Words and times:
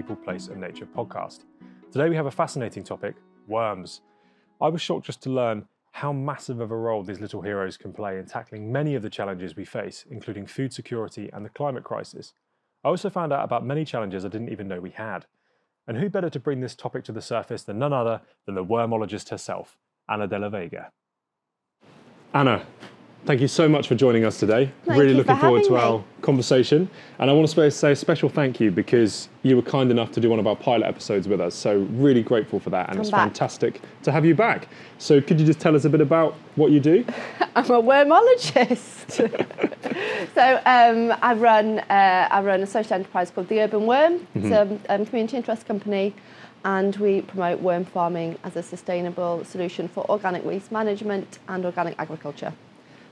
People, 0.00 0.16
Place 0.16 0.48
and 0.48 0.58
Nature 0.58 0.86
podcast. 0.86 1.40
Today 1.92 2.08
we 2.08 2.16
have 2.16 2.24
a 2.24 2.30
fascinating 2.30 2.82
topic 2.82 3.16
worms. 3.46 4.00
I 4.58 4.70
was 4.70 4.80
shocked 4.80 5.04
just 5.04 5.20
to 5.24 5.30
learn 5.30 5.66
how 5.90 6.10
massive 6.10 6.60
of 6.60 6.70
a 6.70 6.74
role 6.74 7.02
these 7.02 7.20
little 7.20 7.42
heroes 7.42 7.76
can 7.76 7.92
play 7.92 8.16
in 8.16 8.24
tackling 8.24 8.72
many 8.72 8.94
of 8.94 9.02
the 9.02 9.10
challenges 9.10 9.56
we 9.56 9.66
face, 9.66 10.06
including 10.10 10.46
food 10.46 10.72
security 10.72 11.28
and 11.34 11.44
the 11.44 11.50
climate 11.50 11.84
crisis. 11.84 12.32
I 12.82 12.88
also 12.88 13.10
found 13.10 13.30
out 13.30 13.44
about 13.44 13.66
many 13.66 13.84
challenges 13.84 14.24
I 14.24 14.28
didn't 14.28 14.48
even 14.48 14.68
know 14.68 14.80
we 14.80 14.88
had. 14.88 15.26
And 15.86 15.98
who 15.98 16.08
better 16.08 16.30
to 16.30 16.40
bring 16.40 16.62
this 16.62 16.74
topic 16.74 17.04
to 17.04 17.12
the 17.12 17.20
surface 17.20 17.64
than 17.64 17.78
none 17.78 17.92
other 17.92 18.22
than 18.46 18.54
the 18.54 18.64
wormologist 18.64 19.28
herself, 19.28 19.76
Anna 20.08 20.26
Dela 20.26 20.48
Vega. 20.48 20.92
Anna, 22.32 22.64
thank 23.26 23.40
you 23.40 23.48
so 23.48 23.68
much 23.68 23.88
for 23.88 23.94
joining 23.94 24.24
us 24.24 24.38
today. 24.38 24.70
Thank 24.84 24.98
really 24.98 25.14
looking 25.14 25.34
for 25.36 25.40
forward 25.40 25.64
to 25.64 25.74
having 25.74 25.92
our 25.92 26.04
conversation. 26.22 26.88
And 27.18 27.30
I 27.30 27.32
want 27.32 27.48
to 27.48 27.70
say 27.70 27.92
a 27.92 27.96
special 27.96 28.28
thank 28.28 28.60
you 28.60 28.70
because 28.70 29.28
you 29.42 29.56
were 29.56 29.62
kind 29.62 29.90
enough 29.90 30.12
to 30.12 30.20
do 30.20 30.30
one 30.30 30.38
of 30.38 30.46
our 30.46 30.56
pilot 30.56 30.86
episodes 30.86 31.28
with 31.28 31.40
us. 31.40 31.54
So, 31.54 31.80
really 31.92 32.22
grateful 32.22 32.60
for 32.60 32.70
that. 32.70 32.88
And 32.88 32.96
Come 32.96 33.00
it's 33.02 33.10
back. 33.10 33.20
fantastic 33.20 33.80
to 34.02 34.12
have 34.12 34.24
you 34.24 34.34
back. 34.34 34.68
So, 34.98 35.20
could 35.20 35.40
you 35.40 35.46
just 35.46 35.60
tell 35.60 35.76
us 35.76 35.84
a 35.84 35.90
bit 35.90 36.00
about 36.00 36.34
what 36.56 36.70
you 36.70 36.80
do? 36.80 37.04
I'm 37.56 37.64
a 37.64 37.82
wormologist. 37.82 39.10
so 40.34 40.62
um, 40.66 41.18
I 41.22 41.34
run 41.34 41.78
uh, 41.80 42.28
I 42.30 42.40
run 42.42 42.62
a 42.62 42.66
social 42.66 42.94
enterprise 42.94 43.30
called 43.30 43.48
the 43.48 43.60
Urban 43.60 43.86
Worm. 43.86 44.26
It's 44.34 44.46
a 44.46 44.78
um, 44.88 45.06
community 45.06 45.36
interest 45.36 45.66
company, 45.66 46.14
and 46.64 46.96
we 46.96 47.22
promote 47.22 47.60
worm 47.60 47.84
farming 47.84 48.38
as 48.44 48.56
a 48.56 48.62
sustainable 48.62 49.44
solution 49.44 49.88
for 49.88 50.08
organic 50.10 50.44
waste 50.44 50.72
management 50.72 51.38
and 51.48 51.64
organic 51.64 51.98
agriculture. 51.98 52.52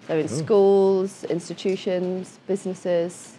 So 0.08 0.16
in 0.16 0.26
schools, 0.26 1.24
institutions, 1.24 2.38
businesses, 2.46 3.36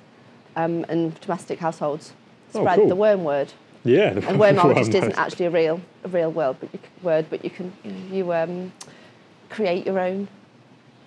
um, 0.55 0.85
and 0.88 1.19
domestic 1.19 1.59
households, 1.59 2.13
Oh, 2.53 2.61
spread 2.61 2.77
cool. 2.80 2.88
the 2.88 2.95
worm 2.95 3.23
word. 3.23 3.52
Yeah, 3.83 4.13
the 4.13 4.27
And 4.27 4.39
worm 4.39 4.55
just 4.75 4.94
isn't 4.94 5.17
actually 5.17 5.47
a 5.47 5.49
real 5.49 5.81
a 6.03 6.07
real 6.09 6.31
word, 6.31 6.57
but 6.59 6.69
you, 6.73 6.79
word, 7.02 7.25
but 7.29 7.44
you 7.44 7.49
can 7.49 7.73
you 8.11 8.31
um, 8.33 8.71
create 9.49 9.85
your 9.85 9.99
own. 9.99 10.27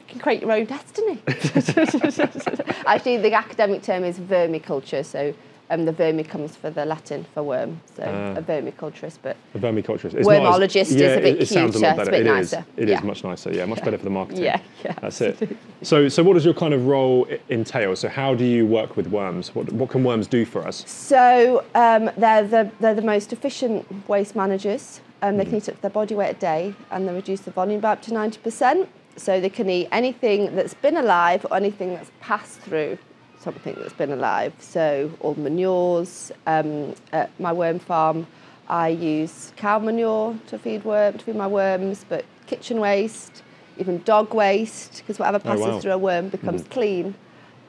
You 0.00 0.06
can 0.08 0.20
create 0.20 0.42
your 0.42 0.52
own 0.52 0.64
destiny. 0.64 1.20
actually, 2.86 3.18
the 3.18 3.32
academic 3.34 3.82
term 3.82 4.04
is 4.04 4.18
vermiculture. 4.18 5.04
So 5.04 5.32
um, 5.72 5.84
the 5.86 5.92
vermi 5.92 6.26
comes 6.28 6.54
for 6.54 6.70
the 6.70 6.84
Latin 6.84 7.24
for 7.34 7.42
worm. 7.42 7.80
So 7.96 8.02
Ah. 8.06 8.38
a 8.38 8.42
vermiculturist, 8.42 9.18
but 9.22 9.36
A 9.54 9.58
vermiculturist. 9.58 10.14
It's 10.14 10.14
as- 10.16 10.26
Wormologist 10.26 10.76
is 10.76 10.92
a 10.94 10.96
bit 10.96 11.24
it, 11.24 11.42
it 11.42 11.48
sounds 11.48 11.76
a 11.76 11.78
cuter, 11.78 11.86
lot 11.86 11.98
it's 11.98 12.08
a 12.08 12.10
better. 12.10 12.10
bit 12.10 12.20
It 12.20 12.26
is. 12.26 12.52
nicer. 12.52 12.64
It 12.76 12.84
is 12.84 12.90
Yeah. 12.90 13.00
much 13.06 13.24
nicer. 13.24 13.52
Yeah, 13.52 13.64
much 13.64 13.82
better 13.82 13.98
for 13.98 14.04
the 14.04 14.10
marketing. 14.10 14.44
yeah, 14.44 14.60
yeah. 14.84 14.94
That's 15.00 15.20
it. 15.20 15.36
So, 15.82 16.08
so 16.08 16.22
what 16.22 16.34
does 16.34 16.44
your 16.44 16.54
kind 16.54 16.74
of 16.74 16.86
role 16.86 17.26
entail? 17.50 17.96
So, 17.96 18.08
how 18.08 18.34
do 18.34 18.44
you 18.44 18.64
work 18.64 18.96
with 18.96 19.08
worms? 19.08 19.52
What, 19.52 19.72
what 19.72 19.88
can 19.90 20.04
worms 20.04 20.28
do 20.28 20.44
for 20.44 20.64
us? 20.64 20.84
So 20.88 21.64
um, 21.74 22.08
they're, 22.16 22.46
the, 22.46 22.70
they're 22.78 22.94
the 22.94 23.02
most 23.02 23.32
efficient 23.32 23.84
waste 24.08 24.36
managers. 24.36 25.00
Um, 25.22 25.38
they 25.38 25.44
can 25.44 25.56
eat 25.56 25.68
up 25.68 25.80
their 25.80 25.90
body 25.90 26.14
weight 26.14 26.30
a 26.30 26.38
day 26.38 26.74
and 26.92 27.08
they 27.08 27.12
reduce 27.12 27.40
the 27.40 27.50
volume 27.50 27.80
by 27.80 27.92
up 27.92 28.02
to 28.02 28.12
90%. 28.12 28.86
So 29.16 29.40
they 29.40 29.50
can 29.50 29.68
eat 29.68 29.88
anything 29.90 30.54
that's 30.54 30.74
been 30.74 30.96
alive 30.96 31.44
or 31.50 31.56
anything 31.56 31.94
that's 31.94 32.10
passed 32.20 32.60
through 32.60 32.96
something 33.42 33.74
that's 33.78 33.92
been 33.92 34.12
alive. 34.12 34.52
So 34.58 35.10
all 35.20 35.34
manures. 35.34 36.32
Um, 36.46 36.94
at 37.12 37.28
my 37.40 37.52
worm 37.52 37.78
farm, 37.78 38.26
I 38.68 38.88
use 38.88 39.52
cow 39.56 39.78
manure 39.78 40.38
to 40.46 40.58
feed 40.58 40.84
worm 40.84 41.18
to 41.18 41.24
feed 41.24 41.36
my 41.36 41.46
worms, 41.46 42.04
but 42.08 42.24
kitchen 42.46 42.80
waste, 42.80 43.42
even 43.78 44.02
dog 44.02 44.32
waste, 44.32 44.98
because 44.98 45.18
whatever 45.18 45.38
passes 45.38 45.66
wow. 45.66 45.80
through 45.80 45.92
a 45.92 45.98
worm 45.98 46.28
becomes 46.28 46.62
clean. 46.64 47.14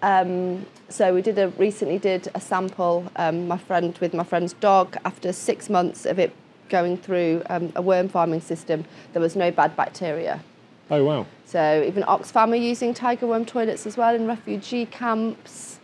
Um, 0.02 0.66
so 0.90 1.14
we 1.14 1.22
did 1.22 1.40
a 1.40 1.48
recently 1.50 1.98
did 1.98 2.30
a 2.36 2.40
sample. 2.40 3.06
Um, 3.16 3.48
my 3.48 3.58
friend 3.58 3.98
with 4.00 4.14
my 4.14 4.24
friend's 4.24 4.54
dog. 4.54 4.98
After 5.06 5.34
six 5.34 5.70
months 5.70 6.06
of 6.06 6.20
it 6.20 6.34
going 6.70 6.98
through 6.98 7.42
um, 7.50 7.72
a 7.76 7.82
worm 7.82 8.10
farming 8.10 8.42
system, 8.42 8.86
there 9.14 9.22
was 9.22 9.36
no 9.36 9.50
bad 9.50 9.76
bacteria. 9.76 10.42
Oh 10.92 11.04
wow! 11.04 11.26
So 11.46 11.84
even 11.86 12.04
Oxfam 12.04 12.52
are 12.52 12.56
using 12.56 12.94
tiger 12.94 13.26
worm 13.28 13.46
toilets 13.46 13.86
as 13.88 13.98
well 13.98 14.14
in 14.16 14.28
refugee 14.28 14.86
camps. 14.86 15.80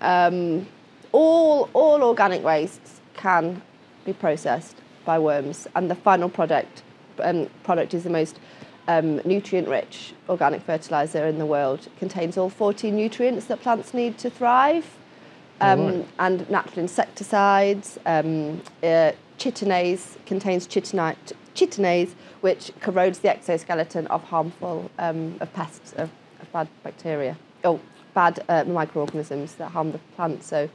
Um, 0.00 0.66
all 1.12 1.70
all 1.72 2.02
organic 2.02 2.42
wastes 2.44 3.00
can 3.14 3.62
be 4.04 4.12
processed 4.12 4.76
by 5.04 5.18
worms, 5.18 5.66
and 5.74 5.90
the 5.90 5.94
final 5.94 6.28
product 6.28 6.82
um, 7.20 7.48
product 7.62 7.94
is 7.94 8.02
the 8.04 8.10
most 8.10 8.38
um, 8.88 9.16
nutrient-rich 9.24 10.12
organic 10.28 10.60
fertilizer 10.62 11.24
in 11.26 11.38
the 11.38 11.46
world. 11.46 11.80
It 11.86 11.96
contains 11.98 12.36
all 12.36 12.50
14 12.50 12.94
nutrients 12.94 13.46
that 13.46 13.60
plants 13.62 13.94
need 13.94 14.18
to 14.18 14.28
thrive, 14.30 14.84
um, 15.60 15.86
Right. 15.86 16.06
and 16.18 16.50
natural 16.50 16.80
insecticides. 16.80 17.98
Um, 18.04 18.60
uh, 18.82 19.12
chitinase 19.38 20.16
contains 20.26 20.66
chitinite, 20.66 21.32
chitinase, 21.54 22.14
which 22.40 22.72
corrodes 22.80 23.20
the 23.20 23.30
exoskeleton 23.30 24.06
of 24.08 24.22
harmful 24.24 24.90
um, 24.98 25.36
of 25.40 25.52
pests 25.52 25.92
of, 25.94 26.10
of 26.40 26.52
bad 26.52 26.68
bacteria. 26.82 27.36
Oh, 27.64 27.80
bad 28.14 28.44
uh, 28.48 28.64
microorganisms 28.64 29.54
that 29.54 29.70
harm 29.70 29.92
the 29.92 29.98
plant. 30.16 30.44
So 30.44 30.68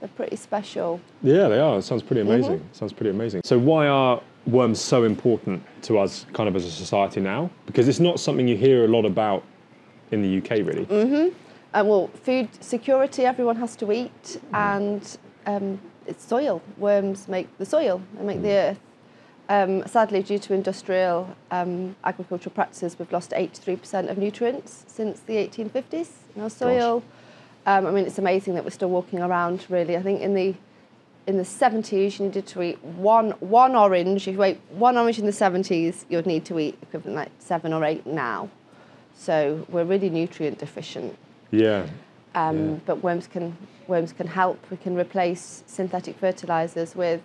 they're 0.00 0.08
pretty 0.08 0.36
special. 0.36 1.00
Yeah, 1.22 1.48
they 1.48 1.58
are. 1.58 1.78
It 1.78 1.82
sounds 1.82 2.02
pretty 2.02 2.22
amazing. 2.22 2.58
Mm-hmm. 2.58 2.72
Sounds 2.72 2.92
pretty 2.92 3.10
amazing. 3.10 3.42
So, 3.44 3.58
why 3.58 3.86
are 3.86 4.20
worms 4.46 4.80
so 4.80 5.04
important 5.04 5.62
to 5.82 5.98
us, 5.98 6.26
kind 6.32 6.48
of 6.48 6.56
as 6.56 6.64
a 6.64 6.70
society 6.70 7.20
now? 7.20 7.50
Because 7.66 7.86
it's 7.86 8.00
not 8.00 8.18
something 8.18 8.48
you 8.48 8.56
hear 8.56 8.84
a 8.84 8.88
lot 8.88 9.04
about 9.04 9.44
in 10.10 10.22
the 10.22 10.38
UK, 10.38 10.66
really. 10.66 10.86
Mm. 10.86 11.34
Uh, 11.72 11.84
well, 11.86 12.08
food 12.08 12.48
security, 12.60 13.24
everyone 13.24 13.56
has 13.56 13.76
to 13.76 13.92
eat, 13.92 14.40
and 14.54 15.18
um, 15.46 15.78
it's 16.06 16.24
soil. 16.24 16.62
Worms 16.78 17.28
make 17.28 17.46
the 17.58 17.66
soil, 17.66 18.02
they 18.16 18.24
make 18.24 18.42
the 18.42 18.52
earth. 18.52 18.80
Um, 19.50 19.84
sadly, 19.88 20.22
due 20.22 20.38
to 20.38 20.54
industrial 20.54 21.36
um, 21.50 21.96
agricultural 22.04 22.54
practices, 22.54 22.96
we've 23.00 23.10
lost 23.10 23.32
83% 23.32 24.08
of 24.08 24.16
nutrients 24.16 24.84
since 24.86 25.18
the 25.18 25.34
1850s 25.34 26.08
in 26.36 26.42
our 26.42 26.48
soil. 26.48 27.02
Um, 27.66 27.84
I 27.84 27.90
mean, 27.90 28.06
it's 28.06 28.18
amazing 28.18 28.54
that 28.54 28.62
we're 28.62 28.70
still 28.70 28.90
walking 28.90 29.18
around, 29.20 29.66
really. 29.68 29.96
I 29.96 30.02
think 30.02 30.20
in 30.20 30.34
the 30.34 30.54
in 31.26 31.36
the 31.36 31.42
70s, 31.42 32.18
you 32.18 32.26
needed 32.26 32.46
to 32.46 32.62
eat 32.62 32.82
one 32.84 33.32
one 33.40 33.74
orange. 33.74 34.28
If 34.28 34.34
you 34.34 34.42
ate 34.44 34.60
one 34.70 34.96
orange 34.96 35.18
in 35.18 35.26
the 35.26 35.32
70s, 35.32 36.04
you'd 36.08 36.26
need 36.26 36.44
to 36.46 36.58
eat 36.60 36.78
equivalent 36.80 37.16
like 37.16 37.32
seven 37.40 37.72
or 37.72 37.84
eight 37.84 38.06
now. 38.06 38.48
So 39.16 39.66
we're 39.68 39.84
really 39.84 40.10
nutrient 40.10 40.58
deficient. 40.58 41.18
Yeah. 41.50 41.86
Um, 42.36 42.56
Yeah. 42.70 42.76
But 42.86 43.02
worms 43.02 43.26
can 43.26 43.56
worms 43.88 44.12
can 44.12 44.28
help. 44.28 44.58
We 44.70 44.76
can 44.76 44.96
replace 44.96 45.64
synthetic 45.66 46.16
fertilizers 46.18 46.94
with 46.94 47.20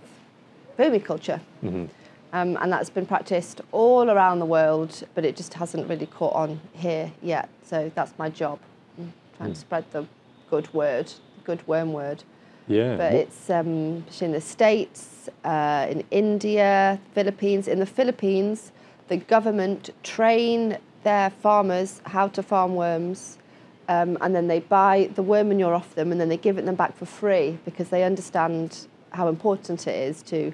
vermiculture, 0.78 1.40
Mm-hmm. 1.64 1.86
Um, 2.36 2.58
and 2.62 2.72
that's 2.74 2.90
been 2.90 3.06
practiced 3.06 3.62
all 3.72 4.10
around 4.12 4.40
the 4.40 4.46
world, 4.46 4.92
but 5.16 5.24
it 5.24 5.38
just 5.38 5.54
hasn't 5.54 5.88
really 5.88 6.06
caught 6.18 6.36
on 6.36 6.60
here 6.74 7.12
yet. 7.22 7.48
So 7.64 7.92
that's 7.96 8.14
my 8.20 8.30
job, 8.30 8.60
mm, 9.00 9.08
trying 9.38 9.50
Hmm. 9.50 9.54
to 9.54 9.60
spread 9.60 9.86
the 9.92 10.06
good 10.50 10.68
word, 10.74 11.08
good 11.46 11.66
worm 11.66 11.94
word. 11.94 12.24
Yeah. 12.68 12.98
But 12.98 13.14
What- 13.14 13.22
it's 13.22 13.50
um, 13.50 14.04
in 14.20 14.32
the 14.34 14.42
States, 14.42 15.30
uh, 15.46 15.88
in 15.90 16.04
India, 16.12 17.00
Philippines. 17.14 17.68
In 17.70 17.80
the 17.80 17.86
Philippines, 17.86 18.72
the 19.08 19.18
government 19.18 19.92
train 20.04 20.78
their 21.04 21.30
farmers 21.30 22.02
how 22.16 22.28
to 22.28 22.42
farm 22.44 22.76
worms, 22.76 23.38
um, 23.88 24.18
and 24.20 24.36
then 24.36 24.48
they 24.48 24.60
buy 24.60 25.10
the 25.16 25.24
worm 25.24 25.48
manure 25.50 25.74
off 25.74 25.96
them, 25.96 26.12
and 26.12 26.20
then 26.20 26.28
they 26.28 26.38
give 26.48 26.58
it 26.58 26.66
them 26.66 26.76
back 26.76 26.98
for 26.98 27.06
free 27.06 27.60
because 27.64 27.90
they 27.90 28.04
understand 28.04 28.88
how 29.12 29.30
important 29.30 29.88
it 29.88 29.96
is 30.10 30.22
to 30.24 30.52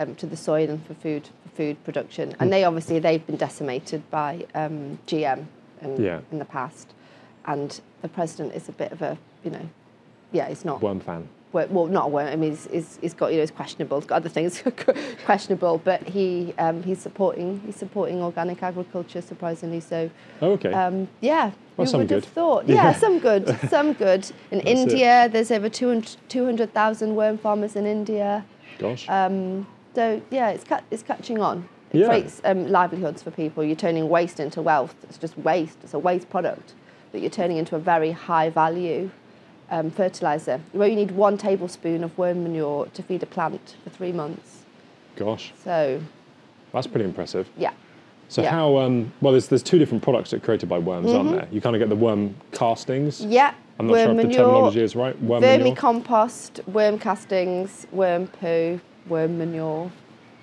um, 0.00 0.14
to 0.16 0.26
the 0.26 0.36
soil 0.36 0.68
and 0.70 0.84
for 0.86 0.94
food 0.94 1.28
for 1.44 1.48
food 1.50 1.84
production. 1.84 2.34
And 2.40 2.52
they 2.52 2.64
obviously 2.64 2.98
they've 2.98 3.24
been 3.26 3.36
decimated 3.36 4.08
by 4.10 4.46
um, 4.54 4.98
GM 5.06 5.44
in, 5.82 6.02
Yeah. 6.02 6.20
in 6.32 6.38
the 6.38 6.44
past, 6.44 6.88
and 7.46 7.80
the 8.02 8.08
president 8.08 8.54
is 8.54 8.68
a 8.68 8.72
bit 8.72 8.92
of 8.92 9.02
a 9.02 9.18
you 9.44 9.50
know, 9.50 9.68
yeah, 10.32 10.48
he's 10.48 10.64
not 10.64 10.82
worm 10.82 11.00
fan. 11.00 11.28
well, 11.52 11.86
not 11.86 12.04
a 12.06 12.08
worm. 12.08 12.28
I 12.28 12.36
mean, 12.36 12.50
he's, 12.50 12.66
he's, 12.70 12.98
he's 13.00 13.14
got 13.14 13.28
you 13.32 13.36
know, 13.38 13.42
he's 13.42 13.50
questionable. 13.50 13.98
He's 14.00 14.06
got 14.06 14.16
other 14.16 14.28
things 14.28 14.62
questionable, 15.24 15.78
but 15.84 16.02
he 16.08 16.54
um, 16.58 16.82
he's 16.82 17.00
supporting 17.00 17.60
he's 17.66 17.76
supporting 17.76 18.22
organic 18.22 18.62
agriculture. 18.62 19.20
Surprisingly, 19.22 19.80
so 19.80 20.10
Oh, 20.42 20.52
okay. 20.52 20.72
um, 20.72 21.08
yeah, 21.20 21.50
Well, 21.76 21.86
you 21.86 21.90
some 21.90 22.00
would 22.00 22.08
good. 22.08 22.24
have 22.24 22.32
thought. 22.32 22.68
Yeah. 22.68 22.74
Yeah, 22.76 22.92
some 22.92 23.18
good, 23.18 23.48
some 23.70 23.92
good. 23.94 24.30
In 24.50 24.58
That's 24.58 24.70
it. 24.70 24.78
India, 24.78 25.28
there's 25.32 25.50
over 25.50 25.68
200 25.68 26.16
200,000 26.28 27.16
worm 27.16 27.36
farmers 27.38 27.76
in 27.76 27.86
India. 27.86 28.44
Gosh. 28.78 29.08
Um, 29.08 29.66
so 29.94 30.20
yeah, 30.30 30.50
it's 30.50 30.64
ca- 30.64 30.82
it's 30.90 31.02
catching 31.02 31.40
on. 31.40 31.68
It 31.92 31.98
Yeah. 32.00 32.06
creates 32.06 32.40
um, 32.44 32.68
livelihoods 32.68 33.22
for 33.22 33.30
people. 33.30 33.64
You're 33.64 33.74
turning 33.76 34.08
waste 34.08 34.38
into 34.40 34.62
wealth. 34.62 34.94
It's 35.04 35.18
just 35.18 35.36
waste. 35.38 35.78
It's 35.82 35.94
a 35.94 35.98
waste 35.98 36.30
product 36.30 36.74
that 37.12 37.20
you're 37.20 37.30
turning 37.30 37.56
into 37.56 37.74
a 37.74 37.80
very 37.80 38.12
high 38.12 38.48
value 38.50 39.10
um, 39.70 39.90
fertilizer. 39.90 40.60
Where 40.72 40.88
you 40.88 40.94
need 40.96 41.10
one 41.12 41.36
tablespoon 41.36 42.04
of 42.04 42.16
worm 42.16 42.42
manure 42.44 42.86
to 42.86 43.02
feed 43.02 43.22
a 43.22 43.26
plant 43.26 43.76
for 43.82 43.90
three 43.90 44.12
months. 44.12 44.64
Gosh. 45.16 45.52
So 45.64 46.00
That's 46.72 46.86
pretty 46.86 47.04
impressive. 47.04 47.48
yeah, 47.56 47.72
So 48.28 48.42
Yeah. 48.42 48.50
how? 48.52 48.78
Um, 48.78 49.12
well, 49.20 49.32
there's 49.32 49.48
there's 49.48 49.62
two 49.64 49.78
different 49.80 50.04
products 50.04 50.30
that 50.30 50.36
are 50.36 50.44
created 50.44 50.68
by 50.68 50.78
worms, 50.78 51.08
Mm-hmm. 51.08 51.16
aren't 51.16 51.30
there? 51.32 51.48
You 51.50 51.60
kind 51.60 51.74
of 51.74 51.80
get 51.80 51.88
the 51.88 51.96
worm 51.96 52.36
castings. 52.52 53.20
Yeah. 53.24 53.52
I'm 53.80 53.86
not 53.88 53.92
worm 53.92 54.02
sure 54.02 54.10
if 54.10 54.16
the 54.18 54.22
manure, 54.28 54.38
terminology 54.44 54.82
is 54.82 54.94
right. 54.94 55.20
Worm 55.22 55.40
manure. 55.40 55.74
vermicompost, 55.74 56.68
worm 56.68 56.98
castings, 56.98 57.86
worm 57.90 58.28
poo, 58.28 58.80
worm 59.10 59.36
manure, 59.38 59.90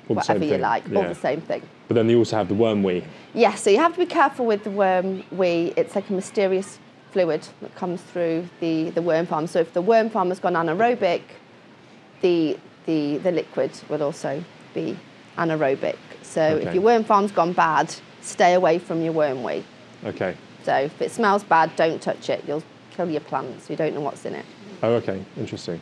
All 0.09 0.15
whatever 0.15 0.43
you 0.43 0.51
thing, 0.51 0.61
like, 0.61 0.85
all 0.89 1.03
yeah. 1.03 1.07
the 1.07 1.15
same 1.15 1.41
thing. 1.41 1.61
But 1.87 1.95
then 1.95 2.09
you 2.09 2.17
also 2.19 2.35
have 2.35 2.49
the 2.49 2.53
worm 2.55 2.83
wee. 2.83 3.03
Yeah, 3.33 3.55
so 3.55 3.69
you 3.69 3.77
have 3.79 3.93
to 3.93 3.99
be 3.99 4.05
careful 4.05 4.45
with 4.45 4.63
the 4.63 4.69
worm 4.71 5.23
wee. 5.31 5.73
It's 5.77 5.95
like 5.95 6.09
a 6.09 6.13
mysterious 6.13 6.79
fluid 7.11 7.47
that 7.61 7.73
comes 7.75 8.01
through 8.01 8.47
the, 8.59 8.89
the 8.91 9.01
worm 9.01 9.25
farm. 9.25 9.47
So 9.47 9.59
if 9.59 9.73
the 9.73 9.81
worm 9.81 10.09
farm 10.09 10.27
has 10.29 10.39
gone 10.39 10.53
anaerobic, 10.53 11.21
the, 12.21 12.57
the, 12.85 13.17
the 13.19 13.31
liquid 13.31 13.71
will 13.89 14.03
also 14.03 14.43
be 14.73 14.97
anaerobic. 15.37 15.95
So 16.21 16.41
Okay. 16.41 16.67
if 16.67 16.73
your 16.73 16.83
worm 16.83 17.03
farm's 17.05 17.31
gone 17.31 17.53
bad, 17.53 17.93
stay 18.21 18.53
away 18.53 18.79
from 18.79 19.01
your 19.01 19.13
worm 19.13 19.43
wee. 19.43 19.63
Okay. 20.05 20.35
So 20.63 20.75
if 20.75 21.01
it 21.01 21.11
smells 21.11 21.43
bad, 21.43 21.73
don't 21.77 22.01
touch 22.01 22.29
it. 22.29 22.43
You'll 22.45 22.63
kill 22.91 23.09
your 23.09 23.21
plants. 23.21 23.69
You 23.69 23.77
don't 23.77 23.93
know 23.95 24.01
what's 24.01 24.25
in 24.25 24.35
it. 24.35 24.45
Oh, 24.83 24.93
okay. 24.95 25.23
Interesting. 25.37 25.79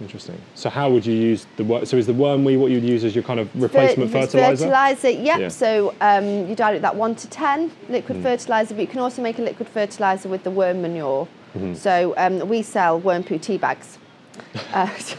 Interesting. 0.00 0.40
So 0.54 0.68
how 0.70 0.90
would 0.90 1.06
you 1.06 1.14
use 1.14 1.46
the 1.56 1.64
worm? 1.64 1.86
So 1.86 1.96
is 1.96 2.06
the 2.06 2.12
worm 2.14 2.44
wee 2.44 2.56
what 2.56 2.70
you'd 2.72 2.82
use 2.82 3.04
as 3.04 3.14
your 3.14 3.22
kind 3.24 3.38
of 3.38 3.48
replacement 3.54 4.10
Fer- 4.10 4.22
fertilizer? 4.22 4.64
Fertilizer, 4.64 5.10
yep. 5.10 5.40
Yeah. 5.40 5.48
So 5.48 5.94
um, 6.00 6.48
you 6.48 6.54
dilute 6.56 6.82
that 6.82 6.96
one 6.96 7.14
to 7.14 7.28
ten 7.28 7.70
liquid 7.88 8.16
Hmm. 8.18 8.22
fertilizer, 8.24 8.74
but 8.74 8.80
you 8.80 8.86
can 8.88 8.98
also 9.00 9.22
make 9.22 9.38
a 9.38 9.42
liquid 9.42 9.68
fertilizer 9.68 10.28
with 10.28 10.42
the 10.42 10.50
worm 10.50 10.82
manure. 10.82 11.28
Mm-hmm. 11.56 11.74
So 11.74 12.14
um, 12.16 12.48
we 12.48 12.62
sell 12.62 12.98
worm 12.98 13.22
poo 13.22 13.38
tea 13.38 13.56
bags. 13.58 13.98
Uh, 14.72 14.88
so 14.96 15.16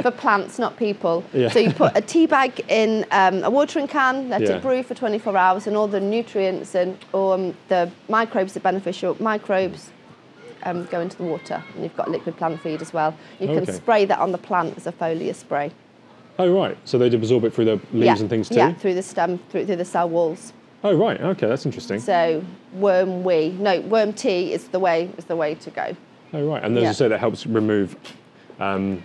for 0.00 0.10
plants, 0.10 0.58
not 0.58 0.78
people. 0.78 1.22
Yeah. 1.34 1.50
So 1.50 1.58
you 1.58 1.70
put 1.70 1.94
a 1.94 2.00
tea 2.00 2.26
bag 2.26 2.64
in 2.68 3.04
um, 3.10 3.44
a 3.44 3.50
watering 3.50 3.86
can, 3.86 4.30
let 4.30 4.40
Yeah. 4.40 4.52
it 4.56 4.62
brew 4.62 4.82
for 4.82 4.94
24 4.94 5.36
hours, 5.36 5.66
and 5.66 5.76
all 5.76 5.86
the 5.88 6.00
nutrients 6.00 6.74
and 6.74 6.96
um, 7.12 7.54
the 7.68 7.90
microbes, 8.08 8.54
the 8.54 8.60
beneficial 8.60 9.14
microbes, 9.20 9.90
um, 10.64 10.84
go 10.86 11.00
into 11.00 11.16
the 11.16 11.24
water. 11.24 11.62
And 11.74 11.82
you've 11.82 11.96
got 11.96 12.10
liquid 12.10 12.36
plant 12.36 12.60
feed 12.60 12.80
as 12.82 12.92
well. 12.92 13.16
You 13.38 13.48
can 13.48 13.58
Okay. 13.58 13.72
spray 13.72 14.04
that 14.06 14.18
on 14.18 14.32
the 14.32 14.38
plant 14.38 14.76
as 14.76 14.86
a 14.86 14.92
foliar 14.92 15.34
spray. 15.34 15.70
Oh, 16.38 16.52
right. 16.52 16.76
So 16.84 16.98
they'd 16.98 17.14
absorb 17.14 17.44
it 17.44 17.52
through 17.54 17.66
the 17.66 17.80
leaves 17.92 18.04
yeah. 18.06 18.16
and 18.18 18.28
things 18.28 18.48
too? 18.48 18.56
Yeah, 18.56 18.72
through 18.72 18.94
the 18.94 19.02
stem, 19.02 19.38
through, 19.50 19.66
through 19.66 19.76
the 19.76 19.84
cell 19.84 20.08
walls. 20.08 20.52
Oh, 20.82 20.94
right. 20.94 21.20
Okay, 21.20 21.46
that's 21.46 21.64
interesting. 21.64 22.00
So 22.00 22.44
worm 22.74 23.22
wee, 23.24 23.50
no, 23.58 23.80
worm 23.82 24.12
tea 24.12 24.52
is 24.52 24.68
the 24.68 24.78
way 24.78 25.10
is 25.16 25.24
the 25.24 25.36
way 25.36 25.54
to 25.54 25.70
go. 25.70 25.96
Oh, 26.32 26.44
right. 26.46 26.62
And 26.62 26.76
as 26.76 26.82
Yeah. 26.82 26.88
you 26.88 26.94
say, 26.94 27.08
that 27.08 27.20
helps 27.20 27.46
remove. 27.46 27.96
Um, 28.60 29.02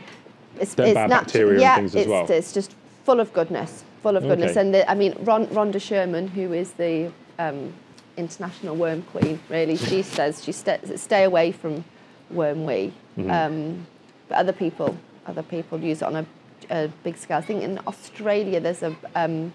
It's, 0.60 0.74
They're 0.74 0.94
bad 0.94 1.10
natu- 1.10 1.12
bacteria 1.12 1.52
and 1.54 1.62
yeah, 1.62 1.76
things 1.78 1.96
as 1.96 2.02
it's, 2.02 2.10
well. 2.10 2.26
it's 2.30 2.52
just 2.52 2.76
full 3.06 3.20
of 3.22 3.32
goodness, 3.32 3.84
full 4.04 4.18
of 4.18 4.24
goodness. 4.24 4.52
Okay. 4.52 4.62
And 4.62 4.74
the, 4.74 4.92
I 4.92 4.96
mean, 4.96 5.16
Ron, 5.22 5.46
Rhonda 5.48 5.80
Sherman, 5.80 6.28
who 6.28 6.52
is 6.52 6.72
the 6.72 7.12
um, 7.38 7.74
international 8.20 8.76
worm 8.76 9.02
queen, 9.04 9.40
really, 9.50 9.76
she 9.78 10.02
says 10.16 10.44
she 10.44 10.52
st- 10.52 11.00
stay 11.00 11.24
away 11.24 11.52
from 11.52 11.84
worm 12.30 12.66
wee. 12.66 12.94
Mm-hmm. 13.18 13.32
Um, 13.32 13.88
but 14.28 14.38
other 14.38 14.54
people, 14.54 14.98
other 15.26 15.44
people 15.44 15.80
use 15.80 16.02
it 16.02 16.06
on 16.06 16.16
a, 16.18 16.26
a 16.70 16.88
big 17.04 17.18
scale. 17.18 17.38
I 17.38 17.42
think 17.42 17.64
in 17.64 17.80
Australia 17.88 18.60
there's 18.60 18.84
a 18.84 18.96
um, 19.16 19.54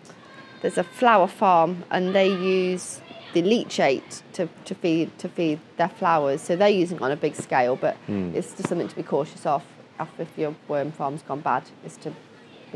there's 0.62 0.78
a 0.78 0.84
flower 0.84 1.28
farm 1.28 1.84
and 1.90 2.14
they 2.14 2.28
use 2.28 3.00
the 3.34 3.42
leachate 3.42 4.22
to, 4.32 4.48
to 4.64 4.74
feed 4.74 5.16
to 5.18 5.28
feed 5.28 5.60
their 5.76 5.88
flowers. 5.88 6.40
So 6.40 6.56
they're 6.56 6.68
using 6.68 6.96
it 6.96 7.02
on 7.02 7.10
a 7.12 7.16
big 7.16 7.34
scale, 7.36 7.76
but 7.76 7.96
Hmm. 8.06 8.30
it's 8.34 8.52
just 8.54 8.68
something 8.68 8.88
to 8.88 8.96
be 8.96 9.02
cautious 9.02 9.44
of. 9.46 9.62
After 9.98 10.22
if 10.22 10.36
your 10.36 10.54
worm 10.66 10.90
farm's 10.90 11.22
gone 11.22 11.40
bad, 11.40 11.64
is 11.84 11.96
to 11.98 12.12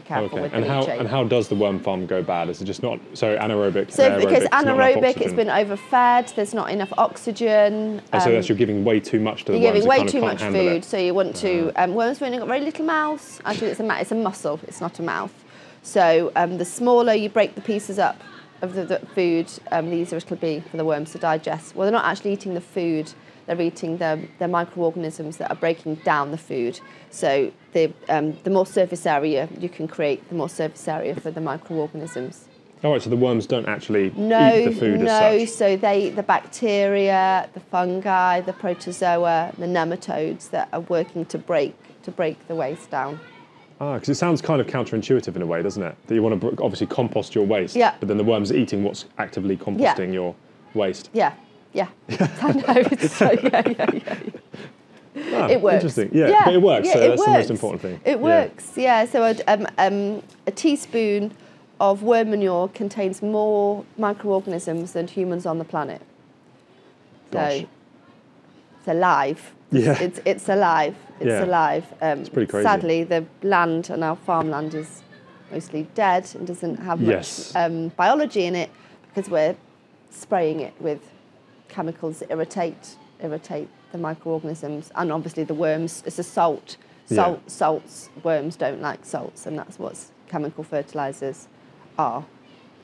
be 0.03 0.07
careful 0.07 0.27
okay. 0.27 0.43
with 0.43 0.53
And 0.55 0.65
the 0.65 0.69
how 0.69 0.83
leachate. 0.83 1.01
and 1.01 1.09
how 1.09 1.25
does 1.25 1.49
the 1.49 1.55
worm 1.55 1.81
farm 1.81 2.07
go 2.07 2.23
bad? 2.23 2.49
Is 2.49 2.61
it 2.61 2.65
just 2.65 2.83
not 2.83 3.01
so 3.15 3.37
anaerobic? 3.37 3.91
so 3.91 4.17
because 4.19 4.25
aerobic, 4.25 4.39
there's 4.39 4.51
not 4.51 4.63
enough 4.63 4.79
anaerobic, 4.79 5.21
it's 5.21 5.33
been 5.35 5.49
overfed. 5.49 6.35
There's 6.35 6.55
not 6.55 6.71
enough 6.71 6.93
oxygen. 6.97 8.01
Oh, 8.13 8.19
so 8.19 8.27
um, 8.27 8.33
that's 8.33 8.49
you're 8.49 8.59
giving 8.59 8.85
way 8.85 9.01
too 9.01 9.21
much 9.21 9.45
to 9.45 9.53
the 9.53 9.59
You're 9.59 9.73
worms. 9.73 9.85
giving 9.85 9.89
way 9.89 10.07
too 10.07 10.21
much 10.21 10.43
food, 10.43 10.79
it. 10.79 10.85
so 10.85 10.97
you 10.97 11.15
want 11.15 11.37
to. 11.37 11.73
Um, 11.77 11.95
worms 11.95 12.19
have 12.19 12.27
only 12.27 12.39
got 12.39 12.49
very 12.49 12.61
little 12.61 12.85
mouths. 12.85 13.41
Actually, 13.45 13.69
it's 13.69 13.81
a 13.81 14.01
it's 14.01 14.13
a 14.13 14.15
muscle. 14.15 14.61
It's 14.69 14.81
not 14.81 14.99
a 14.99 15.03
mouth. 15.03 15.33
So 15.83 16.33
um, 16.37 16.59
the 16.59 16.65
smaller 16.65 17.15
you 17.15 17.29
break 17.29 17.55
the 17.55 17.61
pieces 17.61 17.99
up 17.99 18.21
of 18.63 18.75
the, 18.75 18.85
the 18.85 18.99
food, 19.15 19.51
um, 19.71 19.91
the 19.91 19.97
easier 19.97 20.19
it'll 20.19 20.37
be 20.37 20.61
for 20.61 20.77
the 20.77 20.85
worms 20.85 21.13
to 21.13 21.19
digest. 21.19 21.75
Well, 21.75 21.87
they're 21.87 21.93
not 21.93 22.05
actually 22.05 22.33
eating 22.33 22.55
the 22.55 22.61
food. 22.61 23.13
They're 23.49 23.61
eating 23.63 23.97
the, 23.97 24.21
the 24.39 24.47
microorganisms 24.47 25.39
that 25.39 25.51
are 25.51 25.57
breaking 25.57 25.97
down 25.97 26.31
the 26.31 26.39
food. 26.39 26.79
So 27.11 27.51
the 27.73 27.93
um, 28.11 28.37
the 28.45 28.51
more 28.51 28.67
surface 28.67 29.07
area 29.07 29.49
you 29.59 29.71
can 29.71 29.89
create, 29.89 30.29
the 30.29 30.35
more 30.35 30.51
surface 30.51 30.87
area 30.87 31.15
for 31.17 31.31
the 31.31 31.41
microorganisms. 31.41 32.45
All 32.85 32.93
right, 32.93 33.03
so 33.03 33.09
the 33.11 33.17
worms 33.17 33.47
don't 33.47 33.67
actually 33.67 34.11
No, 34.11 34.55
eat 34.55 34.67
the 34.67 34.73
food 34.73 35.01
no. 35.01 35.07
as 35.11 35.49
such. 35.51 35.57
So 35.57 35.77
they, 35.77 36.11
the 36.11 36.23
bacteria, 36.23 37.49
the 37.55 37.61
fungi, 37.61 38.41
the 38.43 38.53
protozoa, 38.53 39.53
the 39.59 39.67
nematodes 39.67 40.51
that 40.51 40.69
are 40.73 40.81
working 40.83 41.25
to 41.27 41.39
break 41.39 41.75
to 42.03 42.11
break 42.11 42.47
the 42.49 42.55
waste 42.55 42.91
down. 42.91 43.19
Ah, 43.81 43.95
because 43.95 44.11
it 44.11 44.17
sounds 44.17 44.43
kind 44.43 44.61
of 44.61 44.67
counterintuitive 44.67 45.35
in 45.37 45.41
a 45.43 45.47
way, 45.47 45.63
doesn't 45.63 45.83
it? 45.83 45.97
That 46.07 46.15
you 46.15 46.23
want 46.23 46.41
to 46.41 46.49
obviously 46.63 46.87
compost 46.87 47.35
your 47.35 47.47
waste, 47.47 47.75
Yeah. 47.77 47.95
but 47.99 48.09
then 48.09 48.19
the 48.19 48.25
worms 48.25 48.51
are 48.53 48.57
eating 48.57 48.83
what's 48.85 49.07
actively 49.19 49.57
composting 49.57 50.13
your 50.13 50.35
waste. 50.75 51.11
Yeah, 51.13 51.33
yeah. 51.79 51.89
I 52.43 52.53
know. 52.53 52.83
So, 53.19 53.31
yeah, 53.43 53.63
yeah, 53.67 53.91
yeah. 53.95 54.17
Ah, 55.35 55.49
It 55.55 55.61
works. 55.61 55.75
Interesting. 55.85 56.11
Yeah, 56.13 56.43
but 56.45 56.55
it 56.55 56.63
works. 56.63 56.87
Yeah, 56.87 56.93
so 56.95 57.01
it 57.01 57.09
that's 57.09 57.25
the 57.25 57.31
most 57.33 57.51
important 57.51 57.83
thing. 57.83 58.01
It 58.05 58.19
works. 58.21 58.65
Yeah. 58.77 59.05
So 59.07 59.19
a, 59.25 59.35
um, 59.53 59.67
um, 59.79 60.23
a 60.47 60.51
teaspoon 60.53 61.33
of 61.81 62.03
worm 62.03 62.31
manure 62.31 62.69
contains 62.69 63.21
more 63.23 63.85
microorganisms 63.97 64.93
than 64.93 65.07
humans 65.09 65.45
on 65.47 65.59
the 65.59 65.65
planet. 65.65 66.03
Gosh. 67.31 67.65
It's 68.79 68.89
alive. 68.89 69.41
Yeah. 69.71 69.99
It's 70.01 70.21
it's 70.25 70.49
alive. 70.49 70.95
It's 71.21 71.27
Yeah. 71.27 71.45
alive. 71.45 71.85
Um, 72.01 72.21
It's 72.21 72.29
pretty 72.31 72.51
crazy. 72.51 72.65
Sadly, 72.65 73.05
the 73.05 73.25
land 73.43 73.91
and 73.91 74.03
our 74.05 74.17
farmland 74.17 74.75
is 74.75 75.03
mostly 75.53 75.83
dead 75.95 76.25
and 76.35 76.47
doesn't 76.47 76.77
have 76.77 77.01
much 77.01 77.09
Yes. 77.11 77.53
um, 77.57 77.89
biology 77.97 78.45
in 78.45 78.55
it 78.55 78.71
because 79.09 79.29
we're 79.31 79.57
spraying 80.11 80.61
it 80.61 80.75
with 80.81 81.01
chemicals 81.69 82.21
that 82.21 82.31
irritate 82.31 82.97
irritate 83.21 83.69
the 83.93 83.99
microorganisms 83.99 84.91
and 84.95 85.11
obviously 85.13 85.45
the 85.45 85.55
worms. 85.55 86.03
It's 86.07 86.19
a 86.19 86.23
salt. 86.23 86.77
Yeah. 87.09 87.17
Salt 87.17 87.51
salts. 87.51 88.11
Worms 88.23 88.57
don't 88.57 88.83
like 88.83 89.05
salts, 89.05 89.47
and 89.47 89.59
that's 89.59 89.79
what 89.79 89.97
chemical 90.29 90.63
fertilizers 90.63 91.49
are. 91.99 92.25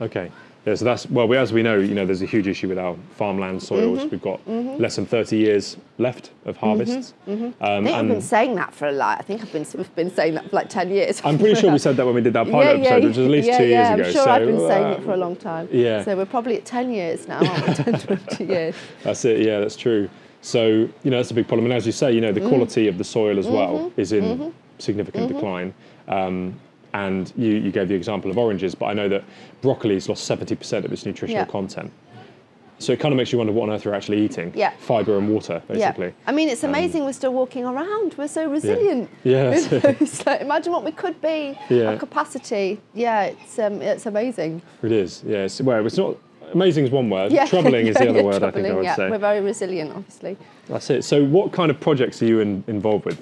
Okay. 0.00 0.32
Yeah, 0.66 0.74
so 0.76 0.84
that's 0.86 1.08
well. 1.10 1.28
We, 1.28 1.36
as 1.36 1.52
we 1.52 1.62
know, 1.62 1.78
you 1.78 1.94
know, 1.94 2.06
there's 2.06 2.22
a 2.22 2.26
huge 2.26 2.46
issue 2.46 2.68
with 2.68 2.78
our 2.78 2.96
farmland 3.16 3.62
soils. 3.62 3.98
Mm-hmm. 3.98 4.08
We've 4.08 4.22
got 4.22 4.48
less 4.80 4.96
than 4.96 5.04
30 5.04 5.36
years 5.36 5.76
left 5.98 6.30
of 6.46 6.56
harvests. 6.56 7.12
Um, 7.26 7.54
I 7.60 7.80
think 7.82 7.88
I've 7.94 8.08
been 8.08 8.20
saying 8.22 8.54
that 8.54 8.74
for 8.74 8.88
a 8.88 8.92
lot. 8.92 9.18
I 9.18 9.22
think 9.22 9.42
I've 9.42 9.52
been 9.52 9.66
we've 9.74 9.94
been 9.94 10.10
saying 10.10 10.34
that 10.36 10.48
for 10.48 10.56
like 10.56 10.70
ten 10.70 10.90
years. 10.90 11.20
I'm 11.22 11.38
pretty 11.38 11.60
sure 11.60 11.70
we 11.70 11.78
said 11.78 11.96
that 11.98 12.06
when 12.06 12.14
we 12.14 12.22
did 12.22 12.32
that 12.32 12.46
pilot 12.50 12.80
episode, 12.80 13.04
which 13.04 13.16
was 13.18 13.26
at 13.26 13.30
least 13.30 13.48
yeah, 13.48 13.58
two 13.58 13.64
yeah, 13.66 13.76
years 13.76 13.88
I'm 13.88 14.00
ago. 14.00 14.10
sure 14.12 14.24
so 14.24 14.30
I've 14.30 14.46
been 14.46 14.58
saying 14.60 14.84
uh, 14.84 14.90
it 14.96 15.02
for 15.04 15.12
a 15.12 15.16
long 15.18 15.36
time. 15.36 15.68
yeah. 15.70 16.02
So 16.02 16.16
we're 16.16 16.24
probably 16.24 16.56
at 16.56 16.64
10 16.64 16.90
years 16.92 17.28
now, 17.28 17.38
aren't 17.46 17.68
we? 17.68 17.74
10, 17.92 18.00
20 18.18 18.44
years. 18.46 18.74
That's 19.02 19.24
it. 19.26 19.40
Yeah, 19.40 19.60
that's 19.60 19.76
true. 19.76 20.08
So 20.40 20.66
you 20.66 21.10
know 21.10 21.18
that's 21.18 21.30
a 21.30 21.34
big 21.34 21.46
problem. 21.46 21.66
And 21.66 21.74
as 21.74 21.84
you 21.84 21.92
say, 21.92 22.12
you 22.12 22.20
know 22.22 22.32
the 22.32 22.40
quality 22.48 22.88
of 22.88 22.96
the 22.96 23.04
soil 23.04 23.38
as 23.38 23.46
well 23.46 23.78
Mm-hmm. 23.90 24.00
is 24.00 24.12
in 24.12 24.54
significant 24.78 25.28
decline. 25.32 25.74
Um, 26.08 26.58
and 26.94 27.32
you, 27.36 27.50
you 27.56 27.70
gave 27.72 27.88
the 27.88 27.94
example 27.94 28.30
of 28.30 28.38
oranges, 28.38 28.74
but 28.74 28.86
I 28.86 28.94
know 28.94 29.08
that 29.08 29.24
broccoli's 29.62 30.08
lost 30.08 30.28
70% 30.30 30.84
of 30.84 30.92
its 30.92 31.04
nutritional 31.04 31.42
Yeah. 31.42 31.50
content. 31.50 31.90
So 32.78 32.92
it 32.92 33.00
kind 33.00 33.12
of 33.12 33.16
makes 33.16 33.32
you 33.32 33.38
wonder 33.38 33.52
what 33.52 33.68
on 33.68 33.74
earth 33.74 33.84
you're 33.84 33.94
actually 33.94 34.20
eating. 34.24 34.52
Yeah. 34.54 34.72
Fibre 34.78 35.16
and 35.18 35.28
water, 35.28 35.62
basically. 35.68 36.06
Yeah. 36.08 36.12
I 36.26 36.32
mean, 36.32 36.48
it's 36.48 36.64
amazing 36.64 37.04
we're 37.04 37.12
still 37.12 37.32
walking 37.32 37.64
around. 37.64 38.14
We're 38.14 38.28
so 38.28 38.48
resilient. 38.48 39.10
Yeah, 39.24 39.50
that's 39.50 39.70
You 39.72 39.80
know, 39.80 39.88
it. 39.90 40.02
it's 40.02 40.26
like, 40.26 40.40
imagine 40.40 40.72
what 40.72 40.84
we 40.84 40.92
could 40.92 41.20
be, 41.20 41.58
Yeah. 41.68 41.90
our 41.90 41.96
capacity. 41.96 42.80
Yeah, 42.94 43.24
it's, 43.26 43.58
um, 43.58 43.80
it's 43.82 44.06
amazing. 44.06 44.62
It 44.82 44.92
is. 44.92 45.22
Yes. 45.26 45.60
Well, 45.60 45.84
it's 45.86 45.96
not. 45.96 46.16
Amazing 46.52 46.84
is 46.84 46.90
one 46.90 47.08
word. 47.10 47.32
Yeah. 47.32 47.46
Troubling 47.46 47.86
is 47.88 47.96
the 47.96 48.08
other 48.10 48.18
yeah, 48.20 48.24
word. 48.24 48.42
I 48.42 48.50
think 48.50 48.66
I 48.66 48.72
would 48.74 48.84
yeah. 48.84 48.94
say. 48.96 49.10
We're 49.10 49.18
very 49.18 49.40
resilient, 49.40 49.90
obviously. 49.92 50.36
That's 50.68 50.90
it. 50.90 51.02
So, 51.04 51.24
what 51.24 51.52
kind 51.52 51.70
of 51.70 51.80
projects 51.80 52.22
are 52.22 52.26
you 52.26 52.40
in, 52.40 52.62
involved 52.66 53.04
with 53.06 53.20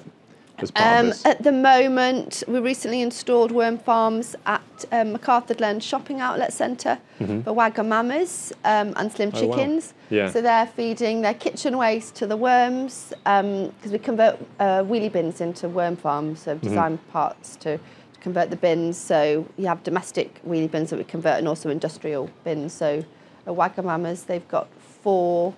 as 0.63 0.71
part 0.71 0.91
of 0.91 0.99
Um, 0.99 1.05
this? 1.09 1.25
at 1.25 1.43
the 1.43 1.51
moment, 1.51 2.43
we 2.47 2.59
recently 2.59 3.01
installed 3.01 3.51
worm 3.51 3.77
farms 3.77 4.35
at 4.45 4.61
um, 4.91 5.13
McArthurGlen 5.15 5.81
Shopping 5.81 6.19
Outlet 6.21 6.51
Centre 6.53 6.97
for 7.19 7.53
Wagamamas 7.53 8.51
um, 8.65 8.93
and 8.97 9.11
Slim 9.11 9.31
Mm-hmm. 9.31 9.45
Oh, 9.45 9.47
wow. 9.47 9.55
Chickens. 9.55 9.93
Yeah. 10.09 10.29
So 10.29 10.41
they're 10.41 10.67
feeding 10.67 11.21
their 11.21 11.33
kitchen 11.33 11.77
waste 11.77 12.15
to 12.15 12.27
the 12.27 12.37
worms 12.37 13.13
because 13.23 13.91
we 13.91 13.99
convert 13.99 14.39
uh, 14.59 14.83
wheelie 14.83 15.11
bins 15.11 15.41
into 15.41 15.69
worm 15.69 15.95
farms, 15.95 16.41
so 16.41 16.55
Mm-hmm. 16.57 16.95
parts 17.11 17.55
to, 17.57 17.77
to 17.77 18.19
convert 18.21 18.49
the 18.49 18.55
bins. 18.55 18.97
So 18.97 19.47
you 19.57 19.67
have 19.67 19.83
domestic 19.83 20.41
wheelie 20.45 20.69
bins 20.71 20.89
that 20.89 20.97
we 20.97 21.03
convert 21.03 21.37
and 21.39 21.47
also 21.47 21.69
industrial 21.69 22.29
bins. 22.43 22.73
So 22.73 23.03
at 23.45 23.53
Wagamamas, 23.53 24.25
they've 24.25 24.47
got 24.47 24.67
four 25.03 25.53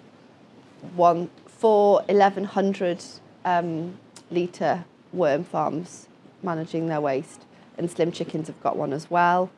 one 0.96 1.30
four 1.48 2.02
1100 2.08 3.04
um, 3.44 3.98
litre 4.32 4.86
worm 5.16 5.44
farms 5.44 6.08
managing 6.44 6.88
their 6.88 7.02
waste 7.02 7.42
and 7.78 7.90
slim 7.90 8.12
chickens 8.12 8.48
have 8.48 8.62
got 8.62 8.76
one 8.78 8.94
as 8.94 9.10
well 9.10 9.50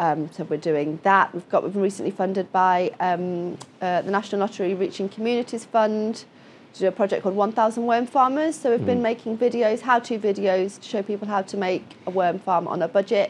Um, 0.00 0.30
so 0.32 0.44
we're 0.44 0.56
doing 0.72 0.98
that. 1.02 1.34
We've 1.34 1.48
got 1.50 1.62
we've 1.62 1.74
been 1.74 1.82
recently 1.82 2.10
funded 2.10 2.50
by 2.52 2.90
um, 3.00 3.58
uh, 3.82 4.00
the 4.00 4.10
National 4.10 4.40
Lottery 4.40 4.72
Reaching 4.74 5.10
Communities 5.10 5.66
Fund 5.66 6.24
to 6.72 6.78
do 6.80 6.86
a 6.86 6.92
project 6.92 7.22
called 7.22 7.36
1000 7.36 7.84
Worm 7.84 8.06
Farmers. 8.06 8.54
So 8.56 8.70
we've 8.70 8.86
been 8.86 9.02
making 9.02 9.36
videos, 9.36 9.80
how-to 9.82 10.18
videos 10.18 10.80
to 10.80 10.86
show 10.88 11.02
people 11.02 11.28
how 11.28 11.42
to 11.42 11.56
make 11.58 11.84
a 12.06 12.10
worm 12.10 12.38
farm 12.38 12.66
on 12.66 12.80
a 12.80 12.88
budget. 12.88 13.28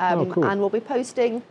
Um, 0.00 0.18
Oh, 0.18 0.26
cool. 0.26 0.44
And 0.44 0.58
we'll 0.60 0.70
be 0.70 0.80
posting 0.80 1.42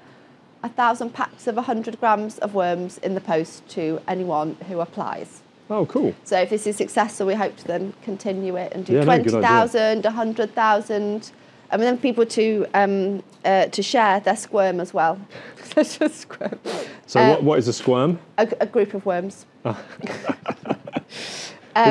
a 0.61 0.69
thousand 0.69 1.13
packs 1.13 1.47
of 1.47 1.55
100 1.55 1.97
grams 2.01 2.37
of 2.39 2.53
worms 2.53 2.97
in 2.97 3.15
the 3.15 3.21
post 3.21 3.65
to 3.69 4.01
anyone 4.05 4.57
who 4.67 4.81
applies. 4.81 5.41
Oh, 5.69 5.85
cool. 5.85 6.15
So 6.23 6.39
if 6.39 6.49
this 6.49 6.65
is 6.65 6.75
successful, 6.77 7.27
we 7.27 7.33
hope 7.33 7.55
to 7.57 7.65
then 7.67 7.93
continue 8.01 8.55
it 8.55 8.71
and 8.73 8.85
do 8.85 8.93
Yeah, 8.93 8.99
no, 9.03 9.17
good 9.17 9.33
idea. 9.43 9.67
20,000, 9.67 10.03
100,000. 10.05 11.31
And 11.69 11.81
then 11.81 11.97
people 11.97 12.25
to 12.25 12.65
um, 12.73 13.21
uh, 13.43 13.65
to 13.65 13.83
share 13.83 14.21
their 14.21 14.37
squirm 14.37 14.79
as 14.79 14.93
well. 14.93 15.19
A 15.75 15.83
squirm. 15.83 16.57
So, 17.05 17.19
Uh, 17.19 17.29
what, 17.31 17.43
what 17.43 17.59
is 17.59 17.67
a 17.67 17.73
squirm? 17.73 18.19
A, 18.37 18.47
a 18.61 18.65
group 18.65 18.93
of 18.93 19.05
worms. 19.05 19.45
they 19.63 19.73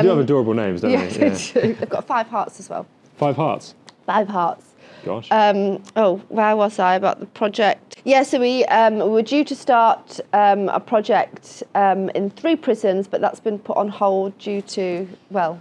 do 0.01 0.07
have 0.09 0.17
adorable 0.17 0.53
names, 0.55 0.81
don't 0.81 0.95
Um, 0.95 0.99
Yeah, 0.99 1.05
they? 1.07 1.29
they 1.29 1.61
do. 1.61 1.73
They've 1.75 1.89
got 1.89 2.07
five 2.07 2.27
hearts 2.27 2.59
as 2.59 2.69
well. 2.69 2.85
Five 3.17 3.35
hearts. 3.35 3.75
Five 4.05 4.27
hearts. 4.27 4.65
Gosh. 5.07 5.27
Um, 5.31 5.81
oh, 5.95 6.17
where 6.29 6.55
was 6.55 6.79
I 6.79 6.95
about 6.95 7.19
the 7.19 7.25
project? 7.27 7.97
Yeah, 8.03 8.23
so 8.23 8.39
we, 8.39 8.63
um, 8.65 8.95
we 8.99 9.09
were 9.09 9.21
due 9.21 9.43
to 9.45 9.55
start 9.55 10.19
um, 10.33 10.69
a 10.69 10.79
project 10.79 11.63
um, 11.75 12.09
in 12.09 12.29
three 12.29 12.55
prisons, 12.55 13.07
but 13.07 13.21
that's 13.21 13.39
been 13.39 13.57
put 13.59 13.77
on 13.77 13.87
hold 13.89 14.37
due 14.37 14.61
to, 14.63 15.07
well, 15.29 15.59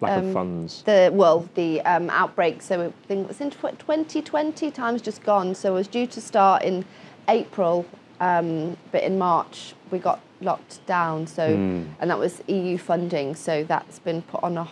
Lack 0.00 0.18
um, 0.18 0.26
of 0.26 0.32
funds. 0.32 0.82
the 0.82 1.10
well 1.14 1.48
the 1.54 1.80
um, 1.82 2.10
outbreak. 2.10 2.60
So 2.62 2.86
I 2.86 3.06
think 3.06 3.24
it 3.24 3.28
was 3.28 3.40
in 3.40 3.50
2020. 3.50 4.70
Time's 4.72 5.00
just 5.00 5.22
gone. 5.22 5.54
So 5.54 5.70
it 5.72 5.74
was 5.74 5.86
due 5.88 6.08
to 6.08 6.20
start 6.20 6.64
in 6.64 6.84
April, 7.28 7.86
um, 8.20 8.76
but 8.90 9.04
in 9.04 9.16
March 9.18 9.74
we 9.92 10.00
got 10.00 10.20
locked 10.40 10.84
down. 10.86 11.28
So 11.28 11.54
Hmm. 11.54 11.84
and 12.00 12.10
that 12.10 12.18
was 12.18 12.42
EU 12.48 12.76
funding. 12.78 13.36
So 13.36 13.62
that's 13.62 14.00
been 14.00 14.22
put 14.22 14.42
on 14.42 14.58
a 14.58 14.66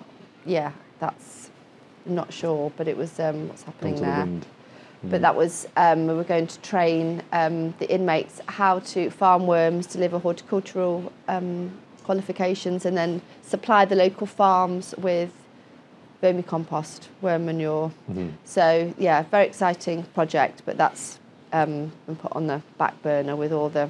yeah. 0.45 0.73
That's 0.99 1.40
not 2.07 2.33
sure, 2.33 2.73
but 2.77 2.89
it 2.89 2.97
was 2.97 3.19
um, 3.21 3.49
what's 3.49 3.63
happening 3.63 3.95
Gone 3.95 4.03
to 4.03 4.07
the 4.07 4.13
there. 4.17 4.25
wind. 4.27 4.47
But 5.03 5.23
that 5.23 5.35
was 5.35 5.67
um, 5.77 6.07
we 6.07 6.13
were 6.15 6.25
going 6.25 6.47
to 6.47 6.59
train 6.61 7.23
um, 7.33 7.73
the 7.79 7.91
inmates 7.91 8.39
how 8.47 8.81
to 8.81 9.09
farm 9.11 9.47
worms, 9.47 9.87
deliver 9.87 10.19
horticultural 10.19 11.11
um, 11.27 11.73
qualifications, 12.05 12.85
and 12.85 12.95
then 12.97 13.23
supply 13.43 13.87
the 13.87 13.97
local 13.97 14.27
farms 14.27 14.95
with 14.99 15.33
vermicompost, 16.23 17.09
worm 17.23 17.47
manure. 17.47 17.91
So 18.45 18.93
yeah, 18.99 19.23
very 19.23 19.47
exciting 19.47 20.03
project, 20.15 20.63
but 20.67 20.77
that's 20.77 21.19
um, 21.55 21.93
been 22.07 22.17
put 22.17 22.33
on 22.33 22.47
the 22.47 22.61
back 22.77 23.01
burner 23.03 23.37
with 23.37 23.53
all 23.55 23.71
the, 23.71 23.89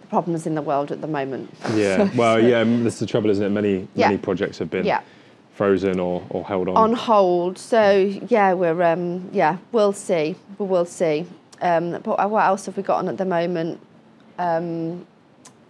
the 0.00 0.06
problems 0.06 0.46
in 0.46 0.54
the 0.54 0.62
world 0.62 0.90
at 0.90 1.02
the 1.02 1.06
moment. 1.06 1.52
Yeah. 1.74 2.08
Well, 2.16 2.42
yeah. 2.42 2.64
That's 2.64 2.98
the 2.98 3.04
trouble, 3.06 3.28
isn't 3.28 3.44
it? 3.44 3.50
Many 3.50 3.88
Yeah. 3.94 4.06
many 4.08 4.16
projects 4.16 4.56
have 4.58 4.70
been 4.70 4.86
Yeah. 4.86 5.02
Frozen 5.60 6.00
or, 6.00 6.24
or 6.30 6.42
held 6.42 6.70
on. 6.70 6.76
on 6.78 6.92
hold. 6.94 7.58
So 7.58 8.18
yeah, 8.28 8.54
we're 8.54 8.82
um, 8.82 9.28
yeah, 9.30 9.58
we'll 9.72 9.92
see. 9.92 10.34
We 10.56 10.64
will 10.64 10.86
see. 10.86 11.26
Um, 11.60 12.00
but 12.02 12.30
what 12.30 12.46
else 12.46 12.64
have 12.64 12.78
we 12.78 12.82
got 12.82 12.96
on 13.00 13.08
at 13.08 13.18
the 13.18 13.26
moment? 13.26 13.78
Um, 14.38 15.06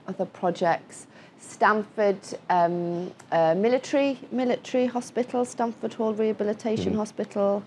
other 0.06 0.26
projects. 0.26 1.08
Stanford 1.40 2.20
um, 2.48 3.12
uh, 3.32 3.56
military 3.56 4.20
military 4.30 4.86
hospital, 4.86 5.44
Stanford 5.44 5.94
Hall 5.94 6.14
Rehabilitation 6.14 6.94
Hospital. 6.94 7.64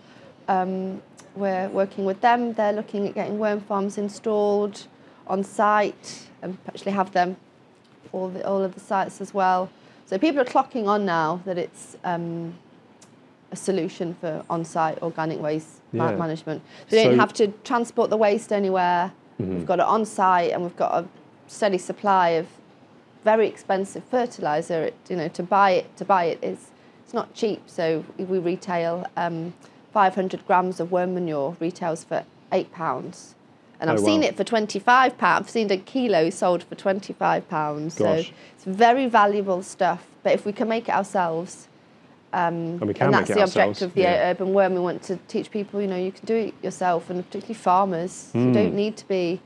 Um, 0.47 1.01
we're 1.35 1.67
working 1.71 2.05
with 2.05 2.21
them. 2.21 2.53
They're 2.53 2.71
looking 2.71 3.05
at 3.05 3.15
getting 3.15 3.37
worm 3.37 3.59
farms 3.59 3.97
installed 3.97 4.87
on 5.27 5.43
site 5.43 6.29
and 6.41 6.57
actually 6.69 6.93
have 6.93 7.11
them 7.11 7.35
all 8.13 8.29
the, 8.29 8.47
all 8.47 8.63
of 8.63 8.75
the 8.75 8.79
sites 8.79 9.19
as 9.19 9.33
well. 9.33 9.69
So 10.13 10.19
people 10.19 10.39
are 10.41 10.45
clocking 10.45 10.85
on 10.85 11.07
now 11.07 11.41
that 11.45 11.57
it's 11.57 11.97
um, 12.03 12.53
a 13.51 13.55
solution 13.55 14.13
for 14.21 14.45
on-site 14.47 15.01
organic 15.01 15.41
waste 15.41 15.81
Yeah. 15.91 16.11
management. 16.11 16.61
So 16.87 16.97
we 16.97 17.03
don't 17.03 17.17
have 17.17 17.33
to 17.33 17.47
transport 17.63 18.11
the 18.11 18.17
waste 18.17 18.53
anywhere. 18.53 19.11
We've 19.39 19.65
got 19.65 19.79
it 19.79 19.85
on-site 19.85 20.51
and 20.51 20.61
we've 20.61 20.75
got 20.75 21.03
a 21.03 21.07
steady 21.47 21.79
supply 21.79 22.29
of 22.41 22.45
very 23.23 23.47
expensive 23.47 24.03
fertilizer. 24.03 24.83
It, 24.83 24.95
you 25.09 25.15
know, 25.15 25.29
to 25.29 25.41
buy 25.41 25.71
it 25.71 25.97
to 25.97 26.05
buy 26.05 26.25
it 26.25 26.37
is 26.43 26.69
it's 27.03 27.15
not 27.15 27.33
cheap. 27.33 27.63
So 27.65 28.05
we 28.19 28.37
retail 28.37 29.07
um, 29.17 29.55
500 29.93 30.45
grams 30.45 30.79
of 30.79 30.91
worm 30.91 31.15
manure 31.15 31.57
retails 31.59 32.03
for 32.03 32.23
eight 32.51 32.71
pounds. 32.71 33.33
And 33.83 33.91
I've 33.91 33.99
Oh, 33.99 34.05
seen 34.05 34.23
it 34.23 34.37
for 34.37 34.45
25 34.45 35.17
pounds. 35.17 35.41
I've 35.43 35.49
seen 35.49 35.69
a 35.69 35.75
kilo 35.75 36.29
sold 36.29 36.63
for 36.63 36.75
25 36.75 37.49
pounds. 37.49 37.95
So 37.95 38.05
it's 38.13 38.29
very 38.65 39.07
valuable 39.07 39.61
stuff. 39.61 40.07
But 40.23 40.31
if 40.31 40.45
we 40.45 40.53
can 40.53 40.69
make 40.69 40.87
it 40.87 40.95
ourselves, 40.95 41.67
um, 42.31 42.79
And 42.81 42.81
and 43.01 43.13
that's 43.13 43.27
the 43.27 43.41
ourselves, 43.41 43.57
object 43.57 43.81
of 43.81 43.93
the 43.93 44.03
yeah. 44.03 44.29
urban 44.31 44.53
worm. 44.53 44.73
We 44.73 44.79
want 44.79 45.03
to 45.03 45.17
teach 45.27 45.51
people, 45.51 45.81
you 45.81 45.87
know, 45.87 45.97
you 45.97 46.13
can 46.13 46.25
do 46.25 46.33
it 46.33 46.53
yourself, 46.63 47.09
and 47.09 47.25
particularly 47.25 47.55
farmers. 47.55 48.31
You 48.33 48.39
Hmm. 48.45 48.53
don't 48.53 48.73
need 48.73 48.95
to 48.95 49.07
be 49.09 49.41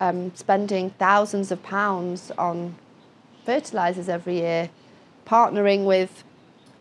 um, 0.00 0.32
spending 0.34 0.90
thousands 0.98 1.52
of 1.52 1.62
pounds 1.62 2.32
on 2.36 2.74
fertilizers 3.44 4.08
every 4.08 4.38
year, 4.38 4.68
partnering 5.28 5.84
with 5.84 6.24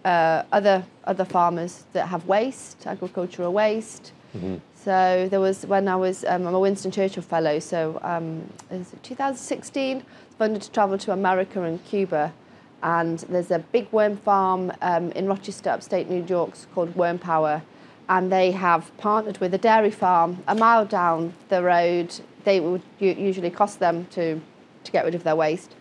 uh, 0.04 0.42
other 0.52 0.86
other 1.06 1.24
farmers 1.26 1.84
that 1.94 2.08
have 2.08 2.26
waste, 2.26 2.88
agricultural 2.88 3.54
waste. 3.54 4.12
So 4.86 5.27
there 5.32 5.39
was 5.39 5.65
when 5.65 5.88
I 5.88 5.96
was 5.96 6.24
um, 6.25 6.46
I'm 6.46 6.54
a 6.54 6.60
Winston 6.60 6.92
Churchill 6.92 7.24
Fellow, 7.24 7.58
so 7.58 8.00
um, 8.04 8.48
is 8.70 8.94
it 8.94 9.01
2016 9.01 10.04
funded 10.38 10.62
to 10.62 10.70
travel 10.70 11.00
to 11.00 11.12
America 11.12 11.63
and 11.63 11.84
Cuba, 11.86 12.32
and 12.84 13.18
there's 13.22 13.50
a 13.50 13.58
big 13.58 13.92
worm 13.92 14.15
farm 14.15 14.72
um, 14.84 15.12
in 15.13 15.25
Rochester, 15.25 15.72
upstate 15.72 16.08
New 16.08 16.24
York, 16.25 16.51
called 16.75 16.96
Worm 16.96 17.18
Power, 17.18 17.63
and 18.10 18.32
they 18.32 18.51
have 18.51 18.96
partnered 18.98 19.39
with 19.39 19.56
a 19.56 19.58
dairy 19.58 19.89
farm 19.89 20.44
a 20.48 20.54
mile 20.54 20.86
down 20.86 21.34
the 21.50 21.63
road. 21.63 22.13
They 22.44 22.60
would 22.60 22.84
usually 23.00 23.50
cost 23.50 23.80
them 23.80 24.06
to 24.12 24.39
to 24.84 24.92
get 24.92 25.04
rid 25.04 25.15
of 25.15 25.24
their 25.24 25.36
waste, 25.36 25.74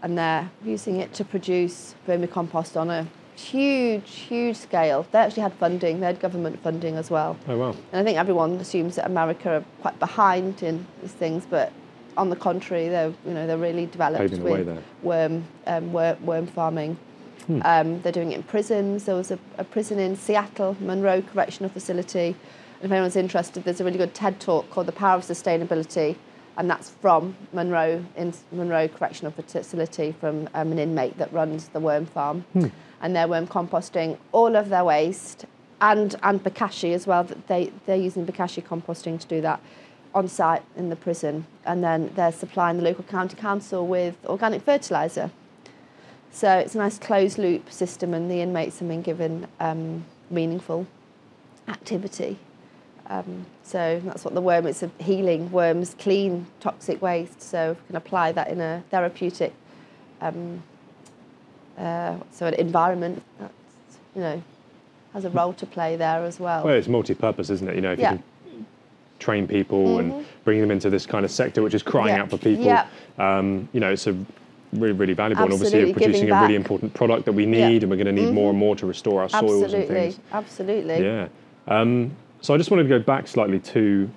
and 0.00 0.16
they're 0.16 0.50
using 0.64 0.96
it 0.96 1.12
to 1.12 1.26
produce 1.26 1.94
vermicompost 2.08 2.80
on 2.80 2.88
a 2.88 3.06
huge, 3.36 4.10
huge 4.10 4.56
scale. 4.56 5.06
They 5.12 5.18
actually 5.18 5.42
had 5.42 5.52
funding, 5.54 6.00
they 6.00 6.06
had 6.06 6.20
government 6.20 6.62
funding 6.62 6.96
as 6.96 7.10
well. 7.10 7.36
Oh 7.46 7.56
wow. 7.56 7.70
And 7.92 8.00
I 8.00 8.02
think 8.02 8.18
everyone 8.18 8.52
assumes 8.52 8.96
that 8.96 9.06
America 9.06 9.50
are 9.50 9.64
quite 9.80 9.98
behind 9.98 10.62
in 10.62 10.86
these 11.02 11.12
things, 11.12 11.46
but 11.48 11.72
on 12.16 12.30
the 12.30 12.36
contrary, 12.36 12.88
they're 12.88 13.12
you 13.26 13.34
know 13.34 13.46
they're 13.46 13.58
really 13.58 13.86
developed 13.86 14.30
Paving 14.30 14.42
with 14.42 14.82
worm 15.02 15.44
um, 15.66 15.92
worm, 15.92 16.24
worm 16.24 16.46
farming. 16.46 16.98
Um, 17.62 18.02
they're 18.02 18.10
doing 18.10 18.32
it 18.32 18.36
in 18.36 18.42
prisons. 18.42 19.04
There 19.04 19.14
was 19.14 19.30
a, 19.30 19.38
a 19.56 19.62
prison 19.62 20.00
in 20.00 20.16
Seattle, 20.16 20.76
Monroe 20.80 21.22
Correctional 21.22 21.70
Facility. 21.70 22.34
And 22.80 22.86
if 22.86 22.90
anyone's 22.90 23.14
interested, 23.14 23.62
there's 23.62 23.80
a 23.80 23.84
really 23.84 23.98
good 23.98 24.14
TED 24.14 24.40
talk 24.40 24.68
called 24.70 24.86
"The 24.86 24.92
Power 24.92 25.18
of 25.18 25.22
Sustainability," 25.22 26.16
and 26.56 26.68
that's 26.68 26.90
from 26.90 27.36
Monroe 27.52 28.04
in 28.16 28.34
Monroe 28.50 28.88
Correctional 28.88 29.30
Facility 29.30 30.12
from 30.18 30.48
um, 30.54 30.72
an 30.72 30.78
inmate 30.78 31.18
that 31.18 31.32
runs 31.32 31.68
the 31.68 31.78
worm 31.80 32.06
farm, 32.06 32.44
and 33.00 33.14
they're 33.14 33.28
worm 33.28 33.46
composting 33.46 34.18
all 34.32 34.56
of 34.56 34.68
their 34.68 34.84
waste 34.84 35.44
and 35.80 36.14
and 36.22 36.42
bokashi 36.42 36.94
as 36.94 37.06
well. 37.06 37.24
They 37.46 37.72
they're 37.86 37.96
using 37.96 38.26
bokashi 38.26 38.62
composting 38.62 39.20
to 39.20 39.26
do 39.26 39.40
that 39.42 39.60
on 40.14 40.28
site 40.28 40.62
in 40.76 40.88
the 40.88 40.96
prison, 40.96 41.46
and 41.64 41.84
then 41.84 42.10
they're 42.14 42.32
supplying 42.32 42.78
the 42.78 42.82
local 42.82 43.04
county 43.04 43.36
council 43.36 43.86
with 43.86 44.16
organic 44.26 44.62
fertilizer. 44.62 45.30
So 46.30 46.58
it's 46.58 46.74
a 46.74 46.78
nice 46.78 46.98
closed 46.98 47.38
loop 47.38 47.70
system, 47.70 48.14
and 48.14 48.30
the 48.30 48.40
inmates 48.40 48.78
have 48.78 48.88
been 48.88 49.02
given 49.02 49.46
um, 49.60 50.04
meaningful 50.30 50.86
activity. 51.68 52.38
Um, 53.08 53.46
so 53.62 54.00
that's 54.04 54.24
what 54.24 54.34
the 54.34 54.40
worm. 54.40 54.66
It's 54.66 54.82
a 54.82 54.90
healing 54.98 55.50
worms 55.52 55.94
clean 55.98 56.46
toxic 56.60 57.00
waste. 57.00 57.40
So 57.40 57.76
we 57.78 57.86
can 57.86 57.96
apply 57.96 58.32
that 58.32 58.48
in 58.48 58.60
a 58.60 58.82
therapeutic, 58.90 59.52
um, 60.20 60.62
uh, 61.78 62.16
so 62.30 62.46
an 62.46 62.54
environment. 62.54 63.22
That's, 63.38 63.52
you 64.14 64.20
know, 64.22 64.42
has 65.12 65.24
a 65.24 65.30
role 65.30 65.52
to 65.54 65.66
play 65.66 65.96
there 65.96 66.24
as 66.24 66.38
well. 66.40 66.64
Well, 66.64 66.74
it's 66.74 66.88
multi-purpose, 66.88 67.50
isn't 67.50 67.68
it? 67.68 67.74
You 67.74 67.80
know, 67.80 67.92
if 67.92 67.98
Yeah. 67.98 68.12
you 68.12 68.18
can 68.50 68.66
train 69.18 69.46
people 69.48 69.98
and 69.98 70.26
bring 70.44 70.60
them 70.60 70.70
into 70.70 70.90
this 70.90 71.06
kind 71.06 71.24
of 71.24 71.30
sector, 71.30 71.62
which 71.62 71.74
is 71.74 71.82
crying 71.82 72.08
Mm-hmm. 72.08 72.16
Yeah. 72.16 72.22
out 72.22 72.30
for 72.30 72.38
people, 72.38 72.64
Yeah. 72.64 72.86
um, 73.18 73.68
you 73.72 73.80
know, 73.80 73.90
it's 73.92 74.06
a 74.06 74.16
really, 74.72 74.92
really 74.92 75.14
valuable. 75.14 75.44
and 75.44 75.52
obviously, 75.54 75.80
you're 75.86 75.94
producing 75.94 76.30
a 76.30 76.40
really 76.42 76.54
important 76.54 76.92
product 76.92 77.24
that 77.24 77.32
we 77.32 77.46
need. 77.46 77.58
Mm-hmm. 77.58 77.82
and 77.84 77.90
we're 77.90 78.04
going 78.04 78.14
to 78.16 78.22
need 78.22 78.32
more 78.34 78.50
and 78.50 78.58
more 78.58 78.76
to 78.76 78.84
restore 78.86 79.22
our 79.22 79.28
soils 79.28 79.42
and 79.52 79.64
absolutely, 79.64 79.94
things. 79.94 80.18
absolutely. 80.32 81.02
Yeah. 81.04 81.28
Um, 81.68 82.10
so 82.42 82.52
I 82.54 82.58
just 82.58 82.70
wanted 82.70 82.84
to 82.84 82.88
go 82.90 82.98
back 82.98 83.26
slightly 83.26 83.58
to 83.60 84.10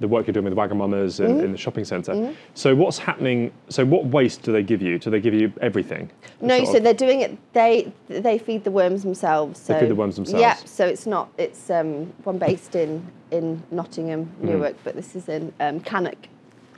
the 0.00 0.08
work 0.08 0.26
you're 0.26 0.32
doing 0.32 0.44
with 0.46 0.54
Wagamamas 0.54 1.20
in, 1.20 1.30
Mm-hmm. 1.30 1.44
in 1.44 1.52
the 1.52 1.58
shopping 1.58 1.84
center 1.84 2.34
So 2.54 2.74
what's 2.74 2.98
happening? 2.98 3.52
So 3.68 3.84
what 3.84 4.06
waste 4.06 4.42
do 4.42 4.50
they 4.52 4.62
give 4.62 4.82
you? 4.82 4.98
Do 4.98 5.10
they 5.10 5.20
give 5.20 5.34
you 5.34 5.52
everything? 5.60 6.10
No, 6.40 6.64
so 6.64 6.78
of- 6.78 6.82
they're 6.84 6.94
doing 6.94 7.20
it. 7.20 7.38
They 7.52 7.92
they 8.08 8.38
feed 8.38 8.64
the 8.64 8.70
worms 8.70 9.02
themselves. 9.02 9.60
So, 9.60 9.74
they 9.74 9.80
feed 9.80 9.90
the 9.90 9.94
worms 9.94 10.16
themselves. 10.16 10.40
Yeah. 10.40 10.54
So 10.64 10.86
it's 10.86 11.06
not. 11.06 11.28
It's 11.38 11.70
um, 11.70 12.12
one 12.24 12.38
based 12.38 12.74
in 12.74 13.06
in 13.30 13.62
Nottingham, 13.70 14.24
Mm-hmm. 14.26 14.46
Newark, 14.48 14.76
but 14.82 14.96
this 14.96 15.14
is 15.14 15.28
in 15.28 15.52
um, 15.60 15.80
Cannock. 15.80 16.18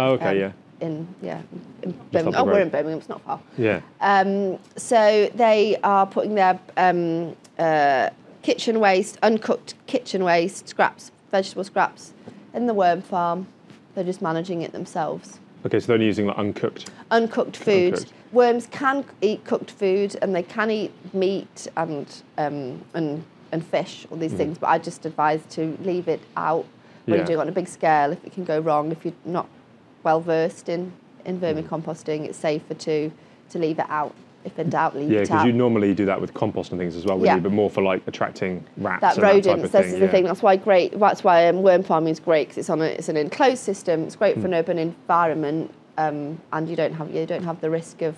oh, 0.01 0.13
okay, 0.13 0.31
um, 0.31 0.37
yeah, 0.39 0.53
In 0.87 1.09
yeah. 1.23 1.41
In 1.83 1.93
Birmingham. 2.13 2.43
Oh, 2.43 2.45
we're 2.45 2.61
in 2.61 2.69
Birmingham. 2.69 2.99
It's 2.99 3.09
not 3.09 3.23
far. 3.23 3.41
yeah. 3.57 3.81
Um, 4.01 4.59
so 4.77 5.31
they 5.35 5.77
are 5.83 6.07
putting 6.07 6.35
their 6.35 6.59
um, 6.77 7.37
uh, 7.59 8.11
kitchen 8.43 8.81
waste, 8.81 9.17
uncooked 9.23 9.75
kitchen 9.87 10.25
waste, 10.25 10.69
scraps, 10.69 11.11
vegetable 11.31 11.65
scraps, 11.65 12.13
in 12.55 12.67
the 12.67 12.75
worm 12.75 13.03
farm. 13.03 13.47
They're 13.95 14.05
just 14.05 14.23
managing 14.23 14.63
it 14.63 14.73
themselves. 14.73 15.39
Okay, 15.67 15.79
so 15.79 15.87
they're 15.89 15.95
only 15.95 16.07
using 16.07 16.27
like 16.27 16.39
uncooked. 16.39 16.91
Uncooked 17.11 17.57
food. 17.57 17.95
Uncooked. 17.95 18.13
Worms 18.33 18.67
can 18.71 19.05
eat 19.21 19.45
cooked 19.45 19.71
food, 19.71 20.17
and 20.23 20.35
they 20.35 20.43
can 20.43 20.71
eat 20.71 20.93
meat 21.15 21.69
and 21.77 22.23
um, 22.39 22.83
and 22.95 23.25
and 23.53 23.65
fish, 23.65 24.07
all 24.11 24.17
these 24.17 24.33
things. 24.33 24.57
But 24.57 24.69
I 24.69 24.79
just 24.79 25.05
advise 25.05 25.43
to 25.51 25.77
leave 25.83 26.09
it 26.09 26.21
out 26.37 26.65
when 27.05 27.15
Yeah. 27.15 27.17
you're 27.17 27.27
doing 27.27 27.39
it 27.39 27.43
on 27.43 27.49
a 27.49 27.53
big 27.53 27.69
scale. 27.69 28.11
If 28.11 28.25
it 28.25 28.33
can 28.33 28.45
go 28.45 28.59
wrong, 28.59 28.91
if 28.91 29.05
you're 29.05 29.15
not 29.25 29.47
well 30.03 30.21
versed 30.21 30.69
in 30.69 30.93
in 31.25 31.39
vermicomposting, 31.39 32.25
it's 32.25 32.39
safer 32.39 32.75
to 32.75 33.13
to 33.51 33.59
leave 33.59 33.79
it 33.79 33.87
out. 33.91 34.15
If 34.45 34.59
in 34.59 34.71
doubt, 34.71 34.97
leave 34.97 35.11
Yeah, 35.11 35.19
it 35.21 35.23
because 35.29 35.47
you 35.47 35.53
normally 35.53 35.95
do 35.95 36.05
that 36.07 36.21
with 36.21 36.35
compost 36.35 36.73
and 36.73 36.81
things 36.81 36.97
as 36.97 37.05
well, 37.05 37.17
wouldn't 37.17 37.27
Yeah. 37.27 37.37
you? 37.37 37.43
But 37.43 37.53
more 37.53 37.71
for 37.71 37.83
like 37.83 38.03
attracting 38.09 38.65
rats 38.77 39.01
that 39.01 39.17
and 39.19 39.63
that 39.63 39.63
this 39.63 39.71
thing. 39.71 39.85
is 39.85 39.93
the 39.93 40.07
yeah. 40.07 40.11
thing. 40.11 40.25
That's 40.25 40.43
why 40.43 40.57
great. 40.57 40.99
That's 40.99 41.23
why 41.23 41.49
um, 41.49 41.63
worm 41.63 41.83
farming 41.85 42.13
is 42.13 42.21
great 42.21 42.49
because 42.49 42.59
it's 42.59 42.71
on 42.71 42.81
a, 42.81 42.87
it's 42.87 43.09
an 43.09 43.17
enclosed 43.17 43.63
system. 43.63 44.03
It's 44.05 44.17
great 44.17 44.35
for 44.35 44.41
Hmm. 44.41 44.47
an 44.47 44.55
urban 44.55 44.79
environment, 44.79 45.73
um, 45.99 46.41
and 46.53 46.69
you 46.69 46.77
don't 46.77 46.95
have 46.95 47.15
you 47.15 47.25
don't 47.27 47.45
have 47.45 47.61
the 47.61 47.71
risk 47.71 48.03
of 48.03 48.17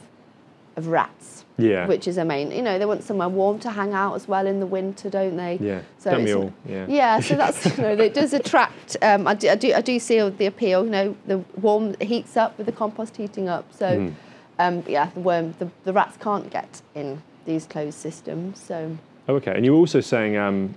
of 0.77 0.89
rats. 0.89 1.45
Yeah. 1.57 1.87
Which 1.87 2.09
is 2.09 2.19
a 2.19 2.25
main. 2.25 2.51
You 2.51 2.63
know, 2.63 2.81
they 2.81 2.85
want 2.87 3.05
somewhere 3.05 3.29
warm 3.29 3.61
to 3.61 3.71
hang 3.71 3.93
out 3.93 4.15
as 4.17 4.27
well 4.27 4.45
in 4.45 4.59
the 4.59 4.67
winter, 4.67 5.09
don't 5.09 5.37
they? 5.37 5.57
Yeah. 5.61 5.83
So 5.99 6.11
it's- 6.19 6.35
all? 6.35 6.53
Yeah. 6.69 6.87
Yeah, 6.89 7.21
so 7.21 7.35
that's 7.43 7.65
you 7.79 7.83
know 7.83 7.91
it 7.93 8.13
does 8.15 8.33
attract. 8.33 8.97
Um, 9.03 9.29
I 9.29 9.35
do 9.35 9.49
I 9.51 9.55
do 9.55 9.73
I 9.73 9.81
do 9.81 9.99
see 10.01 10.19
the 10.31 10.47
appeal. 10.47 10.85
You 10.85 10.91
know, 10.91 11.17
the 11.27 11.39
warm 11.61 11.95
heats 12.01 12.37
up 12.37 12.57
with 12.59 12.67
the 12.67 12.73
compost 12.73 13.17
heating 13.19 13.49
up. 13.49 13.67
So, 13.73 13.99
Hmm. 14.09 14.09
Um, 14.59 14.83
yeah, 14.87 15.11
the 15.15 15.21
worm 15.21 15.55
the, 15.59 15.69
the 15.85 15.93
rats 15.93 16.17
can't 16.17 16.51
get 16.51 16.83
in 16.95 17.23
these 17.45 17.67
closed 17.67 17.99
systems. 17.99 18.59
So 18.61 18.97
Oh, 19.29 19.37
okay. 19.37 19.53
And 19.57 19.65
you 19.65 19.73
were 19.73 19.79
also 19.79 20.01
saying 20.01 20.37
um, 20.37 20.75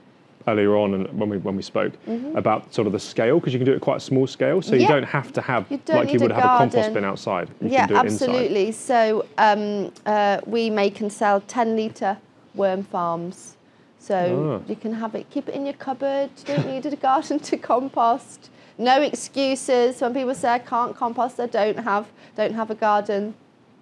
earlier 0.48 0.78
on 0.78 0.94
and 0.94 1.20
when 1.20 1.30
we 1.30 1.38
when 1.38 1.56
we 1.58 1.62
spoke 1.62 1.94
about 2.36 2.74
sort 2.74 2.88
of 2.88 2.94
the 2.94 3.00
scale 3.00 3.40
because 3.40 3.54
you 3.54 3.60
can 3.60 3.66
do 3.66 3.74
it 3.74 3.76
at 3.76 3.82
quite 3.82 3.98
a 3.98 4.00
small 4.12 4.26
scale, 4.28 4.62
so 4.62 4.76
you 4.76 4.82
Mm-hmm. 4.84 4.92
Don't 4.94 5.04
have 5.04 5.34
to 5.34 5.42
have 5.42 5.66
You 5.70 5.80
like 5.90 6.14
you 6.14 6.20
would 6.20 6.32
a 6.32 6.36
have 6.36 6.44
a 6.46 6.58
compost 6.58 6.76
garden. 6.76 6.94
bin 6.94 7.04
outside. 7.04 7.50
You 7.62 7.70
yeah, 7.70 7.88
can 7.88 7.88
do 7.90 7.96
it 7.96 8.06
inside. 8.06 8.30
absolutely. 8.30 8.72
So 8.72 9.26
um, 9.38 9.92
uh, 10.06 10.40
we 10.46 10.70
make 10.70 11.02
and 11.02 11.12
sell 11.12 11.42
10 11.42 11.76
litre 11.76 12.18
worm 12.56 12.84
farms. 12.84 13.56
So 14.00 14.62
Ah. 14.64 14.70
you 14.70 14.76
can 14.78 14.94
have 14.94 15.14
it, 15.16 15.30
keep 15.30 15.50
it 15.50 15.54
in 15.56 15.66
your 15.66 15.74
cupboard. 15.74 16.30
You 16.38 16.56
don't 16.56 16.68
need 16.68 16.86
a 16.86 16.96
garden 16.96 17.40
to 17.50 17.58
compost. 17.58 18.50
No 18.78 19.02
excuses. 19.02 20.00
When 20.02 20.14
people 20.14 20.36
say 20.36 20.50
I 20.50 20.60
can't 20.60 20.96
compost, 20.96 21.40
I 21.42 21.48
don't 21.48 21.80
have 21.80 22.06
don't 22.38 22.54
have 22.54 22.70
a 22.72 22.76
garden. 22.76 23.34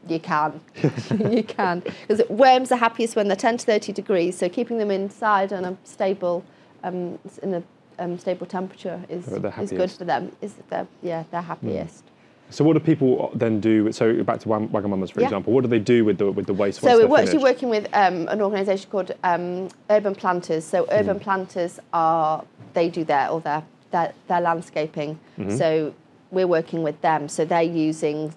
You 0.08 0.20
can, 0.20 0.62
you 1.32 1.44
can, 1.44 1.80
because 2.08 2.28
worms 2.30 2.72
are 2.72 2.78
happiest 2.78 3.16
when 3.16 3.28
they're 3.28 3.36
10 3.36 3.58
to 3.58 3.66
30 3.66 3.92
degrees. 3.94 4.38
So 4.38 4.50
keeping 4.50 4.78
them 4.78 4.92
inside 4.92 5.52
on 5.52 5.66
a 5.66 5.78
stable, 5.84 6.44
um, 6.84 7.18
in 7.42 7.56
a 7.56 7.64
um, 7.98 8.18
stable 8.20 8.46
temperature 8.46 9.02
is, 9.10 9.28
is 9.60 9.72
good 9.72 9.92
for 9.92 10.06
them. 10.06 10.32
Is 10.42 10.54
they're, 10.70 10.88
yeah, 11.02 11.24
they're 11.32 11.42
happiest. 11.42 12.04
So 12.52 12.64
what 12.64 12.74
do 12.74 12.80
people 12.80 13.32
then 13.34 13.60
do? 13.60 13.92
So 13.92 14.24
back 14.24 14.40
to 14.42 14.50
Wag- 14.50 14.70
Wagamamas, 14.72 15.12
for 15.12 15.22
Yeah. 15.22 15.28
example. 15.28 15.52
What 15.54 15.64
do 15.64 15.68
they 15.68 15.80
do 15.80 16.06
with 16.06 16.20
the 16.20 16.32
with 16.32 16.46
the 16.46 16.54
waste 16.54 16.80
So 16.82 17.08
we're 17.08 17.20
actually 17.20 17.42
working 17.42 17.70
with 17.70 17.88
um, 17.94 18.28
an 18.28 18.40
organisation 18.42 18.90
called 18.92 19.12
um, 19.24 19.70
Urban 19.90 20.14
Planters. 20.14 20.64
So 20.64 20.86
Urban 20.92 21.20
Planters 21.20 21.80
are 21.92 22.44
they 22.74 22.90
do 22.90 23.04
their 23.04 23.30
all 23.30 23.40
their 23.40 23.64
their, 23.92 24.14
their 24.28 24.42
landscaping. 24.42 25.20
So 25.50 25.94
we're 26.32 26.48
working 26.48 26.84
with 26.84 27.02
them. 27.02 27.28
So 27.30 27.46
they're 27.46 27.62
using 27.64 28.34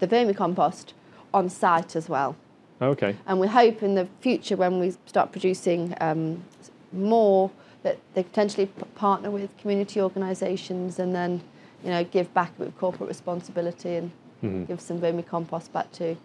the 0.00 0.06
vermicompost 0.06 0.92
on 1.32 1.48
site 1.48 1.96
as 1.96 2.08
well. 2.08 2.36
Okay. 2.80 3.16
And 3.26 3.40
we 3.40 3.48
hope 3.48 3.82
in 3.82 3.94
the 3.94 4.08
future 4.20 4.56
when 4.56 4.78
we 4.78 4.94
start 5.06 5.32
producing 5.32 5.94
um, 6.00 6.44
more 6.92 7.50
that 7.82 7.98
they 8.14 8.22
potentially 8.22 8.66
partner 8.94 9.30
with 9.30 9.56
community 9.58 10.00
organisations 10.00 10.98
and 10.98 11.14
then 11.14 11.40
you 11.84 11.90
know 11.90 12.04
give 12.04 12.32
back 12.34 12.56
with 12.58 12.76
corporate 12.78 13.08
responsibility 13.08 13.96
and 13.96 14.10
Mm-hmm. 14.42 14.66
give 14.66 14.80
some 14.80 15.00
vermicompost 15.00 15.72
back 15.72 15.90
to 15.90 16.16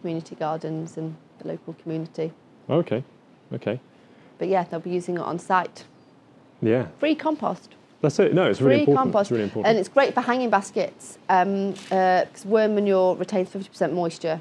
community 0.00 0.34
gardens 0.34 0.98
and 0.98 1.16
the 1.38 1.48
local 1.48 1.72
community. 1.72 2.30
Okay. 2.68 3.02
Okay. 3.54 3.80
But 4.38 4.48
yeah, 4.48 4.64
they'll 4.64 4.80
be 4.80 4.90
using 4.90 5.16
it 5.16 5.22
on 5.22 5.38
site. 5.38 5.84
Yeah. 6.60 6.88
Free 6.98 7.14
compost. 7.14 7.74
That's 8.02 8.18
it. 8.18 8.32
No, 8.34 8.44
it's 8.48 8.60
really 8.60 8.76
Free 8.76 8.80
important. 8.92 9.12
compost. 9.12 9.26
It's 9.26 9.30
really 9.32 9.44
important. 9.44 9.66
And 9.68 9.78
it's 9.78 9.88
great 9.88 10.14
for 10.14 10.22
hanging 10.22 10.50
baskets 10.50 11.18
because 11.28 12.44
worm 12.46 12.74
manure 12.74 13.14
retains 13.16 13.50
50% 13.50 13.92
moisture. 13.92 14.40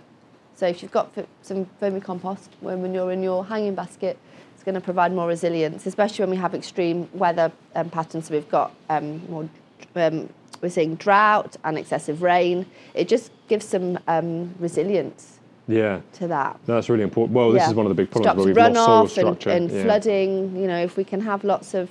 So 0.56 0.68
if 0.68 0.82
you've 0.82 0.92
got 0.92 1.14
some 1.42 1.68
vermicompost, 1.82 2.48
worm 2.62 2.82
manure 2.82 3.12
in 3.12 3.24
your 3.24 3.46
hanging 3.46 3.76
basket, 3.76 4.18
it's 4.54 4.64
going 4.64 4.76
to 4.76 4.82
provide 4.82 5.14
more 5.14 5.28
resilience, 5.28 5.86
especially 5.86 6.24
when 6.24 6.32
we 6.32 6.38
have 6.38 6.54
extreme 6.54 7.08
weather 7.14 7.52
um, 7.76 7.90
patterns. 7.90 8.28
So 8.28 8.34
we've 8.34 8.50
got 8.50 8.74
um, 8.90 9.26
more, 9.30 9.50
um, 9.96 10.30
we're 10.62 10.70
seeing 10.70 10.96
drought 10.96 11.56
and 11.64 11.78
excessive 11.78 12.22
rain. 12.22 12.66
It 12.94 13.08
just 13.08 13.32
gives 13.48 13.66
some 13.66 14.00
um, 14.08 14.54
resilience 14.60 15.40
yeah. 15.68 16.02
to 16.14 16.28
that. 16.28 16.60
No, 16.68 16.76
that's 16.76 16.90
really 16.90 17.04
important. 17.04 17.36
Well, 17.36 17.52
this 17.52 17.62
Yeah. 17.62 17.70
is 17.70 17.76
one 17.76 17.86
of 17.86 17.90
the 17.90 17.96
big 17.96 18.12
problems 18.12 18.26
Stops 18.26 18.38
where 18.38 18.48
we've 18.48 18.58
lost 18.58 18.76
soil 18.76 18.88
runoff 18.88 19.02
and, 19.02 19.38
structure. 19.38 19.50
and 19.52 19.72
yeah. 19.72 19.84
flooding. 19.84 20.56
You 20.58 20.68
know, 20.68 20.80
if 20.82 20.98
we 20.98 21.06
can 21.06 21.22
have 21.22 21.46
lots 21.46 21.74
of 21.74 21.90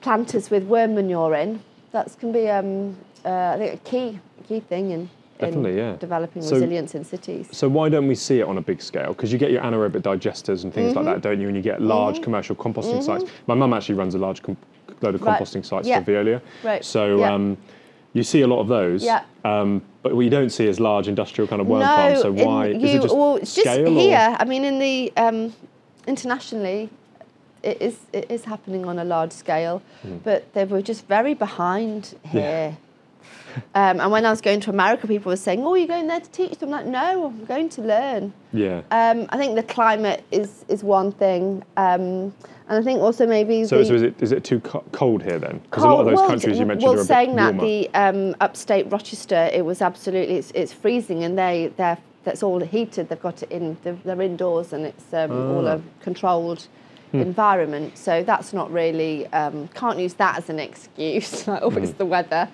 planters 0.00 0.50
with 0.50 0.64
worm 0.64 0.94
manure 0.94 1.34
in. 1.34 1.60
That 1.92 2.14
can 2.18 2.32
be 2.32 2.48
um, 2.48 2.96
uh, 3.24 3.54
I 3.54 3.58
think 3.58 3.74
a 3.74 3.76
key 3.90 4.20
key 4.46 4.60
thing 4.60 4.90
in, 4.90 5.10
Definitely, 5.38 5.72
in 5.72 5.76
yeah. 5.78 5.96
developing 5.96 6.42
So- 6.42 6.52
resilience 6.54 6.94
in 6.94 7.04
cities. 7.04 7.48
So 7.52 7.68
why 7.68 7.88
don't 7.88 8.08
we 8.08 8.14
see 8.14 8.40
it 8.40 8.44
on 8.46 8.56
a 8.58 8.62
big 8.62 8.80
scale? 8.80 9.08
Because 9.08 9.32
you 9.32 9.38
get 9.38 9.50
your 9.50 9.62
anaerobic 9.62 10.02
digesters 10.02 10.64
and 10.64 10.72
things 10.72 10.94
like 10.94 11.04
Mm-hmm. 11.04 11.14
that, 11.14 11.20
don't 11.22 11.40
you? 11.40 11.48
And 11.48 11.56
you 11.56 11.62
get 11.62 11.82
large 11.82 12.22
commercial 12.22 12.56
composting 12.56 13.02
sites. 13.02 13.24
My 13.46 13.54
mum 13.54 13.72
actually 13.74 13.96
runs 13.96 14.14
a 14.14 14.18
large 14.18 14.42
com- 14.42 14.56
load 15.02 15.14
of 15.14 15.22
Right. 15.22 15.40
composting 15.40 15.64
sites 15.64 15.86
Yeah. 15.86 16.02
for 16.02 16.10
Veolia. 16.12 16.40
Right. 16.64 16.84
So 16.84 17.18
Yeah. 17.18 17.34
um, 17.34 17.56
you 18.14 18.22
see 18.22 18.40
a 18.40 18.46
lot 18.46 18.60
of 18.60 18.68
those. 18.68 19.04
Yeah. 19.04 19.22
Um, 19.44 19.82
but 20.02 20.16
we 20.16 20.28
don't 20.30 20.50
see 20.50 20.66
as 20.68 20.80
large 20.80 21.08
industrial 21.08 21.46
kind 21.46 21.60
of 21.60 21.66
worm 21.66 21.80
no, 21.80 21.86
farms. 21.86 22.22
So 22.22 22.32
why 22.32 22.68
you, 22.68 22.80
is 22.80 22.94
it 22.94 23.02
just 23.02 23.14
well, 23.14 23.36
it's 23.36 23.54
just 23.54 23.66
scale 23.66 23.86
or- 23.98 24.36
I 24.40 24.44
mean, 24.46 24.64
in 24.64 24.78
the 24.78 25.12
um, 25.18 25.52
internationally, 26.06 26.88
it 27.62 27.80
is 27.82 27.96
it 28.12 28.30
is 28.30 28.44
happening 28.44 28.86
on 28.86 28.98
a 28.98 29.04
large 29.04 29.32
scale, 29.32 29.82
Hmm. 30.02 30.18
but 30.24 30.52
they 30.54 30.64
were 30.64 30.82
just 30.82 31.06
very 31.08 31.34
behind 31.34 32.14
here. 32.24 32.76
um, 33.74 34.00
and 34.00 34.10
when 34.12 34.24
I 34.24 34.30
was 34.30 34.40
going 34.40 34.60
to 34.60 34.70
America, 34.70 35.06
people 35.06 35.30
were 35.30 35.36
saying, 35.36 35.64
"Oh, 35.64 35.74
you're 35.74 35.88
going 35.88 36.06
there 36.06 36.20
to 36.20 36.30
teach 36.30 36.58
them?" 36.58 36.70
Like, 36.70 36.86
no, 36.86 37.26
I'm 37.26 37.44
going 37.46 37.68
to 37.70 37.82
learn. 37.82 38.32
Yeah. 38.52 38.82
Um, 38.90 39.26
I 39.30 39.36
think 39.38 39.54
the 39.56 39.62
climate 39.62 40.22
is 40.30 40.64
is 40.68 40.84
one 40.84 41.12
thing, 41.12 41.64
um, 41.76 42.32
and 42.68 42.78
I 42.80 42.82
think 42.82 43.00
also 43.00 43.26
maybe 43.26 43.64
So, 43.64 43.78
the 43.78 43.84
so 43.86 43.94
is 43.94 44.02
it 44.02 44.14
is 44.22 44.32
it 44.32 44.44
too 44.44 44.60
co- 44.60 44.84
cold 44.92 45.22
here 45.22 45.38
then? 45.38 45.58
Because 45.64 45.82
a 45.84 45.88
lot 45.88 46.00
of 46.00 46.06
those 46.06 46.16
well, 46.16 46.28
countries 46.28 46.58
you 46.58 46.66
mentioned 46.66 46.90
well, 46.92 47.00
are 47.00 47.04
saying 47.04 47.34
that 47.36 47.54
warmer. 47.54 47.66
the 47.66 47.90
um, 47.94 48.36
upstate 48.40 48.90
Rochester, 48.92 49.50
it 49.52 49.64
was 49.64 49.82
absolutely 49.82 50.36
it's, 50.36 50.52
it's 50.54 50.72
freezing, 50.72 51.24
and 51.24 51.36
they 51.36 51.72
they're 51.76 51.98
that's 52.24 52.42
all 52.42 52.60
heated. 52.60 53.08
They've 53.08 53.20
got 53.20 53.42
it 53.42 53.50
in 53.50 53.76
they're, 53.82 53.98
they're 54.04 54.22
indoors, 54.22 54.72
and 54.72 54.84
it's 54.86 55.12
um, 55.12 55.32
all 55.56 55.66
Ah. 55.68 55.78
controlled 56.02 56.68
Hmm. 57.12 57.20
environment. 57.20 57.96
So 57.96 58.22
that's 58.22 58.52
not 58.52 58.70
really 58.72 59.26
um, 59.28 59.68
can't 59.68 59.98
use 59.98 60.14
that 60.14 60.36
as 60.38 60.50
an 60.50 60.58
excuse. 60.58 61.46
like, 61.48 61.62
oh, 61.62 61.70
Hmm. 61.70 61.82
it's 61.84 61.92
the 61.92 62.06
weather. 62.06 62.48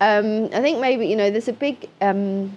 Um, 0.00 0.46
I 0.52 0.60
think 0.60 0.80
maybe 0.80 1.06
you 1.06 1.16
know 1.16 1.30
there's 1.30 1.48
a 1.48 1.52
big 1.52 1.88
um, 2.00 2.56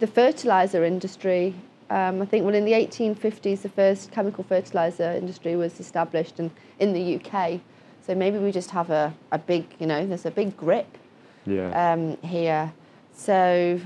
the 0.00 0.06
fertilizer 0.06 0.84
industry. 0.84 1.54
Um, 1.88 2.20
I 2.20 2.26
think 2.26 2.44
well 2.44 2.54
in 2.54 2.64
the 2.64 2.72
1850s 2.72 3.62
the 3.62 3.68
first 3.68 4.10
chemical 4.10 4.42
fertilizer 4.44 5.12
industry 5.12 5.54
was 5.56 5.78
established 5.78 6.40
in, 6.40 6.50
in 6.80 6.92
the 6.92 7.16
UK. 7.16 7.60
So 8.06 8.14
maybe 8.14 8.38
we 8.38 8.50
just 8.52 8.70
have 8.70 8.90
a, 8.90 9.14
a 9.32 9.38
big 9.38 9.64
you 9.78 9.86
know 9.86 10.04
there's 10.06 10.26
a 10.26 10.30
big 10.30 10.56
grip 10.56 10.98
yeah. 11.46 11.92
um, 11.92 12.16
here. 12.22 12.72
So 13.14 13.80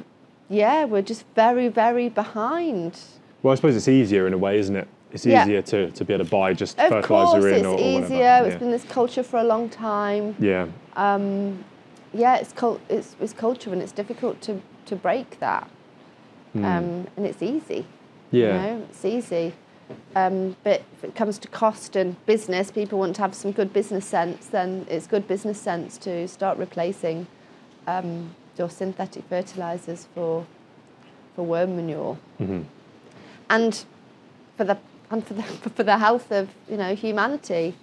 yeah, 0.48 0.86
we're 0.86 1.02
just 1.02 1.24
very 1.36 1.68
very 1.68 2.08
behind. 2.08 2.98
well, 3.42 3.52
I 3.52 3.54
suppose 3.56 3.76
it's 3.76 3.88
easier 3.88 4.26
in 4.26 4.32
a 4.32 4.38
way, 4.38 4.58
isn't 4.58 4.76
it? 4.76 4.88
It's 5.12 5.26
Yeah. 5.26 5.42
easier 5.44 5.62
to, 5.62 5.90
to 5.90 6.04
be 6.04 6.14
able 6.14 6.24
to 6.24 6.30
buy 6.30 6.52
just 6.54 6.78
Of 6.78 6.88
fertilizer 6.88 7.40
course, 7.40 7.44
in 7.44 7.54
it's 7.54 7.66
or, 7.66 7.74
or 7.74 7.80
easier. 7.80 7.98
whatever. 8.18 8.46
It's 8.46 8.52
yeah. 8.54 8.58
been 8.58 8.70
this 8.70 8.84
culture 8.84 9.22
for 9.22 9.38
a 9.38 9.44
long 9.44 9.68
time. 9.68 10.36
yeah. 10.38 10.66
Um, 10.96 11.64
yeah, 12.12 12.36
it's, 12.36 12.52
cul- 12.52 12.80
it's 12.88 13.14
it's 13.20 13.32
culture, 13.32 13.72
and 13.72 13.80
it's 13.80 13.92
difficult 13.92 14.40
to 14.42 14.60
to 14.86 14.96
break 14.96 15.38
that. 15.38 15.68
Um, 16.56 17.06
and 17.16 17.24
it's 17.26 17.40
easy. 17.42 17.86
Yeah. 18.32 18.46
You 18.46 18.52
know, 18.78 18.86
it's 18.90 19.04
easy. 19.04 19.52
Um, 20.16 20.56
but 20.64 20.82
if 20.92 21.04
it 21.04 21.14
comes 21.14 21.38
to 21.38 21.48
cost 21.48 21.94
and 21.94 22.14
business, 22.26 22.72
people 22.72 22.98
want 22.98 23.14
to 23.16 23.22
have 23.22 23.34
some 23.34 23.52
good 23.52 23.72
business 23.72 24.04
sense. 24.06 24.46
Then 24.48 24.86
it's 24.90 25.06
good 25.06 25.28
business 25.28 25.60
sense 25.60 25.96
to 25.98 26.26
start 26.26 26.58
replacing 26.58 27.28
um, 27.86 28.34
your 28.58 28.68
synthetic 28.70 29.22
fertilizers 29.28 30.08
for 30.14 30.46
for 31.36 31.44
worm 31.44 31.76
manure, 31.76 32.18
Mhm. 32.40 32.64
and 33.48 33.84
for 34.56 34.64
the 34.64 34.76
and 35.10 35.26
for 35.26 35.34
the 35.34 35.42
for 35.76 35.82
the 35.82 35.98
health 35.98 36.30
of 36.32 36.48
you 36.68 36.76
know 36.76 36.94
humanity. 36.94 37.74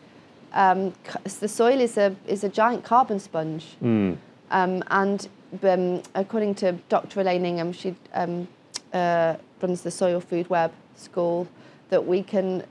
Um, 0.53 0.93
the 1.39 1.47
soil 1.47 1.79
is 1.79 1.97
a 1.97 2.15
is 2.25 2.43
a 2.43 2.49
giant 2.49 2.83
carbon 2.83 3.19
sponge. 3.19 3.75
Mm. 3.83 4.17
Um, 4.49 4.83
and 4.87 5.27
um, 5.63 6.01
according 6.15 6.55
to 6.55 6.73
Dr. 6.89 7.19
Elaine 7.19 7.45
Ingham, 7.45 7.73
she 7.73 7.95
um, 8.13 8.47
uh, 8.93 9.35
runs 9.61 9.81
the 9.81 9.91
Soil 9.91 10.21
Food 10.21 10.49
Web 10.49 10.71
School, 10.95 11.47
that 11.89 12.05
we 12.05 12.23
can 12.23 12.63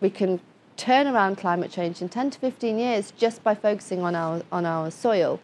we 0.00 0.10
can 0.10 0.40
turn 0.76 1.06
around 1.06 1.36
climate 1.36 1.70
change 1.70 2.00
in 2.00 2.08
10 2.08 2.30
to 2.30 2.38
15 2.38 2.78
years 2.78 3.12
just 3.16 3.44
by 3.44 3.54
focusing 3.54 4.02
on 4.02 4.14
our 4.14 4.42
on 4.50 4.66
our 4.66 4.90
soil. 4.90 5.40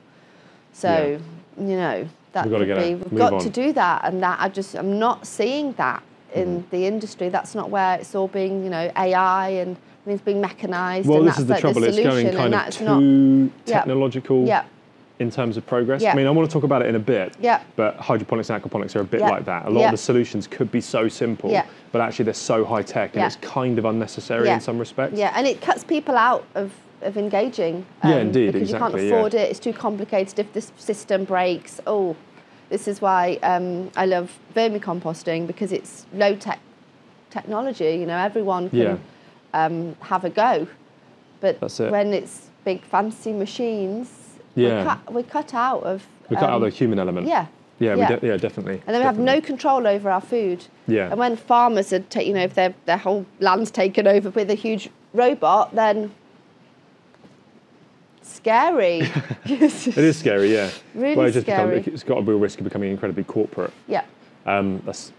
So 0.73 1.21
you 1.59 1.65
know 1.65 2.09
that 2.33 2.49
We've 2.49 2.69
gotta 2.69 2.81
be 2.81 2.95
we've 2.97 3.19
got 3.19 3.41
to 3.41 3.51
do 3.51 3.73
that, 3.73 4.05
and 4.05 4.23
that 4.23 4.39
I 4.41 4.49
just 4.49 4.75
I'm 4.75 4.99
not 4.99 5.27
seeing 5.27 5.73
that 5.75 6.03
in 6.37 6.61
Mm-hmm. 6.61 6.71
the 6.71 6.87
industry. 6.87 7.29
That's 7.29 7.55
not 7.55 7.71
where 7.71 7.99
it's 7.99 8.15
all 8.15 8.29
being 8.29 8.63
you 8.65 8.71
know 8.71 8.91
AI 8.97 9.49
and 9.49 9.77
it's 10.07 10.23
being 10.23 10.41
mechanized. 10.41 11.09
Well, 11.09 11.19
and 11.19 11.29
this 11.29 11.37
that's 11.37 11.41
is 11.41 11.47
the 11.47 11.53
like 11.55 11.61
trouble. 11.61 11.81
The 11.81 11.89
it's 11.89 11.97
solution, 11.97 12.33
going 12.37 12.37
kind 12.37 12.55
of 12.55 12.75
too 12.75 12.85
not. 12.85 13.67
Technological 13.67 14.47
Yeah, 14.47 14.65
in 15.19 15.31
terms 15.31 15.57
of 15.57 15.67
progress. 15.67 16.03
Yeah. 16.03 16.13
I 16.13 16.15
mean, 16.15 16.27
I 16.27 16.31
want 16.31 16.49
to 16.49 16.53
talk 16.53 16.63
about 16.63 16.83
it 16.83 16.89
in 16.89 16.95
a 16.95 17.01
bit. 17.01 17.35
Yeah. 17.41 17.63
But 17.75 17.97
hydroponics 17.97 18.51
and 18.51 18.63
aquaponics 18.63 18.95
are 18.97 19.01
a 19.01 19.05
bit 19.05 19.21
Yeah. 19.21 19.31
like 19.31 19.45
that. 19.47 19.67
A 19.67 19.71
lot 19.71 19.87
of 19.87 19.91
the 19.93 19.97
solutions 19.97 20.47
could 20.47 20.71
be 20.71 20.81
so 20.81 21.09
simple, 21.09 21.51
but 21.93 22.01
actually 22.01 22.27
they're 22.27 22.35
so 22.35 22.65
high 22.65 22.83
tech 22.83 23.17
and 23.17 23.25
it's 23.25 23.37
kind 23.37 23.79
of 23.79 23.85
unnecessary 23.87 24.49
in 24.49 24.61
some 24.61 24.79
respects. 24.79 25.19
Yeah, 25.19 25.33
and 25.35 25.47
it 25.47 25.61
cuts 25.61 25.85
people 25.85 26.17
out 26.17 26.45
of, 26.55 26.71
of 27.03 27.17
engaging. 27.17 27.85
um, 28.03 28.11
Yeah, 28.11 28.19
indeed, 28.19 28.53
Because 28.53 28.71
you 28.71 28.79
can't 28.79 28.95
afford 28.95 29.35
it, 29.35 29.51
it's 29.51 29.59
too 29.61 29.73
complicated. 29.73 30.39
If 30.39 30.53
this 30.53 30.71
system 30.77 31.25
breaks, 31.25 31.81
oh, 31.87 32.15
this 32.69 32.89
is 32.89 33.01
why 33.01 33.39
um, 33.43 33.91
I 33.97 34.07
love 34.07 34.39
vermicomposting 34.55 35.47
because 35.47 35.73
it's 35.73 36.07
low 36.13 36.35
tech 36.37 36.61
technology. 37.31 37.97
You 37.97 38.07
know, 38.07 38.17
everyone 38.17 38.71
can 38.71 38.79
Yeah. 38.79 38.97
um, 39.55 39.97
have 40.01 40.25
a 40.25 40.31
go. 40.31 40.67
But 41.41 41.57
it. 41.63 41.91
when 41.91 42.13
it's 42.13 42.49
big 42.65 42.83
fancy 42.83 43.33
machines, 43.33 44.39
Yeah. 44.55 44.69
we're, 44.79 44.85
cut, 44.85 45.13
we're 45.13 45.23
cut 45.23 45.55
out 45.55 45.83
of. 45.83 46.07
We 46.31 46.37
cut 46.37 46.51
out 46.51 46.57
um, 46.57 46.63
the 46.63 46.71
human 46.71 46.99
element. 46.99 47.27
Yeah. 47.27 47.47
Yeah, 47.79 47.95
yeah. 47.95 48.09
We 48.11 48.17
de- 48.17 48.27
yeah 48.27 48.37
definitely. 48.39 48.81
And 48.87 48.95
then 48.95 49.01
we 49.01 49.05
have 49.05 49.19
no 49.19 49.41
control 49.41 49.87
over 49.87 50.11
our 50.11 50.21
food. 50.21 50.65
Yeah. 50.89 51.11
And 51.11 51.19
when 51.19 51.37
farmers 51.37 51.93
are, 51.93 52.01
ta- 52.01 52.21
you 52.21 52.33
know, 52.33 52.41
if 52.45 52.55
their 52.55 52.75
their 52.87 52.97
whole 52.97 53.27
land's 53.39 53.71
taken 53.71 54.07
over 54.07 54.31
with 54.31 54.51
a 54.51 54.55
huge 54.55 54.89
robot, 55.13 55.75
then 55.75 56.11
scary. 58.29 59.01
It 59.47 59.97
is 59.99 60.19
scary, 60.19 60.53
yeah. 60.53 60.71
Really 60.95 61.17
well, 61.17 61.27
it 61.27 61.33
just 61.33 61.47
become- 61.47 61.69
scary. 61.69 61.85
it's 61.87 62.03
got 62.03 62.19
a 62.19 62.23
real 62.23 62.39
risk 62.39 62.59
of 62.59 62.65
becoming 62.65 62.91
incredibly 62.91 63.25
corporate. 63.25 63.73
yeah. 63.89 64.05
Um, 64.47 64.81
that's 64.85 65.13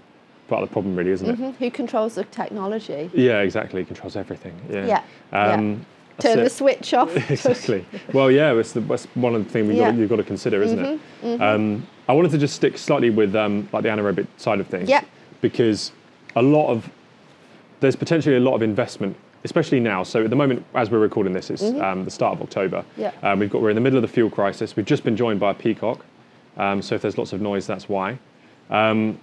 part 0.47 0.63
of 0.63 0.69
the 0.69 0.73
problem, 0.73 0.95
really, 0.95 1.11
isn't 1.11 1.29
it? 1.29 1.37
Mhm. 1.37 1.55
Who 1.57 1.69
controls 1.71 2.15
the 2.15 2.23
technology? 2.25 3.09
Yeah, 3.13 3.39
exactly. 3.41 3.81
It 3.81 3.87
controls 3.87 4.15
everything. 4.15 4.53
Yeah. 4.69 4.85
Yeah, 4.85 5.03
yeah. 5.33 5.53
Um, 5.53 5.85
that's 6.17 6.33
Turn 6.33 6.43
the 6.45 6.49
switch 6.49 6.93
off. 6.93 7.13
exactly. 7.29 7.85
Well, 8.13 8.31
yeah, 8.31 8.53
that's, 8.53 8.71
the, 8.71 8.79
that's 8.79 9.05
one 9.15 9.35
of 9.35 9.43
the 9.45 9.49
things 9.51 9.73
Yeah. 9.75 9.91
got, 9.91 9.99
you've 9.99 10.09
got 10.09 10.15
to 10.15 10.23
consider, 10.23 10.61
isn't 10.63 10.79
it? 10.79 10.99
Mm-hmm, 11.23 11.41
Um, 11.43 11.85
I 12.07 12.13
wanted 12.13 12.31
to 12.31 12.37
just 12.37 12.55
stick 12.55 12.77
slightly 12.77 13.09
with 13.09 13.35
um, 13.35 13.67
like 13.73 13.83
the 13.83 13.89
anaerobic 13.89 14.27
side 14.37 14.59
of 14.61 14.67
things, 14.67 14.87
Yeah. 14.89 15.03
because 15.41 15.91
a 16.35 16.41
lot 16.41 16.69
of 16.69 16.89
there's 17.81 17.95
potentially 17.97 18.35
a 18.37 18.39
lot 18.39 18.55
of 18.55 18.61
investment, 18.63 19.15
especially 19.43 19.79
now. 19.79 20.03
So 20.03 20.23
at 20.23 20.29
the 20.29 20.35
moment, 20.35 20.65
as 20.73 20.89
we're 20.89 20.99
recording 20.99 21.33
this, 21.33 21.49
it's 21.49 21.63
um, 21.63 22.05
the 22.05 22.11
start 22.11 22.35
of 22.37 22.41
October. 22.41 22.81
Mm-hmm. 22.81 23.01
Yeah. 23.01 23.11
Um, 23.23 23.39
we've 23.39 23.49
got 23.49 23.61
we're 23.61 23.69
in 23.69 23.75
the 23.75 23.81
middle 23.81 23.97
of 23.97 24.01
the 24.01 24.07
fuel 24.07 24.29
crisis. 24.29 24.75
We've 24.75 24.85
just 24.85 25.03
been 25.03 25.15
joined 25.15 25.39
by 25.39 25.51
a 25.51 25.53
peacock, 25.53 26.05
um, 26.57 26.81
so 26.81 26.95
if 26.95 27.01
there's 27.01 27.17
lots 27.17 27.33
of 27.33 27.41
noise, 27.41 27.67
that's 27.67 27.87
why. 27.87 28.19
Um, 28.69 29.19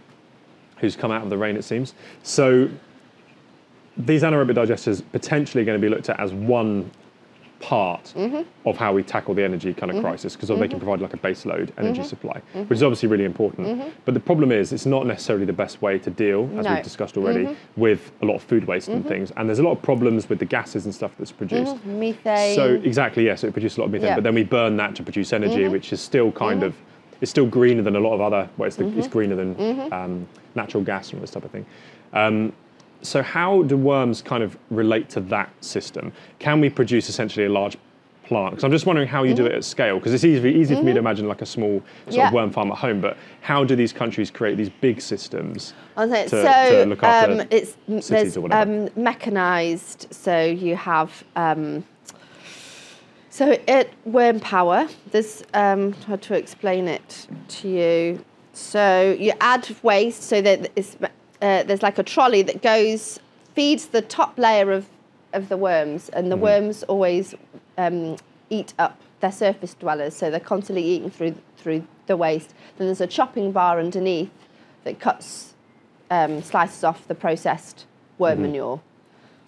who's 0.79 0.97
come 0.97 1.11
out 1.11 1.23
of 1.23 1.31
the 1.31 1.39
rain, 1.39 1.57
it 1.57 1.65
seems. 1.65 1.95
So 2.23 2.69
these 3.97 4.23
anaerobic 4.23 4.55
digesters 4.55 5.03
potentially 5.13 5.65
going 5.65 5.81
to 5.81 5.85
be 5.85 5.89
looked 5.89 6.09
at 6.09 6.19
as 6.19 6.33
one 6.33 6.91
part 7.61 8.13
Mm-hmm. 8.17 8.43
of 8.69 8.77
how 8.77 8.93
we 8.93 9.03
tackle 9.03 9.35
the 9.35 9.43
energy 9.43 9.73
kind 9.75 9.91
of 9.91 10.03
crisis 10.03 10.35
because 10.37 10.49
they 10.49 10.69
can 10.69 10.79
provide 10.79 11.01
like 11.01 11.15
a 11.15 11.17
base 11.17 11.47
load 11.47 11.73
energy 11.79 12.01
Mm-hmm. 12.01 12.09
supply, 12.09 12.41
which 12.55 12.73
is 12.79 12.83
obviously 12.83 13.09
really 13.09 13.25
important. 13.25 13.93
But 14.05 14.15
the 14.15 14.21
problem 14.21 14.53
is 14.53 14.73
it's 14.73 14.87
not 14.87 15.07
necessarily 15.07 15.45
the 15.47 15.53
best 15.53 15.81
way 15.83 15.99
to 15.99 16.11
deal, 16.11 16.45
as 16.45 16.51
No. 16.51 16.63
Mm-hmm. 16.63 16.75
we've 16.75 16.85
discussed 16.85 17.17
already, 17.17 17.57
with 17.77 18.13
a 18.23 18.27
lot 18.27 18.35
of 18.37 18.43
food 18.43 18.65
waste 18.67 18.89
and 18.89 19.07
things. 19.07 19.33
And 19.37 19.49
there's 19.49 19.59
a 19.61 19.63
lot 19.63 19.73
of 19.73 19.83
problems 19.83 20.29
with 20.29 20.39
the 20.39 20.45
gases 20.45 20.85
and 20.85 20.95
stuff 20.95 21.13
that's 21.19 21.33
produced. 21.33 21.85
Methane. 21.87 22.55
So 22.55 22.75
exactly, 22.85 23.25
yes, 23.25 23.45
it 23.45 23.53
produces 23.53 23.79
a 23.79 23.81
lot 23.81 23.87
of 23.87 23.93
methane, 23.93 24.09
Yeah. 24.09 24.15
but 24.17 24.25
then 24.25 24.35
we 24.35 24.45
burn 24.45 24.77
that 24.79 24.95
to 24.97 25.03
produce 25.03 25.33
energy, 25.33 25.69
which 25.69 25.93
is 25.93 26.01
still 26.01 26.33
kind 26.33 26.63
of 26.63 26.75
it's 27.21 27.31
still 27.31 27.47
greener 27.47 27.81
than 27.83 27.97
a 27.97 28.01
lot 28.01 28.13
of 28.15 28.21
other. 28.21 28.49
Well, 28.59 28.67
it's, 28.67 28.77
the, 28.77 28.87
it's 28.99 29.09
greener 29.09 29.37
than 29.37 29.93
um, 29.93 30.27
natural 30.55 30.83
gas 30.83 31.09
and 31.11 31.19
all 31.19 31.21
this 31.23 31.31
type 31.31 31.45
of 31.45 31.51
thing. 31.53 31.65
Um, 32.13 32.53
so 33.05 33.23
how 33.23 33.63
do 33.63 33.77
worms 33.77 34.23
kind 34.23 34.43
of 34.43 34.57
relate 34.71 35.09
to 35.11 35.21
that 35.21 35.51
system? 35.65 36.13
Can 36.39 36.61
we 36.61 36.71
produce 36.71 37.09
essentially 37.09 37.47
a 37.47 37.51
large 37.51 37.77
plant? 38.25 38.53
Because 38.53 38.65
I'm 38.65 38.71
just 38.71 38.87
wondering 38.87 39.07
how 39.07 39.23
you 39.23 39.35
do 39.35 39.45
it 39.47 39.53
at 39.53 39.65
scale. 39.65 39.99
Because 39.99 40.15
it's 40.15 40.25
easy, 40.25 40.49
easy 40.51 40.75
for 40.75 40.83
me 40.83 40.93
to 40.95 40.99
imagine 40.99 41.29
like 41.29 41.43
a 41.43 41.47
small 41.47 41.83
sort 42.07 42.17
Yeah. 42.17 42.29
of 42.29 42.33
worm 42.33 42.51
farm 42.51 42.71
at 42.73 42.79
home, 42.79 43.01
but 43.01 43.17
how 43.43 43.65
do 43.65 43.77
these 43.77 43.93
countries 43.93 44.31
create 44.31 44.57
these 44.57 44.71
big 44.71 45.01
systems? 45.01 45.75
To- 45.97 46.29
so 46.29 46.43
to 46.83 46.85
look 46.87 47.03
after 47.03 47.33
um, 47.33 47.47
it's 47.51 47.77
cities 48.01 48.37
or 48.37 48.43
whatever? 48.43 48.87
um, 48.87 48.89
mechanized. 48.97 50.09
So 50.11 50.43
you 50.45 50.75
have 50.77 51.23
um, 51.37 51.85
so 53.29 53.59
at 53.69 53.89
Worm 54.05 54.41
Power. 54.41 54.89
There's 55.11 55.43
um, 55.53 55.93
how 56.07 56.17
to 56.17 56.35
explain 56.35 56.89
it 56.89 57.27
to 57.49 57.69
you. 57.69 58.25
So 58.53 59.17
you 59.19 59.33
add 59.41 59.69
waste 59.83 60.23
so 60.23 60.41
that 60.41 60.71
it's, 60.77 60.97
uh, 61.45 61.63
there's 61.65 61.83
like 61.89 61.99
a 61.99 62.03
trolley 62.03 62.43
that 62.43 62.63
goes 62.63 63.21
feeds 63.55 63.87
the 63.89 64.03
top 64.03 64.33
layer 64.39 64.73
of 64.73 64.85
of 65.33 65.49
the 65.49 65.57
worms, 65.57 66.09
and 66.11 66.25
Mm-hmm. 66.25 66.31
the 66.31 66.37
worms 66.37 66.83
always 66.85 67.35
um, 67.77 68.17
eat 68.51 68.73
up. 68.79 68.95
They're 69.21 69.33
surface 69.33 69.75
dwellers, 69.75 70.15
so 70.17 70.31
they're 70.31 70.49
constantly 70.55 70.85
eating 70.85 71.11
through 71.11 71.35
through 71.57 71.81
the 72.07 72.17
waste. 72.17 72.51
Then 72.77 72.87
there's 72.89 73.01
a 73.01 73.07
chopping 73.19 73.53
bar 73.53 73.79
underneath 73.81 74.31
that 74.85 75.01
cuts 75.01 75.55
um, 76.11 76.43
slices 76.43 76.85
off 76.85 77.09
the 77.09 77.15
processed 77.15 77.87
worm 78.19 78.43
manure. 78.43 78.81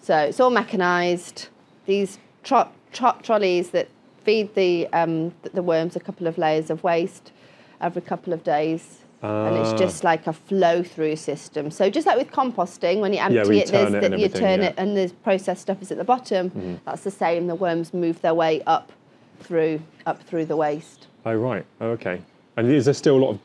So 0.01 0.17
it's 0.17 0.39
all 0.39 0.49
mechanised. 0.49 1.47
These 1.85 2.17
tro- 2.43 2.69
tro- 2.91 3.17
trolleys 3.23 3.69
that 3.71 3.87
feed 4.23 4.55
the 4.55 4.87
um, 4.99 5.31
th- 5.43 5.53
the 5.53 5.63
worms 5.63 5.95
a 5.95 5.99
couple 5.99 6.27
of 6.27 6.37
layers 6.37 6.69
of 6.69 6.83
waste 6.83 7.31
every 7.79 8.01
couple 8.01 8.33
of 8.33 8.43
days. 8.43 8.83
And 9.21 9.57
it's 9.57 9.69
Ah. 9.69 9.77
just 9.77 10.03
like 10.03 10.27
a 10.27 10.33
flow 10.33 10.83
through 10.83 11.15
system. 11.15 11.71
So 11.71 11.89
just 11.89 12.05
like 12.05 12.17
with 12.17 12.31
composting, 12.31 12.99
when 12.99 13.13
you 13.13 13.19
empty 13.19 13.35
you 13.35 13.61
it, 13.61 13.71
there's 13.71 13.93
it 13.93 14.11
the, 14.11 14.19
you 14.19 14.29
turn 14.29 14.61
yeah. 14.61 14.67
it, 14.67 14.75
and 14.77 14.95
the 14.95 15.11
processed 15.23 15.61
stuff 15.61 15.81
is 15.81 15.91
at 15.91 15.97
the 15.97 16.03
bottom. 16.03 16.49
Mm-hmm. 16.49 16.75
That's 16.85 17.03
the 17.03 17.11
same. 17.11 17.47
The 17.47 17.55
worms 17.55 17.93
move 17.93 18.21
their 18.21 18.33
way 18.35 18.61
up 18.67 18.91
through 19.39 19.81
up 20.05 20.21
through 20.23 20.45
the 20.45 20.55
waste. 20.55 21.07
Oh 21.25 21.33
right. 21.35 21.65
Oh, 21.81 21.87
okay. 21.89 22.21
And 22.57 22.71
is 22.71 22.85
there 22.85 22.93
still 22.93 23.17
a 23.17 23.21
lot 23.23 23.29
of? 23.31 23.39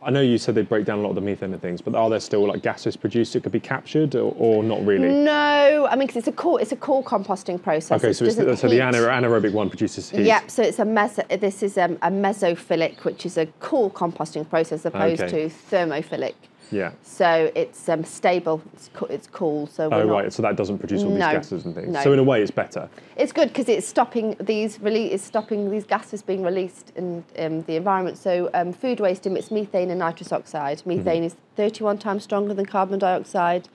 I 0.00 0.10
know 0.10 0.20
you 0.20 0.38
said 0.38 0.54
they 0.54 0.62
break 0.62 0.84
down 0.86 1.00
a 1.00 1.02
lot 1.02 1.08
of 1.10 1.14
the 1.16 1.20
methane 1.20 1.52
and 1.52 1.60
things, 1.60 1.80
but 1.82 1.94
are 1.96 2.08
there 2.08 2.20
still 2.20 2.46
like 2.46 2.62
gases 2.62 2.96
produced 2.96 3.32
that 3.32 3.42
could 3.42 3.50
be 3.52 3.58
captured, 3.60 4.14
or, 4.14 4.32
or 4.38 4.62
not 4.62 4.84
really? 4.86 5.08
No, 5.08 5.88
I 5.90 5.96
mean, 5.96 6.06
'cause 6.06 6.16
it's 6.16 6.28
a 6.28 6.32
cool, 6.32 6.56
it's 6.58 6.70
a 6.70 6.76
cool 6.76 7.02
composting 7.02 7.60
process. 7.60 8.02
Okay, 8.02 8.12
so, 8.12 8.24
it's 8.24 8.36
the, 8.36 8.56
so 8.56 8.68
the 8.68 8.78
anaer- 8.78 9.08
anaerobic 9.10 9.52
one 9.52 9.68
produces 9.68 10.08
heat. 10.10 10.22
Yep, 10.26 10.50
so 10.52 10.62
it's 10.62 10.78
a 10.78 10.84
meso, 10.84 11.40
this 11.40 11.64
is 11.64 11.76
um, 11.76 11.98
a 12.02 12.10
mesophilic, 12.10 13.02
which 13.04 13.26
is 13.26 13.36
a 13.36 13.46
cool 13.58 13.90
composting 13.90 14.48
process 14.48 14.84
opposed 14.84 15.22
Okay. 15.22 15.48
to 15.48 15.54
thermophilic. 15.70 16.34
Yeah. 16.70 16.92
So 17.02 17.50
it's 17.54 17.88
um, 17.88 18.04
stable, 18.04 18.62
it's, 18.74 18.90
co- 18.94 19.06
it's 19.06 19.26
cool. 19.26 19.66
So 19.66 19.88
we're 19.88 20.02
Oh 20.02 20.06
not, 20.06 20.12
right. 20.12 20.32
So 20.32 20.42
that 20.42 20.56
doesn't 20.56 20.78
produce 20.78 21.02
all 21.02 21.10
these 21.10 21.18
No, 21.18 21.32
gases 21.32 21.64
and 21.64 21.74
things. 21.74 21.88
no. 21.88 22.02
So 22.02 22.12
in 22.12 22.18
a 22.18 22.22
way, 22.22 22.42
it's 22.42 22.50
better. 22.50 22.88
It's 23.16 23.32
good 23.32 23.48
because 23.48 23.68
it's 23.68 23.86
stopping 23.86 24.36
these 24.40 24.78
rele- 24.78 25.10
it's 25.12 25.24
stopping 25.24 25.70
these 25.70 25.84
gases 25.84 26.22
being 26.22 26.42
released 26.42 26.92
in 26.96 27.24
um, 27.38 27.62
the 27.62 27.76
environment. 27.76 28.18
So 28.18 28.50
um, 28.54 28.72
food 28.72 29.00
waste 29.00 29.26
emits 29.26 29.50
methane 29.50 29.90
and 29.90 29.98
nitrous 29.98 30.32
oxide. 30.32 30.78
Mm-hmm. 30.78 30.96
Methane 30.98 31.24
is 31.24 31.36
31 31.56 31.98
times 31.98 32.24
stronger 32.24 32.54
than 32.54 32.66
carbon 32.66 32.98
dioxide. 32.98 33.68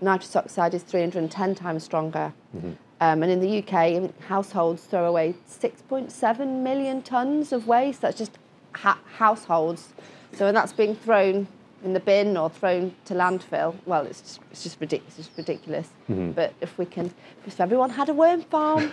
Nitrous 0.00 0.34
oxide 0.36 0.74
is 0.74 0.82
310 0.82 1.54
times 1.54 1.82
stronger. 1.84 2.32
Mm-hmm. 2.56 2.72
Um, 3.00 3.22
and 3.22 3.30
in 3.30 3.40
the 3.40 3.58
UK, 3.62 4.10
households 4.26 4.82
throw 4.84 5.04
away 5.06 5.34
6.7 5.48 6.62
million 6.62 7.02
tons 7.02 7.52
of 7.52 7.66
waste. 7.66 8.00
That's 8.00 8.18
just 8.18 8.32
ha- 8.74 8.98
households. 9.16 9.88
So 10.32 10.46
when 10.46 10.54
that's 10.54 10.72
being 10.72 10.94
thrown 10.94 11.46
in 11.84 11.92
the 11.92 12.00
bin 12.00 12.36
or 12.36 12.50
thrown 12.50 12.94
to 13.04 13.14
landfill, 13.14 13.74
well, 13.86 14.04
it's 14.06 14.20
just, 14.20 14.40
it's 14.50 14.62
just, 14.64 14.80
ridic- 14.80 15.02
it's 15.06 15.16
just 15.16 15.30
ridiculous. 15.36 15.88
Mm-hmm. 16.10 16.32
But 16.32 16.52
if 16.60 16.76
we 16.78 16.86
can, 16.86 17.12
if 17.46 17.60
everyone 17.60 17.90
had 17.90 18.08
a 18.08 18.14
worm 18.14 18.42
farm, 18.42 18.90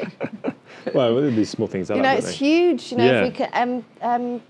well, 0.94 1.20
these 1.30 1.50
small 1.50 1.66
things. 1.68 1.90
you 1.90 1.96
know, 1.96 2.12
it's 2.12 2.30
huge. 2.30 2.90
You 2.92 2.98
know, 2.98 3.04
Yeah. 3.04 3.20
if 3.22 3.32
we 3.32 3.36
can, 3.36 3.50
um, 3.52 3.84
um, 4.00 4.42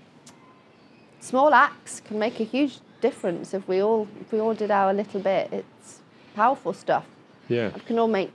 small 1.19 1.53
acts 1.53 1.99
can 2.01 2.19
make 2.19 2.39
a 2.39 2.43
huge 2.43 2.79
difference 3.01 3.53
if 3.53 3.67
we 3.67 3.81
all 3.81 4.07
if 4.21 4.31
we 4.31 4.39
all 4.39 4.53
did 4.53 4.71
our 4.71 4.93
little 4.93 5.19
bit. 5.19 5.49
It's 5.51 5.99
powerful 6.35 6.73
stuff. 6.73 7.05
Yeah. 7.49 7.71
We 7.75 7.81
can 7.81 7.99
all 7.99 8.07
make 8.07 8.31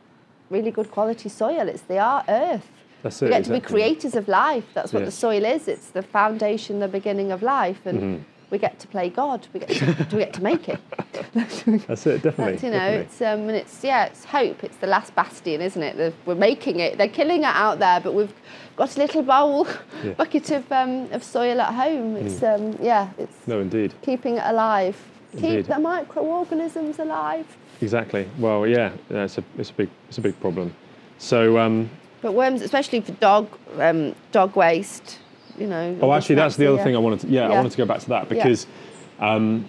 really 0.51 0.71
good 0.71 0.91
quality 0.91 1.29
soil. 1.29 1.69
It's 1.69 1.83
the 1.83 1.99
art 1.99 2.27
earth. 2.29 2.69
That's 3.03 3.23
it. 3.23 3.27
we 3.27 3.31
it, 3.31 3.39
get 3.39 3.45
to 3.45 3.53
be 3.53 3.61
creators 3.61 4.15
of 4.15 4.29
life. 4.29 4.65
That's 4.75 4.93
what 4.93 5.05
the 5.05 5.11
soil 5.11 5.45
is. 5.45 5.69
It's 5.69 5.91
the 5.91 6.03
foundation, 6.03 6.81
the 6.81 6.89
beginning 6.89 7.33
of 7.33 7.43
life, 7.43 7.87
and 7.87 7.99
Mm-hmm. 8.01 8.23
We 8.51 8.59
get 8.59 8.79
to 8.81 8.89
play 8.89 9.11
God. 9.11 9.47
We 9.53 9.61
get 9.61 9.69
to, 9.71 10.09
we 10.13 10.19
get 10.19 10.33
to 10.35 10.43
make 10.43 10.69
it. 10.69 10.81
That's 11.35 12.07
it, 12.07 12.23
definitely. 12.23 12.53
That's, 12.53 12.63
you 12.63 12.71
know, 12.71 12.79
definitely. 12.79 13.05
it's 13.07 13.23
um, 13.23 13.41
and 13.49 13.51
it's 13.51 13.85
yeah, 13.85 14.07
it's 14.07 14.25
hope. 14.25 14.65
It's 14.65 14.77
the 14.79 14.87
last 14.87 15.15
bastion, 15.15 15.61
isn't 15.61 15.83
it? 15.83 15.97
The, 15.97 16.13
we're 16.27 16.35
making 16.35 16.81
it. 16.81 16.97
They're 16.99 17.09
killing 17.09 17.41
it 17.41 17.45
out 17.45 17.79
there, 17.79 18.01
but 18.01 18.15
we've 18.15 18.33
got 18.77 18.97
a 18.97 18.99
little 18.99 19.23
bowl, 19.23 19.67
Yeah. 19.67 20.13
Mm. 20.13 20.17
bucket 20.23 20.51
of 20.51 20.73
um, 20.73 21.13
of 21.13 21.23
soil 21.23 21.61
at 21.61 21.75
home. 21.75 22.17
It's 22.17 22.43
um, 22.43 22.79
yeah, 22.81 23.11
it's 23.19 23.47
No, 23.47 23.61
indeed. 23.61 23.95
keeping 24.03 24.37
it 24.37 24.45
alive. 24.45 24.97
Indeed. 25.35 25.67
Keep 25.67 25.75
the 25.75 25.79
microorganisms 25.81 26.99
alive. 26.99 27.47
Exactly. 27.81 28.29
Well, 28.39 28.67
yeah, 28.67 28.93
yeah, 29.11 29.25
it's 29.25 29.39
a 29.39 29.45
it's 29.59 29.71
a 29.71 29.75
big 29.75 29.91
it's 30.09 30.19
a 30.19 30.23
big 30.23 30.39
problem. 30.41 30.75
So, 31.19 31.59
um, 31.59 31.91
But 32.23 32.33
worms, 32.33 32.63
especially 32.63 33.01
for 33.01 33.13
dog 33.13 33.49
um, 33.79 34.15
dog 34.33 34.57
waste, 34.57 35.19
you 35.59 35.67
know. 35.67 35.97
oh, 36.01 36.13
actually, 36.13 36.37
that's 36.37 36.57
the 36.57 36.67
other 36.67 36.77
yeah. 36.79 36.85
thing 36.85 36.97
I 36.97 36.99
wanted. 36.99 37.21
To, 37.21 37.27
yeah, 37.29 37.47
I 37.47 37.51
wanted 37.51 37.73
to 37.73 37.79
go 37.79 37.85
back 37.87 38.01
to 38.01 38.09
that 38.11 38.29
because, 38.29 38.67
um, 39.21 39.69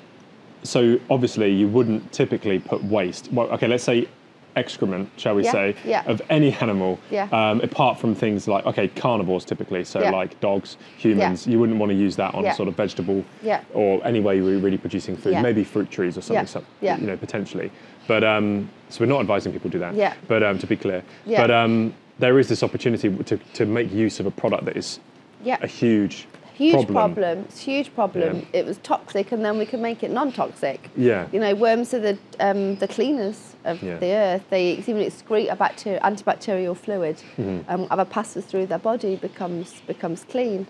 so 0.63 0.99
obviously 1.09 1.51
you 1.51 1.67
wouldn't 1.67 2.11
typically 2.11 2.59
put 2.59 2.83
waste. 2.83 3.31
Well, 3.31 3.47
okay, 3.51 3.67
let's 3.67 3.83
say 3.83 4.07
excrement, 4.55 5.09
shall 5.15 5.35
we 5.35 5.43
Yeah, 5.45 5.51
say, 5.51 5.75
yeah. 5.85 6.03
of 6.05 6.21
any 6.29 6.51
animal, 6.53 6.99
Yeah. 7.11 7.27
um, 7.31 7.61
apart 7.61 7.99
from 7.99 8.13
things 8.15 8.47
like 8.47 8.65
okay, 8.65 8.87
carnivores 8.89 9.45
typically, 9.45 9.83
so 9.85 10.01
Yeah. 10.01 10.09
like 10.11 10.37
dogs, 10.41 10.75
humans, 10.97 11.47
you 11.47 11.59
wouldn't 11.59 11.77
want 11.77 11.91
to 11.91 11.95
use 11.97 12.15
that 12.17 12.33
on 12.35 12.43
Yeah. 12.43 12.53
sort 12.53 12.67
of 12.67 12.75
vegetable 12.75 13.23
Yeah. 13.41 13.61
or 13.73 14.01
any 14.05 14.19
way 14.19 14.41
we're 14.41 14.57
really 14.57 14.77
producing 14.77 15.15
food. 15.15 15.33
Yeah. 15.33 15.41
Maybe 15.41 15.63
fruit 15.63 15.89
trees 15.91 16.17
or 16.17 16.21
something, 16.21 16.43
Yeah. 16.43 16.45
so- 16.45 16.63
Yeah. 16.81 16.97
you 16.97 17.07
know, 17.07 17.15
potentially. 17.15 17.71
But 18.07 18.23
um, 18.23 18.69
so 18.89 19.01
we're 19.01 19.11
not 19.11 19.21
advising 19.21 19.53
people 19.53 19.69
to 19.69 19.77
do 19.77 19.79
that. 19.79 19.95
Yeah. 19.95 20.13
But 20.27 20.43
um, 20.43 20.57
to 20.57 20.67
be 20.67 20.75
clear, 20.75 21.03
Yeah. 21.25 21.41
but 21.41 21.51
um, 21.51 21.93
there 22.17 22.37
is 22.39 22.49
this 22.49 22.63
opportunity 22.63 23.09
to, 23.09 23.37
to 23.53 23.65
make 23.65 23.93
use 23.93 24.19
of 24.19 24.25
a 24.25 24.31
product 24.31 24.65
that 24.65 24.75
is 24.75 24.99
Yeah. 25.43 25.57
a 25.61 25.67
huge 25.67 26.27
Huge 26.55 26.73
problem. 26.87 26.93
problem. 26.93 27.37
It's 27.47 27.61
a 27.61 27.71
huge 27.71 27.95
problem. 27.95 28.35
Yeah. 28.53 28.59
It 28.59 28.65
was 28.65 28.77
toxic, 28.79 29.31
and 29.31 29.45
then 29.45 29.57
we 29.57 29.65
can 29.65 29.81
make 29.81 30.03
it 30.03 30.11
non-toxic. 30.11 30.89
Yeah. 30.97 31.27
You 31.31 31.39
know, 31.39 31.55
worms 31.55 31.93
are 31.93 31.99
the 32.01 32.17
um, 32.41 32.75
the 32.75 32.87
cleaners 32.87 33.55
of 33.63 33.81
Yeah. 33.81 33.95
the 33.97 34.11
earth. 34.11 34.43
They 34.49 34.71
even 34.73 34.97
excrete 34.97 35.49
a 35.49 35.55
bacteria, 35.55 36.01
antibacterial 36.01 36.75
fluid. 36.75 37.15
Mm-hmm. 37.37 37.69
Um, 37.71 37.87
other 37.89 38.03
passes 38.03 38.43
through 38.45 38.65
their 38.65 38.77
body 38.79 39.15
becomes 39.15 39.79
becomes 39.87 40.25
clean. 40.25 40.67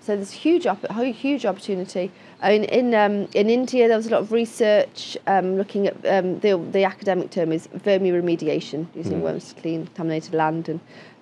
So 0.00 0.16
there's 0.16 0.32
huge 0.32 0.66
op- 0.66 0.90
hu- 0.90 1.12
huge 1.12 1.46
opportunity. 1.46 2.10
I 2.42 2.48
mean, 2.50 2.64
in 2.64 2.92
um, 2.94 3.28
in 3.34 3.48
India 3.48 3.86
there 3.86 3.96
was 3.96 4.08
a 4.08 4.10
lot 4.10 4.20
of 4.22 4.32
research 4.32 5.16
um, 5.28 5.56
looking 5.56 5.86
at 5.86 5.94
um, 6.06 6.40
the 6.40 6.58
the 6.72 6.82
academic 6.82 7.30
term 7.30 7.52
is 7.52 7.68
vermi 7.68 8.10
remediation, 8.12 8.88
using 8.96 9.12
Mm-hmm. 9.18 9.20
worms 9.22 9.52
to 9.52 9.60
clean 9.60 9.86
contaminated 9.86 10.34
land 10.34 10.68
and 10.68 10.80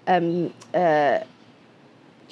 um, 0.08 0.52
uh, 0.74 1.18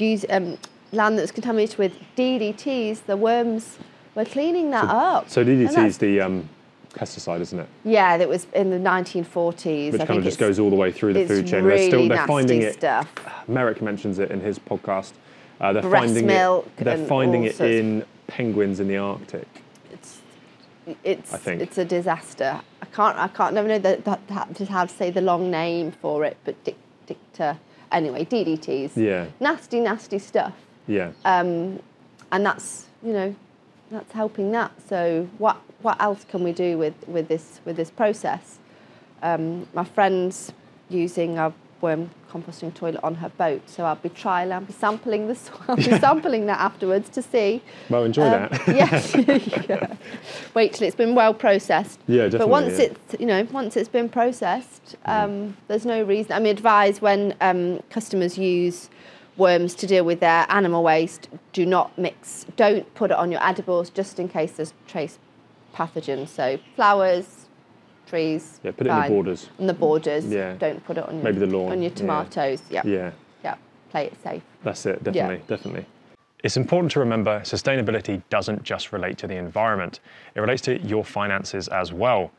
use 0.00 0.24
um, 0.30 0.58
land 0.92 1.18
that's 1.18 1.32
contaminated 1.32 1.78
with 1.78 1.96
DDTs. 2.16 3.06
The 3.06 3.16
worms 3.16 3.78
were 4.14 4.24
cleaning 4.24 4.70
that 4.70 4.84
up. 4.84 5.28
So 5.28 5.44
DDT 5.44 5.86
is 5.86 5.98
the 5.98 6.20
um, 6.20 6.48
pesticide, 6.90 7.40
isn't 7.40 7.58
it? 7.58 7.68
yeah, 7.84 8.16
that 8.16 8.28
was 8.28 8.46
in 8.54 8.70
the 8.70 8.76
1940s. 8.76 9.92
Which 9.92 10.00
I 10.00 10.06
kind 10.06 10.18
of 10.18 10.24
just 10.24 10.38
goes 10.38 10.58
all 10.58 10.70
the 10.70 10.76
way 10.76 10.92
through 10.92 11.14
the 11.14 11.26
food 11.26 11.46
chain. 11.46 11.64
Really 11.64 11.78
they're 11.78 11.88
still 11.88 12.08
they're 12.08 12.16
nasty 12.16 12.26
finding 12.32 12.62
it. 12.62 12.74
stuff. 12.74 13.08
Merrick 13.48 13.82
mentions 13.82 14.18
it 14.18 14.30
in 14.30 14.40
his 14.40 14.58
podcast. 14.58 15.12
Uh, 15.60 15.72
they're 15.72 15.82
Breast 15.82 16.06
finding 16.06 16.26
milk 16.26 16.70
it. 16.78 16.84
They're 16.84 17.06
finding 17.06 17.44
it 17.44 17.56
sorts. 17.56 17.70
in 17.70 18.04
penguins 18.26 18.80
in 18.80 18.88
the 18.88 18.96
Arctic. 18.96 19.46
It's 19.92 20.20
it's 21.04 21.34
I 21.34 21.36
think. 21.36 21.60
it's 21.60 21.76
a 21.78 21.84
disaster. 21.84 22.60
I 22.80 22.86
can't 22.86 23.16
I 23.18 23.28
can't 23.28 23.54
never 23.54 23.68
know 23.68 23.78
that 23.78 24.04
just 24.54 24.70
how 24.70 24.86
to 24.86 24.92
say 24.92 25.10
the 25.10 25.20
long 25.20 25.50
name 25.50 25.92
for 25.92 26.24
it, 26.24 26.38
but 26.44 26.62
dic, 26.64 26.76
dicta. 27.06 27.58
Anyway, 27.92 28.24
DDTs. 28.24 28.96
Yeah. 28.96 29.26
Nasty, 29.40 29.81
nasty 29.81 30.18
stuff. 30.18 30.55
Yeah. 30.87 31.12
um, 31.24 31.81
and 32.33 32.44
that's 32.46 32.87
you 33.03 33.12
know 33.12 33.35
that's 33.90 34.12
helping 34.12 34.53
that. 34.53 34.72
So 34.88 35.29
what 35.38 35.57
what 35.83 36.00
else 36.00 36.24
can 36.24 36.42
we 36.42 36.53
do 36.53 36.79
with 36.79 36.94
with 37.07 37.29
this 37.29 37.61
with 37.64 37.76
this 37.76 37.90
process? 37.90 38.59
Um, 39.22 39.68
my 39.74 39.85
friend's 39.85 40.53
using 40.88 41.38
a 41.38 41.53
worm 41.81 42.11
composting 42.31 42.73
toilet 42.75 43.01
on 43.03 43.16
her 43.16 43.29
boat, 43.31 43.62
so 43.69 43.85
I'll 43.85 43.97
be 43.97 44.09
trialing, 44.11 44.53
I'll 44.53 44.61
be 44.61 44.73
sampling 44.73 45.27
this, 45.29 45.51
I'll 45.69 45.77
be 45.77 45.83
sampling 45.83 46.47
that 46.47 46.61
afterwards 46.61 47.09
to 47.11 47.23
see. 47.23 47.62
well, 47.88 48.05
enjoy 48.05 48.25
Um, 48.27 48.49
that. 48.51 48.69
yes. 48.69 49.14
yeah. 49.69 49.97
Wait 50.55 50.73
till 50.75 50.87
it's 50.87 50.97
been 50.97 51.14
well 51.14 51.35
processed. 51.35 51.99
Yeah, 52.07 52.25
definitely. 52.25 52.38
But 52.38 52.49
once 52.49 52.79
yeah. 52.79 52.85
it's 52.87 53.21
you 53.21 53.27
know 53.27 53.47
once 53.53 53.77
it's 53.77 53.88
been 53.88 54.09
processed, 54.09 54.97
um, 55.07 55.57
there's 55.69 55.87
no 55.87 56.03
reason. 56.03 56.33
I 56.33 56.38
mean, 56.38 56.53
advise 56.53 57.01
when 57.01 57.35
um, 57.40 57.81
customers 57.90 58.38
use 58.38 58.88
worms 59.37 59.75
to 59.77 59.87
deal 59.87 60.05
with 60.05 60.21
their 60.21 60.45
animal 60.51 60.83
waste, 60.83 61.29
do 61.53 61.64
not 61.64 61.97
mix. 61.97 62.45
Don't 62.57 62.93
put 62.95 63.11
it 63.11 63.16
on 63.16 63.33
your 63.33 63.43
edibles 63.43 63.88
just 63.90 64.19
in 64.19 64.29
case 64.29 64.53
there's 64.53 64.75
trace 64.87 65.19
pathogens. 65.75 66.29
So 66.29 66.59
flowers, 66.77 67.39
trees. 68.11 68.61
Yeah, 68.62 68.73
put 68.73 68.87
it 68.87 68.90
in 68.90 69.03
the 69.03 69.09
borders. 69.09 69.49
On 69.59 69.66
the 69.66 69.75
borders. 69.75 70.27
Yeah. 70.27 70.55
Don't 70.55 70.85
put 70.85 70.99
it 70.99 71.05
on 71.07 71.14
your, 71.14 71.25
Maybe 71.25 71.38
the 71.38 71.46
lawn, 71.46 71.73
on 71.73 71.83
your 71.83 71.92
tomatoes. 71.92 72.61
Yeah. 72.68 72.83
yeah. 72.85 73.12
Yeah. 73.44 73.57
Play 73.90 74.07
it 74.07 74.23
safe. 74.23 74.42
That's 74.62 74.85
it, 74.87 75.03
definitely, 75.03 75.42
definitely. 75.46 75.87
It's 76.42 76.57
important 76.57 76.90
to 76.92 77.01
remember 77.01 77.40
sustainability 77.40 78.23
doesn't 78.31 78.62
just 78.62 78.92
relate 78.92 79.18
to 79.18 79.27
the 79.27 79.37
environment, 79.37 80.01
it 80.35 80.40
relates 80.40 80.62
to 80.62 80.81
your 80.81 81.05
finances 81.05 81.68
as 81.68 81.92
well. 81.92 82.31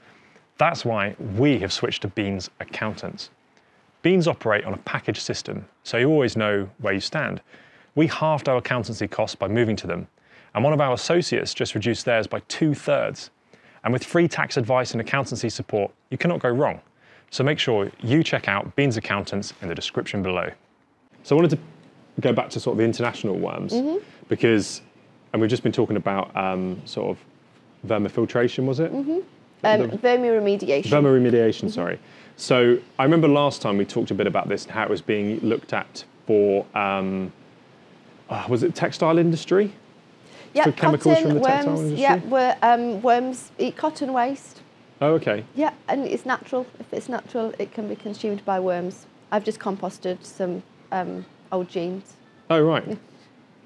That's 0.57 0.83
why 0.85 1.15
we 1.37 1.59
have 1.59 1.71
switched 1.71 2.01
to 2.03 2.07
Beans 2.07 2.49
Accountants. 2.59 3.29
Beans 4.01 4.27
operate 4.27 4.65
on 4.65 4.73
a 4.73 4.77
package 4.77 5.19
system, 5.19 5.65
so 5.83 5.97
you 5.97 6.09
always 6.09 6.35
know 6.35 6.67
where 6.79 6.93
you 6.93 6.99
stand. 6.99 7.41
We 7.95 8.07
halved 8.07 8.49
our 8.49 8.57
accountancy 8.57 9.07
costs 9.07 9.35
by 9.35 9.47
moving 9.47 9.75
to 9.77 9.87
them, 9.87 10.07
and 10.53 10.63
one 10.63 10.73
of 10.73 10.81
our 10.81 10.93
associates 10.93 11.53
just 11.53 11.75
reduced 11.75 12.05
theirs 12.05 12.27
by 12.27 12.41
two 12.47 12.73
thirds. 12.73 13.29
And 13.83 13.93
with 13.93 14.03
free 14.03 14.27
tax 14.27 14.57
advice 14.57 14.91
and 14.91 15.01
accountancy 15.01 15.49
support, 15.49 15.91
you 16.09 16.17
cannot 16.17 16.39
go 16.39 16.49
wrong. 16.49 16.81
So 17.31 17.43
make 17.43 17.59
sure 17.59 17.91
you 18.03 18.23
check 18.23 18.47
out 18.47 18.75
Beans 18.75 18.97
Accountants 18.97 19.53
in 19.61 19.69
the 19.69 19.75
description 19.75 20.21
below. 20.21 20.49
So 21.23 21.35
I 21.35 21.41
wanted 21.41 21.51
to 21.51 21.59
go 22.21 22.33
back 22.33 22.49
to 22.51 22.59
sort 22.59 22.73
of 22.73 22.77
the 22.79 22.83
international 22.83 23.37
worms 23.37 23.73
Mm-hmm. 23.73 24.03
because, 24.27 24.81
and 25.33 25.41
we've 25.41 25.49
just 25.49 25.63
been 25.63 25.71
talking 25.71 25.95
about 25.97 26.35
um, 26.35 26.81
sort 26.85 27.09
of 27.17 27.23
vermifiltration, 27.87 28.65
was 28.65 28.79
it? 28.79 28.91
Um, 28.91 29.23
The- 29.61 29.97
vermiremediation. 29.97 30.87
Vermoremediation, 30.89 31.71
sorry. 31.71 31.99
So 32.35 32.77
I 32.99 33.03
remember 33.03 33.27
last 33.27 33.61
time 33.61 33.77
we 33.77 33.85
talked 33.85 34.11
a 34.11 34.15
bit 34.15 34.27
about 34.27 34.49
this 34.49 34.63
and 34.65 34.73
how 34.73 34.83
it 34.83 34.89
was 34.89 35.01
being 35.01 35.39
looked 35.39 35.73
at 35.73 36.03
for, 36.27 36.65
um, 36.75 37.31
uh, 38.29 38.45
was 38.49 38.63
it 38.63 38.75
textile 38.75 39.17
industry? 39.17 39.71
Yeah, 40.53 40.63
for 40.65 40.71
chemicals 40.71 41.15
cotton, 41.15 41.29
from 41.29 41.39
the 41.39 41.47
textile 41.47 41.75
worms, 41.75 41.79
industry? 41.81 42.01
Yeah, 42.01 42.15
wor- 42.17 42.55
um, 42.61 43.01
worms 43.01 43.51
eat 43.57 43.75
cotton 43.77 44.13
waste. 44.13 44.61
Oh, 45.01 45.13
okay. 45.13 45.43
Yeah, 45.55 45.73
and 45.87 46.05
it's 46.05 46.25
natural. 46.25 46.67
If 46.79 46.93
it's 46.93 47.09
natural, 47.09 47.53
it 47.57 47.73
can 47.73 47.87
be 47.87 47.95
consumed 47.95 48.45
by 48.45 48.59
worms. 48.59 49.07
I've 49.31 49.43
just 49.43 49.59
composted 49.59 50.23
some 50.23 50.61
um, 50.91 51.25
old 51.51 51.69
jeans. 51.69 52.17
Oh, 52.49 52.61
right. 52.61 52.97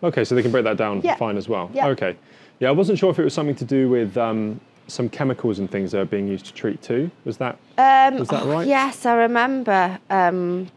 Okay, 0.04 0.24
so 0.24 0.36
they 0.36 0.41
can 0.41 0.52
break 0.52 0.63
that 0.63 0.78
down 0.78 1.02
Yeah. 1.02 1.15
fine 1.15 1.38
as 1.38 1.50
well. 1.50 1.69
Yeah. 1.74 1.88
Okay. 1.88 2.15
Yeah, 2.60 2.69
I 2.69 2.71
wasn't 2.71 3.00
sure 3.00 3.10
if 3.10 3.19
it 3.19 3.24
was 3.24 3.34
something 3.34 3.56
to 3.56 3.65
do 3.65 3.89
with 3.89 4.17
um, 4.17 4.62
some 4.88 5.10
chemicals 5.10 5.60
and 5.60 5.69
things 5.69 5.91
that 5.91 6.00
are 6.00 6.06
being 6.06 6.28
used 6.28 6.45
to 6.45 6.54
treat 6.54 6.82
too. 6.82 7.12
Was 7.26 7.38
that? 7.38 7.58
Um, 7.78 8.19
Was 8.19 8.30
that 8.30 8.43
oh, 8.43 8.52
right? 8.54 8.67
Yes, 8.67 9.06
I 9.06 9.15
remember. 9.15 10.00
Um, 10.10 10.67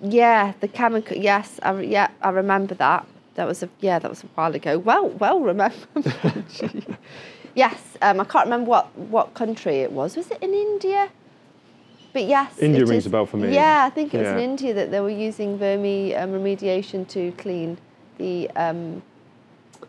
yeah, 0.00 0.52
the 0.60 0.68
chemical. 0.68 1.16
Yes, 1.16 1.60
I, 1.62 1.78
yeah, 1.80 2.08
I 2.22 2.30
remember 2.30 2.74
that. 2.76 3.06
That 3.34 3.46
was 3.46 3.62
a 3.62 3.68
yeah, 3.80 3.98
that 3.98 4.08
was 4.10 4.22
a 4.24 4.26
while 4.34 4.54
ago. 4.54 4.78
Well, 4.78 5.08
well 5.08 5.40
remembered. 5.40 6.06
Yes, 7.54 7.98
um, 8.00 8.18
I 8.18 8.24
can't 8.24 8.46
remember 8.46 8.70
what 8.70 8.96
what 8.96 9.34
country 9.34 9.80
it 9.80 9.92
was. 9.92 10.16
Was 10.16 10.30
it 10.30 10.38
in 10.42 10.54
India? 10.54 11.10
But 12.14 12.24
yes, 12.24 12.58
India 12.58 12.80
rings 12.86 13.02
is- 13.02 13.06
a 13.06 13.10
bell 13.10 13.26
for 13.26 13.36
me. 13.36 13.52
Yeah, 13.54 13.84
I 13.86 13.90
think 13.90 14.14
it 14.14 14.18
was 14.20 14.28
in 14.28 14.38
India 14.38 14.72
that 14.72 14.90
they 14.90 15.00
were 15.00 15.10
using 15.10 15.58
vermi 15.58 16.18
um, 16.18 16.30
remediation 16.30 17.06
to 17.08 17.30
clean 17.32 17.76
the 18.16 18.48
um, 18.56 19.02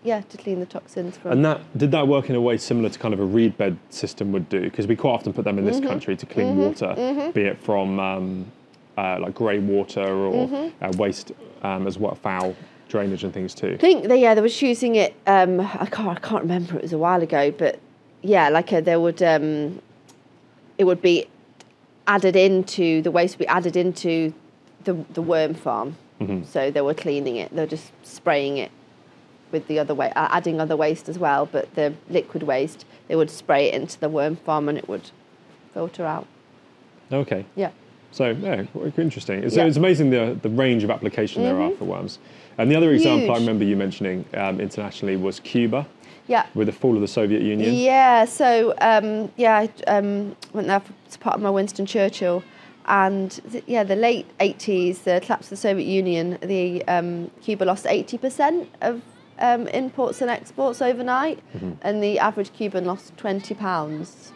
yeah 0.03 0.21
to 0.29 0.37
clean 0.37 0.59
the 0.59 0.65
toxins 0.65 1.15
from. 1.17 1.31
And 1.31 1.45
that 1.45 1.61
did 1.77 1.91
that 1.91 2.05
work 2.07 2.29
in 2.29 2.35
a 2.35 2.41
way 2.41 2.57
similar 2.57 2.89
to 2.89 2.99
kind 2.99 3.13
of 3.13 3.21
a 3.21 3.25
reed 3.25 3.57
bed 3.57 3.77
system 3.89 4.33
would 4.33 4.49
do? 4.49 4.59
Because 4.61 4.85
we 4.87 4.97
quite 4.97 5.11
often 5.13 5.31
put 5.31 5.45
them 5.45 5.57
in 5.57 5.63
this 5.65 5.77
Mm-hmm. 5.77 5.87
country 5.87 6.15
to 6.17 6.25
clean 6.25 6.57
water, 6.57 6.95
be 7.33 7.43
it 7.43 7.57
from 7.59 7.97
um, 7.99 8.51
uh, 8.97 9.19
like 9.21 9.35
grey 9.35 9.59
water 9.59 10.05
or 10.05 10.47
Mm-hmm. 10.49 10.83
uh, 10.83 10.91
waste 10.97 11.31
um, 11.61 11.87
as 11.87 11.97
well, 11.97 12.15
foul 12.15 12.55
drainage 12.93 13.23
and 13.23 13.33
things 13.33 13.55
too. 13.55 13.73
I 13.73 13.77
think 13.77 14.07
they 14.07 14.21
yeah 14.21 14.35
they 14.35 14.41
was 14.41 14.61
using 14.61 14.93
it. 14.95 15.15
Um, 15.25 15.59
I 15.59 15.87
can't 15.95 16.09
I 16.17 16.19
can't 16.29 16.43
remember. 16.43 16.75
It 16.77 16.83
was 16.83 16.93
a 16.93 16.97
while 16.99 17.21
ago, 17.23 17.49
but 17.51 17.79
yeah, 18.21 18.49
like 18.49 18.71
uh 18.71 18.81
they 18.81 18.95
would 18.95 19.21
um, 19.23 19.81
it 20.77 20.83
would 20.83 21.01
be 21.01 21.25
added 22.05 22.35
into 22.35 23.01
the 23.01 23.09
waste 23.09 23.33
would 23.35 23.45
be 23.47 23.53
added 23.59 23.75
into 23.75 24.31
the 24.83 24.93
the 25.13 25.21
worm 25.21 25.53
farm. 25.55 25.95
So 26.45 26.71
they 26.71 26.79
were 26.79 26.93
cleaning 26.93 27.35
it. 27.35 27.53
They're 27.53 27.67
just 27.67 27.91
spraying 28.03 28.55
it 28.55 28.71
with 29.51 29.67
the 29.67 29.77
other 29.77 29.93
way, 29.93 30.09
uh, 30.15 30.29
adding 30.31 30.61
other 30.61 30.77
waste 30.77 31.09
as 31.09 31.19
well. 31.19 31.45
But 31.45 31.75
the 31.75 31.95
liquid 32.09 32.43
waste 32.43 32.85
they 33.09 33.17
would 33.17 33.29
spray 33.29 33.67
it 33.67 33.73
into 33.73 33.99
the 33.99 34.07
worm 34.07 34.37
farm 34.37 34.69
and 34.69 34.77
it 34.77 34.87
would 34.87 35.11
filter 35.73 36.05
out. 36.05 36.25
Okay. 37.11 37.45
Yeah. 37.57 37.71
So, 38.13 38.29
yeah, 38.29 38.65
interesting. 38.97 39.43
It's, 39.43 39.55
Yeah. 39.55 39.65
it's 39.65 39.75
amazing 39.77 40.11
the, 40.11 40.37
the 40.39 40.49
range 40.49 40.83
of 40.83 40.91
application 40.91 41.41
there 41.41 41.59
are 41.59 41.71
for 41.71 41.85
worms. 41.85 42.19
And 42.57 42.69
the 42.71 42.75
other 42.75 42.91
example 42.91 43.31
I 43.35 43.37
remember 43.39 43.65
you 43.65 43.75
mentioning 43.75 44.25
um, 44.35 44.59
internationally 44.59 45.15
was 45.17 45.39
Cuba 45.39 45.87
Yeah. 46.27 46.45
with 46.53 46.67
the 46.67 46.73
fall 46.73 46.95
of 46.95 47.01
the 47.01 47.07
Soviet 47.07 47.41
Union. 47.41 47.73
Yeah, 47.73 48.25
so 48.25 48.73
um, 48.81 49.31
yeah, 49.37 49.67
I 49.67 49.69
um, 49.91 50.35
went 50.53 50.67
there 50.67 50.81
as 51.07 51.17
part 51.17 51.35
of 51.35 51.41
my 51.41 51.49
Winston 51.49 51.85
Churchill, 51.85 52.43
and 52.85 53.31
th- 53.51 53.63
yeah, 53.67 53.83
the 53.83 53.95
late 53.95 54.25
eighties, 54.39 55.01
the 55.01 55.19
collapse 55.23 55.45
of 55.47 55.51
the 55.51 55.57
Soviet 55.57 55.85
Union, 55.85 56.37
the 56.41 56.83
um, 56.87 57.31
Cuba 57.41 57.63
lost 57.65 57.85
eighty 57.87 58.17
percent 58.17 58.69
of 58.81 59.01
um, 59.39 59.67
imports 59.69 60.21
and 60.21 60.29
exports 60.29 60.81
overnight, 60.81 61.39
Mm-hmm. 61.55 61.71
and 61.81 62.03
the 62.03 62.19
average 62.19 62.53
Cuban 62.53 62.85
lost 62.85 63.15
twenty 63.17 63.53
pounds. 63.55 64.31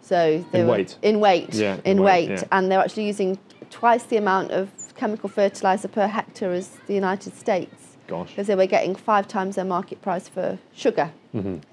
So 0.00 0.42
they 0.52 0.60
In 0.60 0.66
were 0.66 0.72
weight? 0.72 0.96
in 1.02 1.20
weight, 1.20 1.52
Yeah, 1.54 1.74
in, 1.84 1.98
in 1.98 2.02
weight, 2.02 2.30
weight, 2.30 2.38
yeah. 2.38 2.48
and 2.52 2.70
they're 2.72 2.80
actually 2.80 3.06
using 3.06 3.38
twice 3.68 4.04
the 4.04 4.16
amount 4.16 4.52
of 4.52 4.70
chemical 4.98 5.28
fertilizer 5.28 5.88
per 5.88 6.06
hectare 6.06 6.52
as 6.52 6.68
the 6.86 6.94
United 6.94 7.34
States 7.34 7.96
Gosh. 8.06 8.30
because 8.30 8.46
they 8.48 8.54
were 8.56 8.66
getting 8.66 8.94
five 8.94 9.28
times 9.28 9.56
their 9.56 9.64
market 9.64 10.02
price 10.02 10.28
for 10.28 10.58
sugar. 10.74 11.12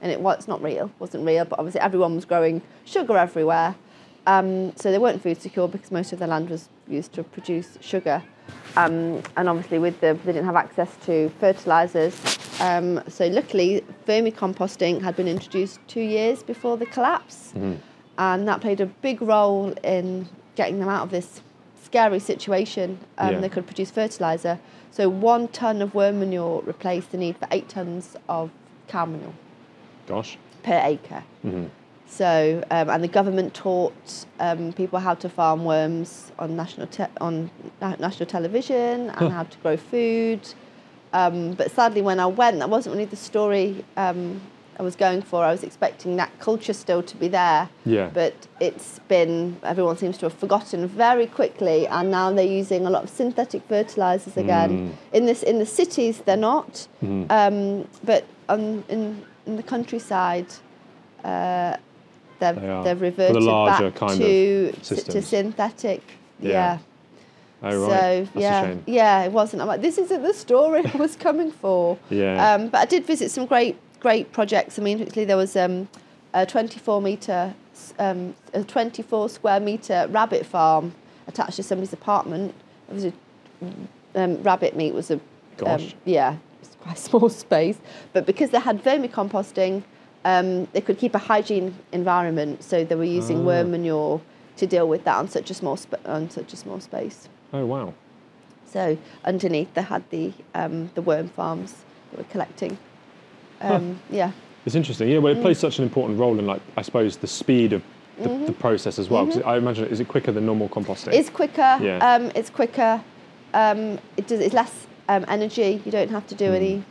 And 0.01 0.11
it 0.11 0.21
was 0.21 0.47
not 0.47 0.61
real, 0.61 0.91
wasn't 0.99 1.25
real, 1.25 1.43
but 1.45 1.57
obviously 1.59 1.81
everyone 1.81 2.15
was 2.15 2.25
growing 2.25 2.61
sugar 2.85 3.17
everywhere. 3.17 3.75
Um, 4.27 4.75
so 4.75 4.91
they 4.91 4.97
weren't 4.97 5.21
food 5.21 5.41
secure 5.41 5.67
because 5.67 5.91
most 5.91 6.13
of 6.13 6.19
their 6.19 6.27
land 6.27 6.49
was 6.49 6.69
used 6.87 7.13
to 7.13 7.23
produce 7.23 7.77
sugar. 7.81 8.21
Um, 8.75 9.23
and 9.37 9.49
obviously, 9.49 9.79
with 9.79 9.99
the, 10.01 10.19
they 10.25 10.33
didn't 10.33 10.45
have 10.45 10.55
access 10.55 10.95
to 11.05 11.29
fertilizers. 11.39 12.13
Um, 12.59 13.01
so 13.07 13.27
luckily, 13.27 13.83
vermicomposting 14.07 15.01
had 15.01 15.15
been 15.15 15.27
introduced 15.27 15.79
two 15.87 16.01
years 16.01 16.43
before 16.43 16.77
the 16.77 16.85
collapse, 16.85 17.53
and 18.17 18.47
that 18.47 18.61
played 18.61 18.81
a 18.81 18.85
big 18.85 19.21
role 19.21 19.73
in 19.83 20.27
getting 20.55 20.79
them 20.79 20.89
out 20.89 21.03
of 21.03 21.11
this 21.11 21.41
scary 21.95 22.19
situation. 22.19 22.99
Um, 23.17 23.33
Yeah. 23.35 23.39
They 23.41 23.49
could 23.49 23.65
produce 23.65 23.91
fertilizer. 23.91 24.59
So 24.91 25.07
one 25.09 25.47
ton 25.49 25.81
of 25.81 25.93
worm 25.95 26.19
manure 26.19 26.61
replaced 26.65 27.11
the 27.11 27.17
need 27.17 27.35
for 27.37 27.47
eight 27.51 27.69
tons 27.69 28.15
of 28.27 28.49
cow 28.87 29.05
manure 29.05 29.33
Gosh. 30.07 30.37
per 30.63 30.79
acre. 30.83 31.23
So, 32.07 32.63
um, 32.69 32.89
and 32.89 33.03
the 33.03 33.07
government 33.07 33.53
taught 33.55 34.25
um, 34.39 34.73
people 34.73 34.99
how 34.99 35.15
to 35.15 35.27
farm 35.29 35.65
worms 35.65 36.31
on 36.37 36.55
national 36.55 36.87
te- 36.87 37.15
on 37.19 37.49
national 37.81 38.27
television 38.35 39.09
and 39.17 39.31
how 39.33 39.43
to 39.43 39.57
grow 39.63 39.75
food. 39.75 40.41
Um, 41.13 41.53
but 41.53 41.71
sadly, 41.71 42.01
when 42.01 42.19
I 42.19 42.27
went, 42.27 42.59
that 42.59 42.69
wasn't 42.69 42.93
really 42.95 43.09
the 43.09 43.15
story 43.31 43.83
um, 43.97 44.41
I 44.77 44.83
was 44.83 44.95
going 44.95 45.21
for. 45.21 45.43
I 45.43 45.51
was 45.51 45.63
expecting 45.63 46.15
that 46.17 46.37
culture 46.39 46.73
still 46.73 47.01
to 47.03 47.15
be 47.17 47.27
there. 47.27 47.69
Yeah. 47.85 48.09
But 48.13 48.33
it's 48.59 48.99
been 49.07 49.57
everyone 49.63 49.97
seems 49.97 50.17
to 50.19 50.25
have 50.25 50.33
forgotten 50.33 50.87
very 50.87 51.27
quickly, 51.27 51.87
and 51.87 52.11
now 52.11 52.31
they're 52.31 52.45
using 52.45 52.85
a 52.85 52.89
lot 52.89 53.03
of 53.03 53.09
synthetic 53.09 53.63
fertilizers 53.67 54.37
again. 54.37 54.97
In 55.13 55.25
this 55.25 55.43
in 55.43 55.59
the 55.59 55.65
cities, 55.65 56.21
they're 56.25 56.37
not, 56.37 56.87
um, 57.29 57.87
but 58.03 58.25
on, 58.49 58.83
in 58.89 59.23
in 59.45 59.55
the 59.55 59.63
countryside, 59.63 60.47
uh, 61.23 61.77
they've 62.39 62.55
They 62.55 62.61
they've 62.61 63.15
For 63.15 63.33
the 63.33 63.39
reverted 63.39 63.45
back 63.95 64.17
to 64.17 64.69
of 64.69 64.81
to 64.83 65.21
synthetic. 65.21 66.01
Yeah. 66.39 66.49
Yeah. 66.49 66.77
Oh, 67.63 67.67
right. 67.67 67.89
So 67.89 68.27
That's 68.33 68.35
yeah, 68.35 68.61
a 68.61 68.65
shame. 68.67 68.83
yeah, 68.85 69.23
it 69.23 69.31
wasn't. 69.31 69.61
I'm 69.61 69.67
like, 69.67 69.81
this 69.81 69.97
isn't 69.97 70.21
the 70.21 70.33
story 70.33 70.83
I 70.85 70.97
was 70.97 71.15
coming 71.15 71.51
for. 71.51 71.97
Yeah. 72.09 72.53
Um, 72.53 72.67
but 72.69 72.79
I 72.81 72.85
did 72.85 73.05
visit 73.05 73.31
some 73.31 73.45
great, 73.45 73.77
great 74.05 74.31
projects. 74.31 74.77
I 74.77 74.83
mean, 74.83 74.99
particularly 74.99 75.25
there 75.25 75.35
was 75.35 75.55
um, 75.55 75.87
a 76.31 76.45
24 76.45 77.01
meter, 77.01 77.55
um, 77.97 78.35
a 78.53 78.63
24 78.63 79.29
square 79.29 79.59
meter 79.59 80.07
rabbit 80.11 80.45
farm 80.45 80.93
attached 81.27 81.55
to 81.55 81.63
somebody's 81.63 81.91
apartment. 81.91 82.53
It 82.87 82.93
was 82.93 83.05
a 83.05 83.13
um, 84.13 84.43
rabbit 84.43 84.75
meat 84.75 84.93
was 84.93 85.09
a, 85.09 85.15
um, 85.15 85.21
Gosh. 85.57 85.95
yeah, 86.05 86.37
it's 86.61 86.75
quite 86.83 86.95
a 86.97 86.99
small 87.09 87.29
space. 87.29 87.79
But 88.13 88.27
because 88.27 88.51
they 88.51 88.59
had 88.59 88.83
vermicomposting, 88.83 89.81
um, 90.23 90.65
they 90.73 90.81
could 90.81 90.99
keep 90.99 91.15
a 91.15 91.23
hygiene 91.31 91.75
environment. 91.91 92.63
So 92.63 92.83
they 92.83 92.93
were 92.93 93.03
using 93.21 93.39
Ah. 93.39 93.49
worm 93.49 93.71
manure 93.71 94.21
to 94.57 94.67
deal 94.67 94.87
with 94.87 95.03
that 95.05 95.15
on 95.17 95.27
such 95.29 95.49
a 95.49 95.55
small 95.55 95.77
sp- 95.81 96.05
on 96.05 96.29
such 96.29 96.53
a 96.53 96.57
small 96.57 96.79
space. 96.79 97.27
Oh, 97.51 97.65
wow. 97.65 97.95
So 98.67 98.99
underneath 99.23 99.73
they 99.73 99.81
had 99.81 100.03
the 100.11 100.31
um, 100.53 100.91
the 100.93 101.01
worm 101.01 101.27
farms 101.29 101.71
that 102.11 102.19
were 102.19 102.31
collecting. 102.35 102.77
Um, 103.65 103.99
Yeah, 104.09 104.31
It's 104.65 104.75
interesting. 104.75 105.09
Yeah, 105.09 105.19
well, 105.19 105.35
it 105.35 105.41
plays 105.41 105.59
such 105.59 105.77
an 105.79 105.83
important 105.83 106.19
role 106.19 106.37
in, 106.39 106.45
like, 106.47 106.61
I 106.77 106.81
suppose, 106.81 107.17
the 107.17 107.27
speed 107.27 107.73
of 107.73 107.81
the, 108.21 108.29
the 108.29 108.51
process 108.53 108.97
as 108.97 109.09
well. 109.09 109.25
'Cause 109.27 109.41
I 109.41 109.57
imagine, 109.57 109.85
is 109.85 109.99
it 109.99 110.07
quicker 110.07 110.31
than 110.31 110.45
normal 110.45 110.69
composting? 110.69 111.13
it's 111.13 111.29
quicker. 111.29 111.77
Yeah. 111.81 111.97
Um, 111.99 112.31
it's 112.35 112.49
quicker. 112.49 113.01
Um, 113.53 113.99
it 114.17 114.27
does. 114.27 114.39
It's 114.39 114.53
less 114.53 114.87
um, 115.09 115.25
energy. 115.27 115.81
You 115.85 115.91
don't 115.91 116.09
have 116.09 116.25
to 116.27 116.35
do 116.35 116.45
any 116.53 116.83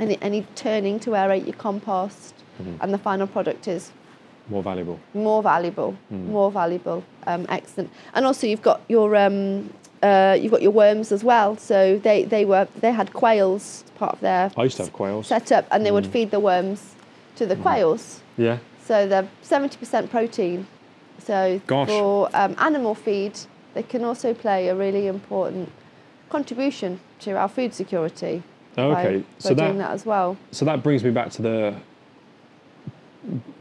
any 0.00 0.18
any 0.22 0.44
turning 0.56 0.98
to 1.00 1.10
aerate 1.10 1.44
your 1.46 1.54
compost, 1.56 2.34
and 2.80 2.92
the 2.92 2.98
final 2.98 3.26
product 3.28 3.68
is 3.68 3.92
More 4.48 4.62
valuable. 4.62 4.98
more 5.14 5.42
valuable, 5.42 5.96
more 6.10 6.50
valuable. 6.50 7.04
Um, 7.26 7.46
excellent. 7.48 7.90
And 8.14 8.26
also, 8.26 8.46
you've 8.46 8.62
got 8.62 8.80
your 8.88 9.14
um, 9.16 9.70
uh, 10.04 10.34
you've 10.40 10.52
got 10.56 10.62
your 10.62 10.70
worms 10.84 11.10
as 11.16 11.22
well. 11.24 11.56
So 11.70 11.98
they, 11.98 12.24
they 12.34 12.44
were 12.44 12.66
they 12.80 12.92
had 13.00 13.08
quails 13.12 13.84
part 14.00 14.12
of 14.16 14.20
their 14.20 14.50
I 14.56 14.64
used 14.64 14.76
to 14.76 14.84
have 14.84 14.92
quails. 14.92 15.26
set 15.26 15.50
up, 15.52 15.64
and 15.72 15.84
they 15.84 15.92
would 15.96 16.06
feed 16.06 16.30
the 16.30 16.40
worms 16.40 16.94
to 17.36 17.46
the 17.46 17.56
quails. 17.56 18.20
Yeah. 18.36 18.58
So 18.88 19.08
they're 19.08 19.28
seventy 19.42 19.76
percent 19.82 20.10
protein. 20.10 20.66
So 21.28 21.60
Gosh. 21.66 21.88
for 21.88 22.28
um, 22.34 22.54
animal 22.58 22.94
feed, 22.94 23.34
they 23.74 23.82
can 23.82 24.04
also 24.04 24.34
play 24.34 24.68
a 24.68 24.74
really 24.74 25.06
important 25.06 25.70
contribution 26.28 27.00
to 27.20 27.30
our 27.32 27.48
food 27.48 27.72
security. 27.72 28.42
Oh, 28.76 28.92
by- 28.92 29.06
okay. 29.06 29.18
by 29.18 29.24
So 29.38 29.54
doing 29.54 29.78
that, 29.78 29.88
that 29.88 29.94
as 29.94 30.04
well. 30.04 30.36
so 30.50 30.64
that 30.64 30.82
brings 30.82 31.02
me 31.04 31.10
back 31.12 31.30
to 31.36 31.42
the 31.42 31.74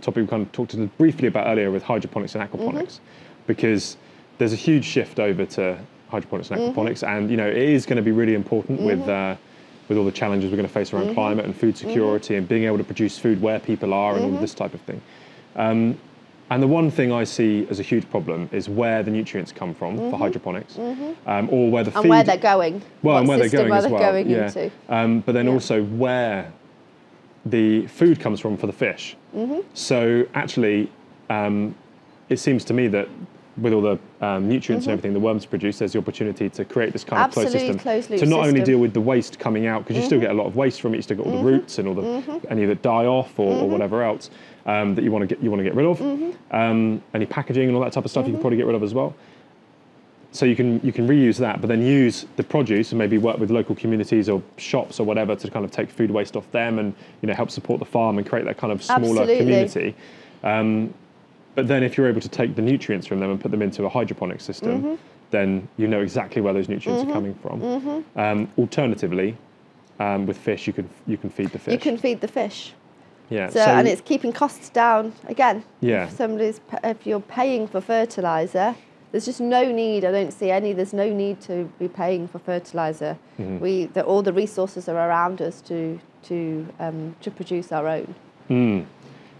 topic 0.01 0.21
we 0.23 0.27
kind 0.27 0.41
of 0.45 0.51
talked 0.51 0.71
to 0.71 0.87
briefly 0.97 1.27
about 1.27 1.47
earlier 1.47 1.71
with 1.71 1.83
hydroponics 1.83 2.35
and 2.35 2.43
aquaponics, 2.43 2.99
because 3.47 3.95
there's 4.39 4.51
a 4.53 4.57
huge 4.57 4.83
shift 4.83 5.19
over 5.19 5.45
to 5.45 5.77
hydroponics 6.13 6.51
and 6.51 6.59
aquaponics, 6.61 7.05
and 7.07 7.29
you 7.29 7.37
know 7.37 7.47
it 7.47 7.57
is 7.57 7.85
going 7.85 7.97
to 7.97 8.03
be 8.03 8.11
really 8.11 8.35
important 8.35 8.79
with 8.81 9.01
uh, 9.09 9.35
with 9.89 9.97
all 9.97 10.05
the 10.05 10.11
challenges 10.11 10.49
we're 10.49 10.57
going 10.57 10.67
to 10.67 10.73
face 10.73 10.93
around 10.93 11.13
climate 11.13 11.43
and 11.45 11.55
food 11.55 11.75
security 11.75 12.35
and 12.35 12.47
being 12.47 12.63
able 12.63 12.77
to 12.77 12.83
produce 12.83 13.17
food 13.17 13.41
where 13.41 13.59
people 13.59 13.93
are 13.93 14.15
and 14.15 14.23
all 14.23 14.39
this 14.39 14.53
type 14.53 14.73
of 14.73 14.81
thing. 14.81 15.01
Um, 15.55 15.97
and 16.49 16.61
the 16.61 16.67
one 16.67 16.91
thing 16.91 17.11
I 17.11 17.23
see 17.23 17.67
as 17.69 17.79
a 17.79 17.83
huge 17.83 18.07
problem 18.09 18.47
is 18.51 18.69
where 18.69 19.01
the 19.01 19.09
nutrients 19.11 19.51
come 19.51 19.73
from 19.73 19.97
for 20.11 20.17
hydroponics, 20.17 20.77
um, 20.77 21.49
or 21.49 21.71
where 21.71 21.83
the 21.83 21.91
And 21.95 22.03
feed 22.03 22.09
where 22.09 22.23
they're 22.23 22.37
going. 22.37 22.81
well, 23.01 23.15
what 23.15 23.19
and 23.19 23.27
where 23.27 23.37
they're 23.39 23.49
going 23.49 23.73
as 23.73 23.87
well. 23.87 23.99
going 23.99 24.29
yeah. 24.29 24.45
into. 24.45 24.71
Um, 24.87 25.21
but 25.21 25.31
then 25.33 25.47
Yeah. 25.47 25.53
also 25.53 25.83
where 25.83 26.51
the 27.45 27.87
food 27.87 28.19
comes 28.19 28.39
from 28.39 28.55
for 28.55 28.67
the 28.67 28.73
fish. 28.73 29.17
Mm-hmm. 29.35 29.61
So 29.73 30.25
actually, 30.33 30.91
um, 31.29 31.75
it 32.29 32.37
seems 32.39 32.63
to 32.65 32.73
me 32.73 32.87
that 32.89 33.07
with 33.57 33.73
all 33.73 33.81
the 33.81 33.99
um, 34.25 34.47
nutrients 34.49 34.87
and 34.87 34.93
everything 34.93 35.13
the 35.13 35.19
worms 35.19 35.45
produce, 35.45 35.77
there's 35.79 35.93
the 35.93 35.99
opportunity 35.99 36.49
to 36.49 36.65
create 36.65 36.91
this 36.91 37.03
kind 37.03 37.23
of 37.23 37.31
closed 37.31 37.49
Mm-hmm. 37.49 37.57
System 37.59 37.79
closed 37.79 38.07
to 38.09 38.25
not 38.25 38.39
only 38.39 38.45
system. 38.45 38.55
Mm-hmm. 38.55 38.63
deal 38.65 38.79
with 38.79 38.93
the 38.93 39.01
waste 39.01 39.37
coming 39.39 39.67
out 39.67 39.83
because 39.83 39.95
you 39.97 40.03
still 40.05 40.19
get 40.19 40.31
a 40.31 40.33
lot 40.33 40.47
of 40.47 40.55
waste 40.55 40.81
from 40.81 40.93
it. 40.93 40.97
You 40.97 41.03
still 41.03 41.17
get 41.17 41.25
all 41.27 41.37
the 41.37 41.43
roots 41.43 41.77
and 41.77 41.87
all 41.87 41.93
the 41.93 42.41
any 42.49 42.65
that 42.65 42.81
die 42.81 43.05
off 43.05 43.37
or, 43.39 43.53
Mm-hmm. 43.53 43.63
or 43.63 43.69
whatever 43.69 44.03
else 44.03 44.29
um, 44.65 44.95
that 44.95 45.03
you 45.03 45.11
want 45.11 45.21
to 45.21 45.27
get 45.35 45.43
you 45.43 45.51
want 45.51 45.59
to 45.59 45.63
get 45.63 45.75
rid 45.75 45.85
of. 45.85 45.99
Mm-hmm. 45.99 46.55
Um, 46.55 47.01
any 47.13 47.25
packaging 47.25 47.67
and 47.67 47.75
all 47.75 47.83
that 47.83 47.93
type 47.93 48.05
of 48.05 48.11
stuff 48.11 48.25
you 48.25 48.33
can 48.33 48.41
probably 48.41 48.57
get 48.57 48.65
rid 48.65 48.75
of 48.75 48.83
as 48.83 48.93
well 48.93 49.13
so 50.31 50.47
you 50.47 50.55
can 50.55 50.81
you 50.83 50.91
can 50.91 51.07
reuse 51.07 51.37
that, 51.37 51.61
but 51.61 51.67
then 51.67 51.81
use 51.83 52.25
the 52.37 52.43
produce 52.43 52.91
and 52.91 52.97
maybe 52.97 53.19
work 53.19 53.37
with 53.37 53.51
local 53.51 53.75
communities 53.75 54.27
or 54.29 54.41
shops 54.57 54.99
or 54.99 55.05
whatever 55.05 55.35
to 55.35 55.49
kind 55.51 55.63
of 55.63 55.69
take 55.69 55.91
food 55.91 56.09
waste 56.09 56.35
off 56.35 56.49
them 56.51 56.79
and 56.79 56.95
you 57.21 57.27
know 57.27 57.35
help 57.35 57.51
support 57.51 57.77
the 57.77 57.85
farm 57.85 58.17
and 58.17 58.27
create 58.27 58.43
that 58.45 58.57
kind 58.57 58.73
of 58.73 58.83
smaller 58.83 59.21
Absolutely. 59.21 59.37
community. 59.37 59.95
Um, 60.43 60.93
but 61.55 61.67
then 61.67 61.83
if 61.83 61.97
you're 61.97 62.07
able 62.07 62.21
to 62.21 62.29
take 62.29 62.55
the 62.55 62.61
nutrients 62.61 63.05
from 63.07 63.19
them 63.19 63.29
and 63.31 63.39
put 63.39 63.51
them 63.51 63.61
into 63.61 63.85
a 63.85 63.89
hydroponic 63.89 64.41
system, 64.41 64.83
Mm-hmm. 64.83 64.95
then 65.31 65.67
you 65.77 65.87
know 65.87 66.01
exactly 66.01 66.41
where 66.41 66.53
those 66.53 66.69
nutrients 66.69 67.03
are 67.03 67.13
coming 67.13 67.35
from. 67.35 67.61
Mm-hmm. 67.61 68.19
Um, 68.19 68.49
alternatively, 68.57 69.37
um, 69.99 70.25
with 70.25 70.37
fish, 70.37 70.67
you 70.67 70.73
can 70.73 70.89
you 71.07 71.17
can 71.17 71.29
feed 71.29 71.49
the 71.49 71.59
fish. 71.59 71.73
You 71.73 71.79
can 71.79 71.97
feed 71.97 72.21
the 72.21 72.27
fish. 72.27 72.73
yeah. 73.29 73.49
So, 73.49 73.59
and 73.61 73.87
it's 73.87 74.01
keeping 74.01 74.31
costs 74.33 74.69
down 74.69 75.13
again. 75.27 75.63
Yeah. 75.81 76.05
If 76.05 76.11
somebody's 76.11 76.59
if 76.83 77.05
you're 77.07 77.19
paying 77.21 77.67
for 77.67 77.81
fertilizer, 77.81 78.75
there's 79.11 79.25
just 79.25 79.39
no 79.41 79.71
need. 79.71 80.03
I 80.05 80.11
don't 80.11 80.31
see 80.33 80.49
any. 80.51 80.73
There's 80.73 80.93
no 80.93 81.09
need 81.13 81.39
to 81.41 81.71
be 81.79 81.87
paying 81.87 82.27
for 82.27 82.39
fertilizer. 82.39 83.17
Mm-hmm. 83.39 83.59
We 83.59 83.85
the, 83.87 84.03
all 84.03 84.21
the 84.23 84.33
resources 84.33 84.89
are 84.89 84.97
around 85.09 85.41
us 85.41 85.61
to 85.69 85.99
to 86.23 86.67
um, 86.79 87.15
to 87.21 87.29
produce 87.31 87.71
our 87.71 87.87
own. 87.87 88.15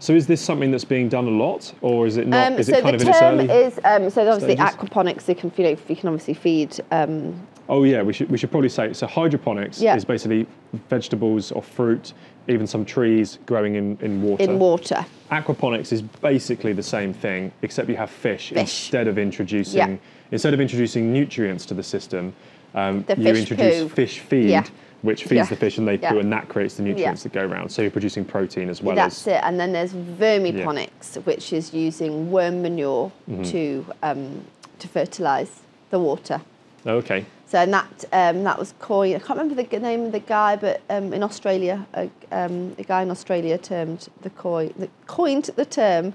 So 0.04 0.14
is 0.14 0.28
this 0.28 0.42
something 0.42 0.70
that's 0.70 0.84
being 0.84 1.08
done 1.08 1.28
a 1.28 1.32
lot, 1.46 1.74
or 1.80 2.06
is 2.06 2.18
it 2.18 2.28
not? 2.28 2.52
Um, 2.52 2.60
is 2.60 2.68
so 2.68 2.74
it 2.78 2.82
kind 2.84 2.94
the 2.94 2.96
of 2.96 3.02
in 3.04 3.08
its 3.08 3.20
term 3.20 3.40
early? 3.40 3.50
is 3.50 3.80
um, 3.86 4.10
so 4.10 4.30
obviously 4.30 4.56
stages? 4.58 4.76
aquaponics. 4.76 5.30
You 5.30 5.36
can 5.36 5.52
you 5.56 5.64
know 5.64 5.78
you 5.88 5.96
can 5.96 6.10
obviously 6.10 6.34
feed 6.34 6.78
um, 6.92 7.48
Oh 7.70 7.84
yeah, 7.86 8.02
we 8.02 8.12
should 8.12 8.30
we 8.30 8.38
should 8.38 8.52
probably 8.52 8.68
say 8.68 8.92
so. 8.92 9.08
Hydroponics 9.08 9.80
Yeah. 9.80 9.96
is 9.96 10.04
basically 10.04 10.46
vegetables 10.90 11.54
or 11.54 11.62
fruit, 11.64 12.12
even 12.50 12.68
some 12.68 12.84
trees 12.84 13.40
growing 13.46 13.76
in, 13.76 13.98
in 14.02 14.22
water. 14.22 14.44
In 14.44 14.60
water. 14.60 15.06
Aquaponics 15.32 15.94
is 15.94 16.02
basically 16.02 16.74
the 16.74 16.84
same 16.84 17.14
thing, 17.14 17.54
except 17.62 17.88
you 17.88 17.96
have 17.96 18.10
fish, 18.10 18.50
Fish. 18.50 18.58
instead 18.60 19.08
of 19.08 19.18
introducing 19.18 19.78
Yeah. 19.78 19.98
instead 20.34 20.54
of 20.54 20.60
introducing 20.60 21.14
nutrients 21.14 21.66
to 21.68 21.74
the 21.74 21.84
system. 21.84 22.34
Um, 22.76 23.04
The 23.08 23.16
you 23.18 23.34
introduce 23.36 23.84
poo. 23.84 23.88
fish 23.90 24.20
feed, 24.20 24.50
Yeah. 24.50 24.66
Which 25.04 25.24
feeds 25.24 25.34
Yeah. 25.34 25.46
the 25.46 25.56
fish 25.56 25.78
and 25.78 25.88
they 25.88 25.98
poo, 25.98 26.18
and 26.18 26.32
that 26.34 26.48
creates 26.50 26.76
the 26.76 26.84
nutrients 26.84 27.24
that 27.24 27.34
go 27.34 27.46
around. 27.46 27.70
So 27.70 27.82
you're 27.84 27.92
producing 27.92 28.26
protein 28.26 28.70
as 28.70 28.82
well 28.82 28.96
That's 28.96 29.28
as 29.28 29.34
it. 29.36 29.42
And 29.44 29.60
then 29.60 29.72
there's 29.74 29.94
vermiponics, 29.94 31.16
which 31.26 31.54
is 31.54 31.74
using 31.74 32.32
worm 32.32 32.62
manure 32.62 33.12
Mm-hmm. 33.30 33.44
to 33.44 33.86
um, 34.02 34.46
to 34.80 34.88
fertilise 34.88 35.62
the 35.92 36.00
water. 36.00 36.42
Oh, 36.86 36.96
okay. 36.98 37.26
So 37.48 37.60
and 37.60 37.74
that 37.74 38.06
um, 38.12 38.44
that 38.44 38.58
was 38.58 38.74
coined. 38.80 39.16
I 39.16 39.20
can't 39.20 39.38
remember 39.40 39.62
the 39.62 39.80
name 39.80 40.06
of 40.06 40.12
the 40.12 40.20
guy, 40.20 40.56
but 40.56 40.82
um, 40.90 41.14
in 41.14 41.22
Australia, 41.22 41.86
a, 41.94 42.10
um, 42.32 42.76
a 42.80 42.84
guy 42.84 43.02
in 43.04 43.12
Australia 43.12 43.58
termed 43.58 44.08
the 44.22 44.30
coin, 44.32 44.74
the, 44.78 44.90
coined 45.06 45.46
the 45.56 45.66
term, 45.66 46.14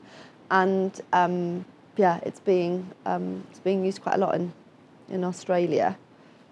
and 0.50 1.00
um, 1.12 1.64
yeah, 1.96 2.20
it's 2.24 2.40
being 2.40 2.90
um, 3.06 3.44
it's 3.50 3.60
being 3.60 3.84
used 3.84 4.02
quite 4.02 4.16
a 4.16 4.18
lot 4.18 4.34
in 4.34 4.52
in 5.10 5.24
Australia. 5.24 5.96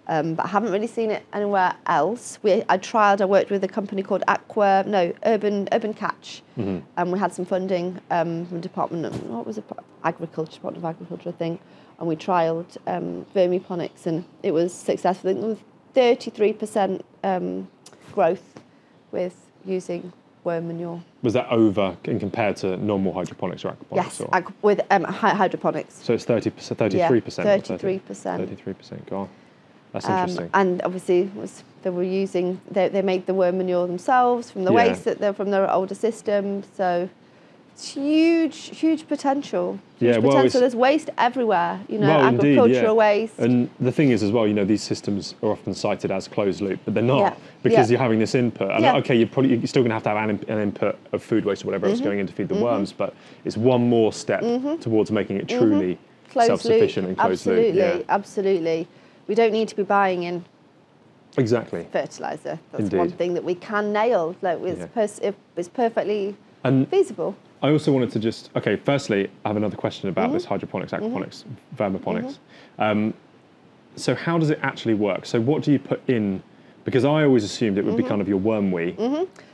Um, 0.09 0.35
but 0.35 0.45
I 0.45 0.49
haven't 0.49 0.71
really 0.71 0.87
seen 0.87 1.11
it 1.11 1.25
anywhere 1.33 1.75
else. 1.85 2.39
We, 2.41 2.63
I 2.69 2.77
trialed. 2.77 3.19
I 3.19 3.25
worked 3.25 3.49
with 3.51 3.63
a 3.63 3.67
company 3.67 4.01
called 4.03 4.23
Aqua, 4.27 4.83
no, 4.87 5.13
Urban 5.25 5.67
Urban 5.73 5.93
Catch, 5.93 6.41
and 6.55 7.11
we 7.11 7.19
had 7.19 7.33
some 7.33 7.45
funding 7.45 7.99
um, 8.09 8.45
from 8.45 8.61
Department 8.61 9.05
of 9.05 9.21
what 9.29 9.45
was 9.45 9.57
it, 9.57 9.65
Agriculture, 10.03 10.53
Department 10.53 10.77
of 10.83 10.89
Agriculture, 10.89 11.29
I 11.29 11.33
think, 11.33 11.59
and 11.99 12.07
we 12.07 12.15
trialed 12.15 12.77
um, 12.87 13.25
vermiponics, 13.35 14.05
and 14.05 14.23
it 14.43 14.51
was 14.51 14.73
successful. 14.73 15.29
I 15.29 15.33
think 15.33 15.41
there 15.41 15.49
was 15.49 15.59
thirty-three 15.93 16.53
percent 16.53 17.03
um, 17.25 17.67
growth 18.13 18.61
with 19.11 19.35
using 19.65 20.13
worm 20.45 20.69
manure. 20.69 21.03
Was 21.21 21.33
that 21.33 21.49
over 21.51 21.97
in 22.05 22.17
compared 22.17 22.55
to 22.57 22.77
normal 22.77 23.11
hydroponics 23.11 23.65
or 23.65 23.73
aquaponics? 23.73 23.95
Yes, 23.95 24.21
or- 24.21 24.43
with 24.61 24.79
um, 24.89 25.03
hy- 25.03 25.33
hydroponics. 25.35 25.95
so 26.01 26.13
it's 26.13 26.23
30 26.23 26.51
33 26.51 26.97
Yeah, 26.97 27.19
percent. 27.19 27.65
33%. 27.65 28.37
33 28.37 28.73
percent. 28.73 29.09
God, 29.09 29.27
that's 29.93 30.05
Um, 30.05 30.11
interesting. 30.13 30.49
and 30.53 30.81
obviously, 30.83 31.29
was 31.35 31.63
they 31.83 31.89
were 31.89 32.03
using 32.03 32.59
they, 32.69 32.89
they 32.89 33.01
make 33.01 33.25
the 33.25 33.33
worm 33.33 33.57
manure 33.57 33.87
themselves 33.87 34.49
from 34.51 34.63
the 34.65 34.71
Yeah. 34.71 34.87
waste 34.87 35.05
that 35.05 35.19
they're 35.19 35.33
from 35.33 35.51
their 35.51 35.69
older 35.71 35.95
system. 35.95 36.63
So 36.75 37.09
it's 37.73 37.93
huge, 37.93 38.75
huge 38.79 39.07
potential. 39.07 39.77
Huge 39.99 40.15
Yeah, 40.15 40.17
well, 40.19 40.35
potential. 40.35 40.59
There's 40.61 40.75
waste 40.75 41.09
everywhere. 41.17 41.79
You 41.87 41.99
know, 41.99 42.07
well, 42.07 42.27
indeed, 42.27 42.57
agricultural 42.57 42.95
yeah. 42.95 42.99
waste. 43.07 43.39
And 43.39 43.69
the 43.79 43.91
thing 43.91 44.09
is, 44.09 44.23
as 44.23 44.31
well, 44.31 44.47
you 44.47 44.53
know, 44.53 44.65
these 44.65 44.81
systems 44.81 45.35
are 45.43 45.51
often 45.51 45.73
cited 45.75 46.11
as 46.11 46.27
closed 46.27 46.59
loop, 46.59 46.79
but 46.85 46.93
they're 46.95 47.03
not 47.03 47.19
Yeah, 47.19 47.33
because 47.63 47.89
you're 47.91 47.99
having 47.99 48.17
this 48.19 48.33
input. 48.35 48.71
And 48.71 48.83
okay, 48.97 49.15
you're 49.15 49.27
probably 49.27 49.55
you're 49.55 49.67
still 49.67 49.83
going 49.83 49.89
to 49.91 49.93
have 49.95 50.03
to 50.03 50.09
have 50.09 50.29
an, 50.29 50.43
an 50.47 50.59
input 50.59 50.97
of 51.13 51.21
food 51.23 51.45
waste 51.45 51.63
or 51.63 51.67
whatever 51.67 51.85
Mm-hmm. 51.85 51.93
else 51.93 52.01
going 52.01 52.19
in 52.19 52.27
to 52.27 52.33
feed 52.33 52.49
the 52.49 52.55
worms, 52.55 52.91
but 52.91 53.13
it's 53.45 53.57
one 53.57 53.87
more 53.87 54.11
step 54.11 54.41
towards 54.81 55.11
making 55.11 55.37
it 55.37 55.47
truly 55.47 55.93
Mm-hmm. 55.95 56.31
closed 56.31 56.47
self-sufficient 56.47 57.07
loop. 57.07 57.09
and 57.09 57.17
closed 57.19 57.47
absolutely, 57.47 57.79
loop. 57.81 57.99
Yeah, 57.99 58.03
absolutely. 58.15 58.87
We 59.27 59.35
don't 59.35 59.51
need 59.51 59.67
to 59.69 59.75
be 59.75 59.83
buying 59.83 60.23
in 60.23 60.45
exactly. 61.37 61.87
fertilizer. 61.91 62.59
That's 62.71 62.83
Indeed. 62.85 62.97
one 62.97 63.11
thing 63.11 63.33
that 63.33 63.43
we 63.43 63.55
can 63.55 63.91
nail. 63.93 64.35
Like 64.41 64.59
it's, 64.61 64.79
Yeah. 64.79 64.85
pers- 64.87 65.19
it's 65.55 65.69
perfectly 65.69 66.35
And 66.63 66.87
feasible. 66.89 67.35
I 67.61 67.71
also 67.71 67.91
wanted 67.91 68.11
to 68.11 68.19
just 68.19 68.51
okay. 68.55 68.75
Firstly, 68.75 69.29
I 69.43 69.49
have 69.49 69.57
another 69.57 69.75
question 69.77 70.09
Mm-hmm. 70.09 70.19
about 70.19 70.31
this 70.31 70.45
hydroponics, 70.45 70.91
aquaponics, 70.93 71.43
vermiponics. 71.75 72.37
Um, 72.77 73.13
so 73.95 74.13
how 74.13 74.37
does 74.37 74.51
it 74.51 74.59
actually 74.61 74.93
work? 74.93 75.25
So 75.25 75.41
what 75.41 75.63
do 75.63 75.71
you 75.71 75.79
put 75.79 76.07
in? 76.07 76.43
Because 76.85 77.03
I 77.03 77.23
always 77.23 77.43
assumed 77.43 77.77
it 77.77 77.83
would 77.83 77.95
Mm-hmm. 77.95 78.03
be 78.03 78.07
kind 78.07 78.21
of 78.21 78.27
your 78.29 78.37
worm 78.37 78.71
wee. 78.71 78.95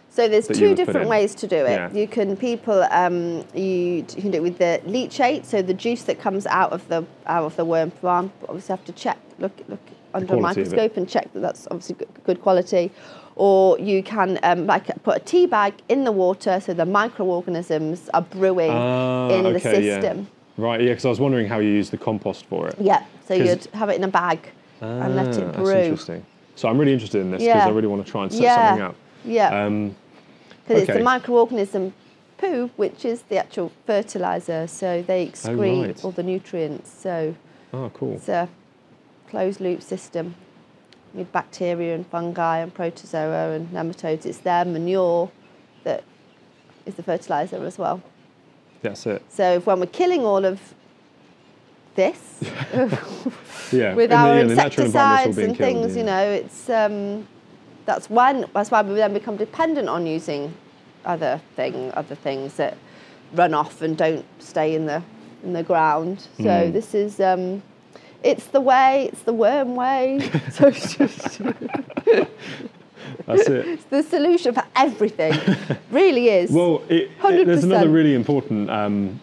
So 0.09 0.27
there's 0.27 0.47
two 0.47 0.75
different 0.75 1.09
ways 1.09 1.33
to 1.35 1.47
do 1.47 1.55
it. 1.55 1.71
Yeah. 1.71 1.91
You 1.91 2.07
can 2.07 2.37
people 2.37 2.83
um, 2.91 3.43
you, 3.55 4.05
you 4.15 4.21
can 4.21 4.29
do 4.29 4.37
it 4.37 4.43
with 4.43 4.59
the 4.59 4.79
leachate, 4.85 5.43
so 5.45 5.63
the 5.63 5.73
juice 5.73 6.03
that 6.03 6.19
comes 6.19 6.45
out 6.45 6.71
of 6.71 6.87
the 6.89 7.03
out 7.25 7.45
of 7.45 7.55
the 7.55 7.65
worm 7.65 7.89
farm. 7.89 8.31
But 8.41 8.49
obviously, 8.51 8.73
have 8.73 8.85
to 8.85 8.91
check 8.91 9.17
look 9.43 9.51
look 9.67 9.79
under 10.13 10.25
a 10.25 10.37
quality 10.37 10.61
of 10.61 10.67
it. 10.67 10.71
microscope 10.71 10.97
and 10.97 11.09
check 11.09 11.31
that 11.33 11.39
that's 11.41 11.67
obviously 11.71 11.95
good, 12.25 12.41
quality. 12.41 12.91
Or 13.35 13.79
you 13.79 14.03
can 14.03 14.39
um, 14.43 14.67
like 14.67 14.85
put 15.03 15.17
a 15.17 15.19
tea 15.19 15.47
bag 15.47 15.73
in 15.89 16.03
the 16.03 16.11
water, 16.11 16.59
so 16.59 16.73
the 16.73 16.85
microorganisms 16.85 18.09
are 18.13 18.21
brewing 18.21 18.69
Ah, 18.71 19.29
in 19.29 19.43
the 19.43 19.49
okay, 19.55 19.83
yeah. 19.83 19.99
system. 20.01 20.27
Right, 20.55 20.81
yeah, 20.81 20.89
because 20.89 21.05
I 21.05 21.09
was 21.09 21.19
wondering 21.19 21.47
how 21.47 21.57
you 21.59 21.69
use 21.69 21.89
the 21.89 21.97
compost 21.97 22.45
for 22.45 22.67
it. 22.67 22.75
Yeah. 22.79 23.03
so 23.27 23.33
you'd 23.33 23.65
have 23.73 23.89
it 23.89 23.95
in 23.95 24.03
a 24.03 24.07
bag 24.07 24.39
and 24.81 25.15
let 25.15 25.27
it 25.27 25.37
it 25.37 25.53
That's 25.53 25.69
interesting. 25.69 26.25
So 26.55 26.67
I'm 26.69 26.77
really 26.77 26.93
interested 26.93 27.21
in 27.21 27.31
this 27.31 27.41
because 27.41 27.55
Yeah. 27.55 27.65
I 27.65 27.69
really 27.71 27.87
want 27.87 28.05
to 28.05 28.11
try 28.11 28.23
and 28.23 28.31
set 28.31 28.41
Yeah. 28.43 28.67
something 28.67 28.85
up. 28.85 28.95
Yeah. 29.25 29.65
Um, 29.65 29.95
Because 30.67 30.83
it's 30.83 30.93
the 30.93 30.99
microorganism 31.03 31.91
poo, 32.37 32.69
which 32.75 33.03
is 33.05 33.23
the 33.23 33.37
actual 33.37 33.71
fertilizer. 33.87 34.67
So 34.67 35.01
they 35.01 35.25
excrete 35.25 35.77
Oh, 35.79 35.87
right. 35.87 36.05
all 36.05 36.11
the 36.11 36.21
nutrients. 36.23 36.91
So 36.91 37.33
oh, 37.73 37.89
cool. 37.95 38.13
it's 38.13 38.29
a 38.29 38.47
closed 39.33 39.59
loop 39.59 39.81
system 39.81 40.35
with 41.15 41.31
bacteria 41.31 41.95
and 41.95 42.05
fungi 42.05 42.59
and 42.59 42.71
protozoa 42.71 43.53
and 43.55 43.67
nematodes. 43.69 44.27
It's 44.27 44.37
their 44.37 44.63
manure 44.63 45.31
that 45.85 46.03
is 46.85 46.93
the 46.93 47.01
fertilizer 47.01 47.65
as 47.65 47.79
well. 47.79 48.03
That's 48.83 49.07
it. 49.07 49.23
So 49.29 49.55
if 49.55 49.65
when 49.65 49.79
we're 49.79 49.87
killing 49.87 50.23
all 50.23 50.45
of 50.45 50.59
this 51.95 52.21
Yeah. 53.71 53.93
with 53.99 54.11
in 54.11 54.17
our 54.19 54.35
the, 54.35 54.41
yeah, 54.41 54.47
the 54.47 54.55
natural 54.55 54.85
environment's 54.85 55.37
insecticides 55.37 55.37
and 55.39 55.57
killed, 55.57 55.67
things, 55.67 55.95
yeah. 55.95 55.99
you 55.99 56.05
know, 56.05 56.31
it's 56.31 56.69
um, 56.69 57.27
that's 57.85 58.07
when 58.11 58.45
that's 58.53 58.69
why 58.69 58.83
we 58.83 58.93
then 58.93 59.13
become 59.13 59.35
dependent 59.37 59.89
on 59.89 60.05
using 60.05 60.53
other 61.05 61.41
thing, 61.55 61.91
other 61.95 62.13
things 62.15 62.53
that 62.57 62.77
run 63.33 63.55
off 63.55 63.81
and 63.81 63.97
don't 63.97 64.25
stay 64.37 64.75
in 64.75 64.85
the 64.85 65.01
in 65.43 65.53
the 65.53 65.63
ground. 65.63 66.27
So 66.37 66.43
Mm. 66.43 66.73
this 66.73 66.93
is 66.93 67.19
um, 67.19 67.63
it's 68.23 68.47
the 68.47 68.61
way, 68.61 69.09
it's 69.11 69.21
the 69.23 69.33
worm 69.33 69.75
way. 69.75 70.19
so 70.51 70.67
it's 70.67 70.95
just 70.95 71.39
That's 73.25 73.47
it. 73.47 73.67
it's 73.67 73.83
the 73.85 74.03
solution 74.03 74.53
for 74.53 74.63
everything. 74.75 75.33
really 75.91 76.29
is. 76.29 76.51
Well, 76.59 76.81
it, 76.89 77.09
it- 77.23 77.45
there's 77.45 77.63
another 77.63 77.89
really 77.89 78.15
important 78.15 78.69
um, 78.69 79.19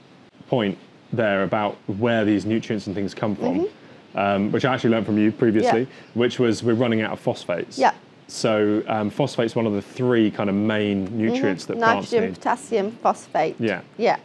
point 0.48 0.78
there 1.12 1.42
about 1.42 1.76
where 1.86 2.24
these 2.24 2.44
nutrients 2.46 2.86
and 2.86 2.94
things 2.94 3.14
come 3.14 3.34
from, 3.34 3.66
um, 4.14 4.52
which 4.52 4.64
I 4.64 4.74
actually 4.74 4.90
learned 4.90 5.06
from 5.06 5.18
you 5.18 5.32
previously, 5.32 5.82
Mm-hmm. 5.82 5.90
Yeah. 5.90 6.20
which 6.20 6.38
was 6.38 6.62
we're 6.62 6.74
running 6.74 7.00
out 7.02 7.12
of 7.12 7.20
phosphates. 7.20 7.78
Yeah. 7.78 7.94
So 8.28 8.82
um, 8.86 9.10
phosphate's 9.10 9.56
one 9.56 9.66
of 9.66 9.72
the 9.72 9.82
three 9.82 10.30
kind 10.30 10.48
of 10.48 10.54
main 10.54 11.04
nutrients 11.16 11.64
that 11.66 11.78
plants 11.78 12.12
nitrogen, 12.12 12.30
need. 12.30 12.34
potassium, 12.36 12.92
phosphate. 12.92 13.56
Yeah. 13.58 13.80
Yeah. 13.96 14.18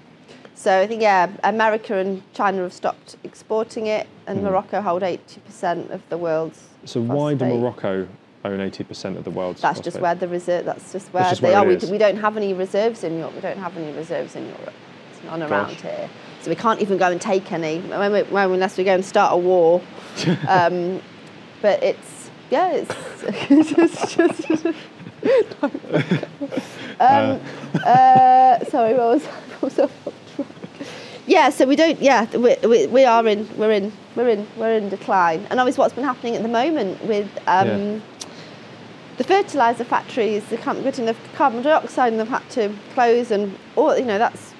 So 0.55 0.79
I 0.79 0.87
think 0.87 1.01
yeah, 1.01 1.29
America 1.43 1.95
and 1.95 2.23
China 2.33 2.63
have 2.63 2.73
stopped 2.73 3.17
exporting 3.23 3.87
it, 3.87 4.07
and 4.25 4.41
Morocco 4.41 4.81
hold 4.81 5.03
eighty 5.03 5.41
percent 5.41 5.91
of 5.91 6.01
the 6.09 6.17
world's. 6.17 6.69
So 6.85 7.01
why 7.01 7.33
do. 7.33 7.45
Morocco 7.45 8.07
own 8.45 8.59
80% 8.59 9.17
of 9.17 9.23
the 9.23 9.31
world's 9.31 9.61
That's 9.61 9.79
just 9.79 9.99
where 9.99 10.15
the 10.15 10.27
reserve. 10.27 10.65
That's 10.65 10.91
just 10.91 11.11
where 11.13 11.23
just 11.23 11.41
they 11.41 11.49
where 11.49 11.57
are. 11.57 11.65
We, 11.65 11.77
we 11.89 11.97
don't 11.97 12.17
have 12.17 12.37
any 12.37 12.53
reserves 12.53 13.03
in 13.03 13.17
Europe. 13.17 13.33
We 13.33 13.41
don't 13.41 13.57
have 13.57 13.75
any 13.75 13.91
reserves 13.93 14.35
in 14.35 14.45
Europe. 14.45 14.73
It's 15.11 15.23
none 15.23 15.41
around 15.41 15.69
Gosh. 15.69 15.81
here. 15.81 16.09
So 16.41 16.49
we 16.49 16.55
can't 16.55 16.79
even 16.79 16.97
go 16.97 17.11
and 17.11 17.19
take 17.19 17.51
any 17.51 17.81
when 17.81 18.11
we, 18.11 18.23
when, 18.23 18.51
unless 18.51 18.77
we 18.77 18.83
go 18.83 18.93
and 18.93 19.03
start 19.03 19.33
a 19.33 19.37
war. 19.37 19.81
um, 20.47 21.01
but 21.61 21.81
it's 21.81 22.29
yeah, 22.49 22.71
it's, 22.71 22.95
it's 23.49 24.15
just. 24.15 24.65
um, 26.99 27.41
uh, 27.83 28.63
sorry, 28.65 28.93
what 28.93 29.15
was, 29.15 29.25
what 29.25 29.61
was 29.63 29.79
I 29.79 29.83
off 29.83 30.03
track? 30.03 30.13
Yeah, 31.27 31.49
so 31.49 31.65
we 31.65 31.75
don't. 31.75 31.99
Yeah, 32.01 32.25
we, 32.37 32.55
we, 32.67 32.87
we 32.87 33.03
are 33.03 33.25
in. 33.27 33.47
We're 33.57 33.71
in. 33.71 33.91
We're 34.15 34.29
in. 34.29 34.47
We're 34.57 34.77
in 34.77 34.89
decline. 34.89 35.45
And 35.49 35.59
obviously, 35.59 35.81
what's 35.81 35.93
been 35.93 36.03
happening 36.03 36.35
at 36.35 36.43
the 36.43 36.49
moment 36.49 37.03
with 37.05 37.29
um, 37.47 37.67
Yeah. 37.67 37.99
the 39.17 39.23
fertilizer 39.23 39.83
factories, 39.85 40.43
the 40.45 40.57
can't 40.57 40.83
getting 40.83 41.05
the 41.05 41.15
carbon 41.35 41.61
dioxide, 41.61 42.13
and 42.13 42.19
they've 42.19 42.27
had 42.27 42.47
to 42.51 42.73
close, 42.93 43.31
and 43.31 43.57
all 43.75 43.97
you 43.97 44.05
know 44.05 44.17
that's 44.19 44.53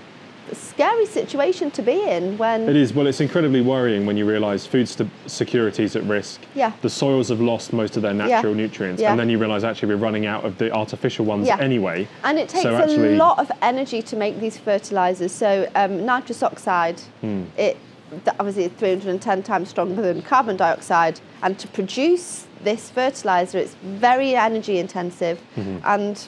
scary 0.54 1.06
situation 1.06 1.72
to 1.72 1.82
be 1.82 2.02
in 2.08 2.38
when 2.38 2.70
It 2.70 2.76
is. 2.76 2.94
Well, 2.94 3.08
it's 3.08 3.22
incredibly 3.22 3.62
worrying 3.62 4.06
when 4.06 4.18
you 4.18 4.26
realise 4.26 4.66
food 4.66 4.88
st- 4.88 5.10
security 5.26 5.84
is 5.84 5.96
at 5.96 6.04
risk. 6.04 6.42
Yeah. 6.54 6.72
The 6.82 6.90
soils 6.90 7.30
have 7.30 7.42
lost 7.42 7.74
most 7.74 7.96
of 7.96 8.04
their 8.04 8.14
natural 8.14 8.54
nutrients, 8.54 9.02
Yeah. 9.02 9.12
and 9.12 9.20
then 9.20 9.30
you 9.30 9.38
realise 9.38 9.64
actually 9.64 9.90
we're 9.96 10.02
running 10.02 10.26
out 10.26 10.44
of 10.46 10.58
the 10.58 10.72
artificial 10.72 11.26
ones 11.26 11.48
Yeah. 11.48 11.58
anyway. 11.60 12.08
And 12.24 12.38
it 12.38 12.50
takes 12.50 12.64
So 12.64 12.76
actually- 12.76 13.16
a 13.16 13.18
lot 13.18 13.40
of 13.40 13.52
energy 13.62 14.02
to 14.04 14.16
make 14.16 14.40
these 14.40 14.58
fertilizers. 14.58 15.32
So 15.32 15.68
um, 15.76 16.06
nitrous 16.06 16.44
oxide, 16.44 17.02
Hmm. 17.22 17.44
it 17.58 17.78
obviously 18.40 18.66
it's 18.66 18.76
310 18.80 19.42
times 19.42 19.70
stronger 19.70 20.02
than 20.02 20.22
carbon 20.22 20.56
dioxide, 20.56 21.20
and 21.42 21.58
to 21.58 21.68
produce 21.68 22.46
this 22.64 22.90
fertilizer, 22.92 23.58
it's 23.58 23.76
very 23.84 24.36
energy 24.36 24.78
intensive 24.78 25.40
Mm-hmm. 25.58 25.78
and 25.86 26.28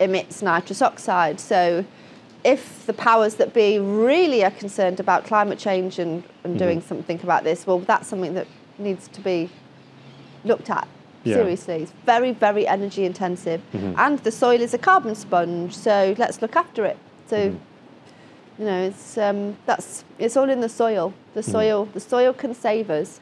emits 0.00 0.42
nitrous 0.42 0.80
oxide. 0.80 1.38
So 1.40 1.84
if 2.44 2.86
the 2.86 2.92
powers 2.92 3.34
that 3.36 3.52
be 3.52 3.78
really 3.78 4.44
are 4.44 4.50
concerned 4.50 5.00
about 5.00 5.24
climate 5.24 5.58
change 5.58 5.98
and, 5.98 6.22
and 6.44 6.54
Mm-hmm. 6.54 6.58
doing 6.58 6.80
something 6.80 7.20
about 7.22 7.44
this, 7.44 7.66
well, 7.66 7.80
that's 7.80 8.08
something 8.08 8.34
that 8.34 8.46
needs 8.78 9.08
to 9.08 9.20
be 9.20 9.50
looked 10.44 10.70
at 10.70 10.86
Yeah. 11.24 11.34
seriously. 11.34 11.82
It's 11.82 11.92
very, 12.06 12.32
very 12.32 12.66
energy 12.66 13.04
intensive, 13.04 13.60
and 13.96 14.18
the 14.20 14.30
soil 14.30 14.60
is 14.60 14.72
a 14.74 14.78
carbon 14.78 15.14
sponge. 15.14 15.76
So 15.76 16.14
let's 16.18 16.40
look 16.40 16.56
after 16.56 16.84
it. 16.84 16.96
So 17.28 17.54
you 18.58 18.64
know, 18.64 18.82
it's 18.86 19.18
um, 19.18 19.56
that's 19.66 20.04
it's 20.18 20.36
all 20.36 20.48
in 20.50 20.60
the 20.60 20.68
soil. 20.68 21.12
The 21.34 21.42
soil, 21.42 21.86
the 21.92 22.00
soil 22.00 22.32
can 22.32 22.54
save 22.54 22.90
us, 22.90 23.20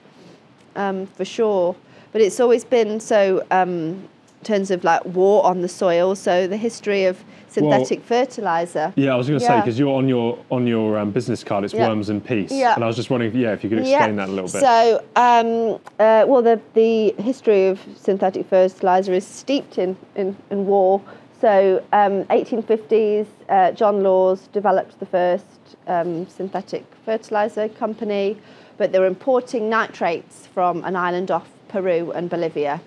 um, 0.76 1.06
for 1.06 1.24
sure. 1.24 1.74
But 2.12 2.20
it's 2.22 2.40
always 2.40 2.64
been 2.64 3.00
so 3.00 3.44
um, 3.50 4.08
terms 4.46 4.70
of 4.70 4.84
like 4.84 5.04
war 5.04 5.44
on 5.44 5.60
the 5.60 5.68
soil. 5.68 6.14
So 6.14 6.46
the 6.46 6.56
history 6.56 7.04
of 7.04 7.22
synthetic 7.48 8.02
fertilizer. 8.02 8.92
Yeah, 8.96 9.14
I 9.14 9.16
was 9.16 9.28
going 9.28 9.40
to 9.40 9.44
say 9.46 9.58
because 9.60 9.78
you're 9.78 9.94
on 9.94 10.08
your 10.08 10.38
on 10.50 10.66
your 10.66 10.98
um, 10.98 11.10
business 11.10 11.42
card, 11.44 11.64
it's 11.64 11.74
Yeah. 11.74 11.88
worms 11.88 12.08
and 12.08 12.24
peace, 12.24 12.52
Yeah. 12.52 12.74
and 12.74 12.84
I 12.84 12.86
was 12.86 12.96
just 12.96 13.10
wondering, 13.10 13.32
if, 13.32 13.36
yeah, 13.36 13.52
if 13.52 13.64
you 13.64 13.70
could 13.70 13.78
explain 13.80 14.16
that 14.16 14.28
a 14.28 14.32
little 14.32 14.50
bit. 14.50 14.60
So, 14.60 15.02
um, 15.16 15.80
uh, 15.98 16.24
well, 16.28 16.42
the, 16.42 16.60
the 16.74 17.14
history 17.22 17.66
of 17.68 17.80
synthetic 17.96 18.46
fertilizer 18.48 19.12
is 19.14 19.26
steeped 19.26 19.78
in, 19.78 19.96
in, 20.14 20.36
in 20.50 20.66
war. 20.66 21.00
So, 21.40 21.82
um, 21.92 22.24
1850s, 22.24 23.26
uh, 23.48 23.72
John 23.72 24.02
Lawes 24.02 24.48
developed 24.52 24.98
the 25.00 25.06
first 25.06 25.44
um, 25.86 26.26
synthetic 26.28 26.84
fertilizer 27.04 27.68
company, 27.68 28.36
but 28.78 28.92
they 28.92 28.98
were 28.98 29.06
importing 29.06 29.68
nitrates 29.70 30.46
from 30.46 30.84
an 30.84 30.96
island 30.96 31.30
off 31.30 31.48
Peru 31.68 32.12
and 32.12 32.28
Bolivia. 32.30 32.80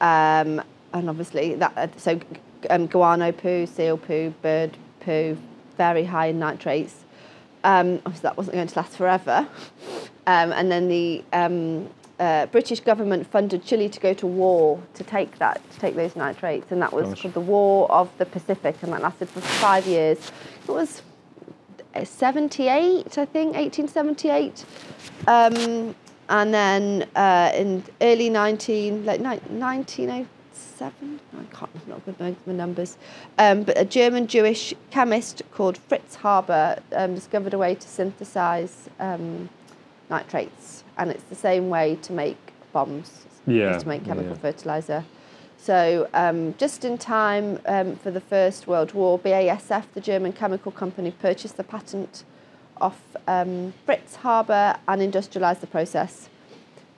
Um, 0.00 0.62
and 0.94 1.10
obviously 1.10 1.54
that 1.56 1.72
uh, 1.76 1.88
so 1.96 2.18
um, 2.70 2.86
guano 2.86 3.32
poo, 3.32 3.66
seal 3.66 3.98
poo, 3.98 4.32
bird 4.40 4.76
poo, 5.00 5.36
very 5.76 6.04
high 6.04 6.26
in 6.26 6.38
nitrates. 6.38 7.04
Um, 7.62 8.00
obviously, 8.06 8.22
that 8.22 8.36
wasn't 8.36 8.54
going 8.56 8.68
to 8.68 8.78
last 8.78 8.96
forever. 8.96 9.46
Um, 10.26 10.52
and 10.52 10.70
then 10.70 10.88
the 10.88 11.22
um, 11.32 11.90
uh, 12.18 12.46
British 12.46 12.80
government 12.80 13.26
funded 13.26 13.64
Chile 13.64 13.88
to 13.88 14.00
go 14.00 14.14
to 14.14 14.26
war 14.26 14.80
to 14.94 15.04
take 15.04 15.38
that, 15.38 15.60
to 15.72 15.78
take 15.78 15.96
those 15.96 16.16
nitrates, 16.16 16.70
and 16.72 16.80
that 16.80 16.92
was 16.92 17.08
Gosh. 17.08 17.22
called 17.22 17.34
the 17.34 17.40
War 17.40 17.90
of 17.90 18.10
the 18.18 18.26
Pacific, 18.26 18.76
and 18.82 18.92
that 18.92 19.02
lasted 19.02 19.28
for 19.28 19.40
five 19.40 19.86
years. 19.86 20.32
It 20.66 20.70
was 20.70 21.02
uh, 21.94 22.04
78, 22.04 23.18
I 23.18 23.24
think, 23.24 23.54
1878. 23.54 24.64
Um, 25.26 25.94
and 26.28 26.54
then 26.54 27.08
uh, 27.14 27.52
in 27.54 27.84
early 28.00 28.30
19, 28.30 29.04
like 29.04 29.20
1905, 29.20 30.26
seven. 30.76 31.20
I 31.32 31.44
can't. 31.54 31.70
I'm 31.74 31.88
not 31.88 32.04
good 32.04 32.36
the 32.46 32.52
numbers. 32.52 32.96
Um, 33.38 33.62
but 33.62 33.78
a 33.78 33.84
German 33.84 34.26
Jewish 34.26 34.74
chemist 34.90 35.42
called 35.52 35.78
Fritz 35.78 36.16
Haber 36.16 36.78
um, 36.92 37.14
discovered 37.14 37.54
a 37.54 37.58
way 37.58 37.74
to 37.74 37.88
synthesize 37.88 38.88
um, 39.00 39.48
nitrates, 40.10 40.84
and 40.98 41.10
it's 41.10 41.24
the 41.24 41.34
same 41.34 41.68
way 41.68 41.96
to 42.02 42.12
make 42.12 42.38
bombs. 42.72 43.26
Yeah. 43.46 43.78
To 43.78 43.88
make 43.88 44.04
chemical 44.04 44.32
yeah. 44.32 44.38
fertilizer. 44.38 45.04
So 45.58 46.08
um, 46.12 46.54
just 46.58 46.84
in 46.84 46.98
time 46.98 47.58
um, 47.66 47.96
for 47.96 48.10
the 48.10 48.20
First 48.20 48.66
World 48.66 48.92
War, 48.92 49.18
BASF, 49.18 49.84
the 49.94 50.00
German 50.00 50.32
chemical 50.32 50.70
company, 50.70 51.10
purchased 51.10 51.56
the 51.56 51.64
patent 51.64 52.24
off 52.80 53.00
um, 53.26 53.72
Fritz 53.86 54.16
Haber 54.16 54.76
and 54.88 55.00
industrialised 55.00 55.60
the 55.60 55.66
process. 55.66 56.28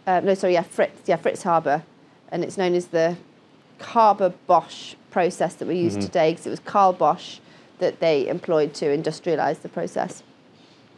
Uh, 0.06 0.20
no, 0.20 0.34
sorry, 0.34 0.54
yeah, 0.54 0.62
Fritz, 0.62 1.02
yeah, 1.06 1.16
Fritz 1.16 1.42
Haber, 1.42 1.84
and 2.30 2.42
it's 2.42 2.56
known 2.56 2.74
as 2.74 2.88
the 2.88 3.16
Haber 3.80 4.30
Bosch 4.46 4.94
process 5.10 5.54
that 5.54 5.68
we 5.68 5.76
use 5.76 5.92
Mm-hmm. 5.94 6.02
today 6.02 6.30
because 6.32 6.46
it 6.46 6.50
was 6.50 6.60
Carl 6.60 6.92
Bosch 6.92 7.38
that 7.78 8.00
they 8.00 8.26
employed 8.28 8.74
to 8.74 8.86
industrialise 8.86 9.60
the 9.62 9.68
process. 9.68 10.22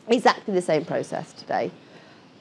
Exactly 0.09 0.55
the 0.55 0.63
same 0.63 0.85
process 0.85 1.33
today. 1.33 1.71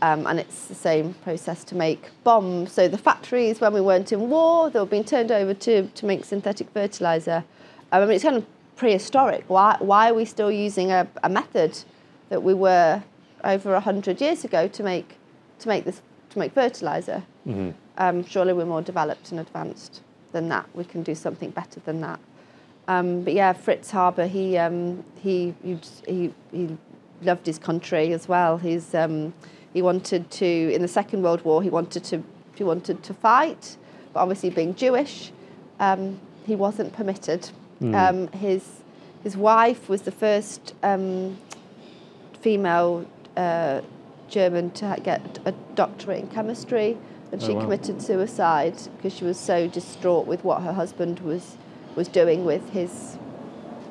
Um, 0.02 0.28
and 0.28 0.40
it's 0.40 0.68
the 0.68 0.76
same 0.76 1.16
process 1.24 1.64
to 1.66 1.76
make 1.76 2.10
bombs. 2.24 2.72
So 2.72 2.88
the 2.88 3.00
factories, 3.00 3.60
when 3.60 3.74
we 3.74 3.82
weren't 3.82 4.12
in 4.12 4.30
war, 4.30 4.70
they 4.70 4.80
were 4.80 4.86
being 4.86 5.04
turned 5.04 5.32
over 5.32 5.56
to, 5.56 5.88
to 5.88 6.06
make 6.06 6.24
synthetic 6.24 6.70
fertilizer. 6.70 7.44
Um, 7.92 8.04
I 8.04 8.06
mean, 8.06 8.12
it's 8.16 8.24
kind 8.24 8.38
of 8.38 8.46
prehistoric. 8.76 9.44
Why, 9.48 9.76
why 9.80 10.12
are 10.12 10.14
we 10.14 10.24
still 10.26 10.52
using 10.52 10.92
a, 10.92 11.08
a 11.24 11.30
method 11.30 11.80
that 12.30 12.44
we 12.44 12.54
were 12.54 13.02
over 13.44 13.72
100 13.74 14.22
years 14.22 14.44
ago 14.46 14.68
to 14.68 14.84
make, 14.84 15.18
to 15.60 15.68
make, 15.68 15.84
this, 15.86 16.02
to 16.30 16.40
make 16.40 16.54
fertilizer? 16.54 17.24
Um, 17.98 18.24
surely 18.26 18.54
we're 18.54 18.66
more 18.66 18.82
developed 18.84 19.32
and 19.32 19.40
advanced 19.40 20.02
than 20.32 20.50
that. 20.50 20.68
We 20.74 20.84
can 20.84 21.04
do 21.04 21.16
something 21.16 21.52
better 21.52 21.80
than 21.82 22.02
that. 22.02 22.20
Um, 22.88 23.24
but 23.24 23.34
yeah, 23.34 23.54
Fritz 23.54 23.92
Haber, 23.92 24.28
he, 24.28 24.58
um, 24.58 25.04
he, 25.22 25.54
he, 25.64 25.80
he, 26.08 26.34
he 26.52 26.78
loved 27.22 27.46
his 27.46 27.60
country 27.60 28.14
as 28.14 28.28
well. 28.28 28.58
He's, 28.58 28.96
um, 28.96 29.34
he 29.74 29.82
wanted 29.82 30.32
to, 30.32 30.46
in 30.46 30.82
the 30.82 30.88
Second 30.88 31.22
World 31.24 31.44
War, 31.44 31.62
he 31.62 31.70
wanted 31.70 32.04
to, 32.06 32.24
he 32.56 32.64
wanted 32.64 33.04
to 33.04 33.14
fight, 33.14 33.78
but 34.14 34.22
obviously 34.22 34.50
being 34.50 34.74
Jewish, 34.76 35.32
um, 35.80 36.20
he 36.46 36.56
wasn't 36.56 36.94
permitted. 36.94 37.50
Um, 37.94 38.28
his, 38.30 38.82
his 39.24 39.36
wife 39.38 39.90
was 39.90 40.04
the 40.04 40.12
first 40.12 40.74
um, 40.82 41.38
female 42.42 43.06
uh, 43.36 43.82
German 44.30 44.72
to 44.72 44.98
get 45.04 45.40
a 45.46 45.52
doctorate 45.76 46.20
in 46.20 46.28
chemistry, 46.30 46.98
and 47.32 47.42
Oh, 47.44 47.48
she 47.48 47.54
wow. 47.54 47.62
committed 47.62 48.02
suicide 48.02 48.76
because 48.98 49.14
she 49.14 49.26
was 49.26 49.38
so 49.38 49.68
distraught 49.68 50.28
with 50.28 50.44
what 50.44 50.62
her 50.64 50.74
husband 50.74 51.20
was 51.22 51.58
was 51.96 52.08
doing 52.08 52.46
with 52.46 52.70
his 52.70 53.18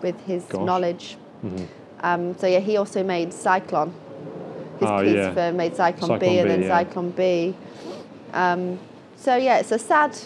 with 0.03 0.20
his 0.26 0.45
Gosh. 0.45 0.64
knowledge. 0.64 1.16
Um, 2.03 2.37
so 2.39 2.47
yeah, 2.47 2.61
he 2.61 2.76
also 2.76 3.03
made 3.03 3.30
Zyklon. 3.30 3.93
His 4.80 4.89
Oh, 4.91 4.99
police 4.99 5.16
yeah. 5.16 5.34
firm 5.34 5.57
made 5.57 5.72
Zyklon, 5.74 6.20
B 6.20 6.26
Zyklon 6.26 6.41
and 6.43 6.51
then 6.51 6.62
yeah. 6.62 6.84
Zyklon 6.84 7.16
B. 7.16 7.55
Um, 8.32 8.78
so 9.16 9.37
yeah, 9.37 9.59
it's 9.59 9.72
a 9.72 9.78
sad, 9.78 10.16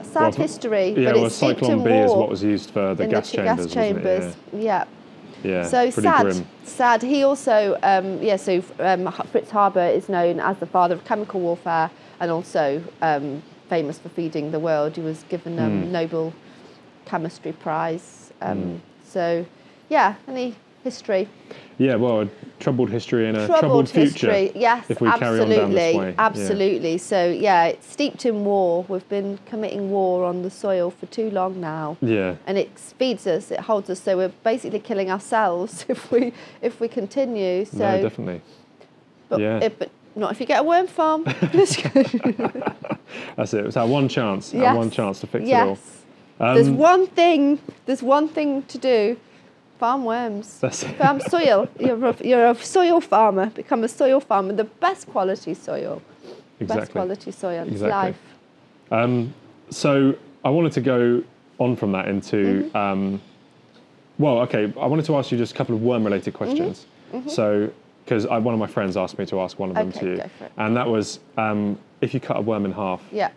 a 0.00 0.04
sad 0.04 0.22
Well, 0.22 0.32
history. 0.32 0.88
yeah, 0.90 1.10
but 1.12 1.14
well, 1.16 1.26
it's 1.26 1.40
Zyklon 1.40 1.84
B 1.84 1.90
is 1.90 2.10
what 2.12 2.28
was 2.28 2.42
used 2.42 2.70
for 2.70 2.94
the 2.94 3.06
gas 3.06 3.30
the 3.30 3.36
chambers, 3.38 3.66
gas 3.66 3.74
chambers. 3.74 4.36
Yeah. 4.52 4.60
Yeah, 4.60 4.84
yeah 5.52 5.62
So 5.64 5.90
sad, 5.90 6.22
grim. 6.26 6.46
sad. 6.64 7.02
He 7.02 7.22
also, 7.22 7.78
um, 7.82 8.20
yeah. 8.22 8.36
So 8.36 8.62
um, 8.80 9.12
Fritz 9.30 9.50
Haber 9.50 9.86
is 9.86 10.08
known 10.08 10.40
as 10.40 10.58
the 10.58 10.66
father 10.66 10.94
of 10.96 11.04
chemical 11.04 11.40
warfare, 11.40 11.90
and 12.20 12.30
also 12.30 12.82
um, 13.02 13.42
famous 13.68 13.98
for 13.98 14.08
feeding 14.10 14.50
the 14.52 14.60
world. 14.60 14.96
He 14.96 15.02
was 15.02 15.24
given 15.28 15.58
a 15.58 15.68
Hmm. 15.68 15.92
Nobel 15.92 16.32
Chemistry 17.04 17.52
Prize. 17.52 18.32
Um, 18.40 18.80
So, 19.08 19.46
yeah, 19.88 20.16
any 20.28 20.56
history, 20.84 21.26
Yeah, 21.78 21.94
well, 21.96 22.22
a 22.22 22.28
troubled 22.60 22.90
history 22.90 23.26
and 23.28 23.36
a 23.36 23.46
troubled, 23.46 23.60
troubled, 23.60 23.88
future. 23.90 24.30
history. 24.32 24.60
Yes, 24.60 24.84
if 24.90 25.00
we 25.00 25.08
absolutely, 25.08 25.54
carry 25.56 25.60
on 25.60 25.68
down 25.68 25.74
this 25.74 25.94
way. 25.96 26.08
Yeah. 26.10 26.14
absolutely. 26.18 26.98
So, 26.98 27.28
yeah, 27.28 27.64
it's 27.66 27.90
steeped 27.90 28.24
in 28.26 28.44
war. 28.44 28.84
We've 28.88 29.08
been 29.08 29.38
committing 29.46 29.90
war 29.90 30.24
on 30.24 30.42
the 30.42 30.50
soil 30.50 30.90
for 30.90 31.06
too 31.06 31.30
long 31.30 31.60
now 31.60 31.96
Yeah, 32.00 32.34
and 32.46 32.56
it 32.58 32.70
feeds 32.78 33.26
us, 33.26 33.50
it 33.50 33.60
holds 33.60 33.88
us. 33.90 34.00
So 34.00 34.16
we're 34.16 34.32
basically 34.44 34.80
killing 34.80 35.10
ourselves 35.10 35.84
if 35.88 36.10
we 36.12 36.32
if 36.62 36.78
we 36.80 36.88
continue. 36.88 37.64
So, 37.64 37.78
no, 37.78 38.02
definitely. 38.02 38.42
but, 39.28 39.40
yeah. 39.40 39.60
if- 39.62 39.78
but 39.78 39.90
not 40.16 40.32
if 40.32 40.40
you 40.40 40.46
get 40.46 40.60
a 40.60 40.62
worm 40.62 40.86
farm. 40.86 41.24
That's 43.36 43.54
it. 43.54 43.60
It 43.60 43.66
was 43.66 43.74
that 43.74 43.88
one 43.88 44.08
chance. 44.08 44.52
Yes. 44.52 44.76
one 44.76 44.90
chance 44.90 45.20
to 45.20 45.26
fix 45.26 45.48
it 45.48 45.52
all. 45.54 45.68
yes, 45.68 46.02
there's 46.38 46.68
Um, 46.68 46.76
one 46.78 47.06
thing. 47.06 47.58
There's 47.86 48.02
one 48.02 48.28
thing 48.28 48.62
to 48.64 48.78
do. 48.78 49.16
Farm 49.78 50.04
worms. 50.04 50.58
That's 50.60 50.82
it. 50.82 50.96
Farm 50.96 51.20
soil. 51.20 51.68
You're 51.78 52.02
a, 52.06 52.16
you're 52.24 52.46
a 52.50 52.54
soil 52.54 53.00
farmer. 53.00 53.46
Become 53.50 53.84
a 53.84 53.88
soil 53.88 54.20
farmer. 54.20 54.54
The 54.54 54.64
best 54.64 55.06
quality 55.08 55.52
soil. 55.54 56.00
Best 56.58 56.60
Exactly. 56.60 56.92
quality 56.92 57.30
soil. 57.30 57.62
It's 57.64 57.72
Exactly. 57.72 57.90
life. 57.92 58.18
Um, 58.90 59.34
so 59.68 60.14
I 60.44 60.48
wanted 60.48 60.72
to 60.72 60.80
go 60.80 61.22
on 61.58 61.76
from 61.76 61.92
that 61.92 62.08
into, 62.08 62.36
Mm-hmm. 62.72 62.76
um, 62.76 63.20
well, 64.18 64.38
okay, 64.40 64.72
I 64.80 64.86
wanted 64.86 65.04
to 65.06 65.16
ask 65.16 65.30
you 65.30 65.36
just 65.36 65.52
a 65.52 65.56
couple 65.56 65.74
of 65.74 65.82
worm-related 65.82 66.32
Mm-hmm. 66.32 66.44
questions. 66.44 66.86
So, 67.28 67.70
because 68.06 68.24
one 68.26 68.54
of 68.54 68.60
my 68.60 68.68
friends 68.68 68.96
asked 68.96 69.18
me 69.18 69.26
to 69.26 69.40
ask 69.40 69.58
one 69.58 69.68
of 69.70 69.74
them 69.74 69.88
Okay, 69.88 69.98
to 70.00 70.06
you, 70.12 70.16
go 70.18 70.30
for 70.38 70.44
it. 70.44 70.52
and 70.58 70.76
that 70.76 70.86
was, 70.88 71.18
um, 71.36 71.76
if 72.00 72.14
you 72.14 72.20
cut 72.20 72.36
a 72.36 72.40
worm 72.40 72.64
in 72.64 72.70
half, 72.72 73.02
Yeah. 73.10 73.30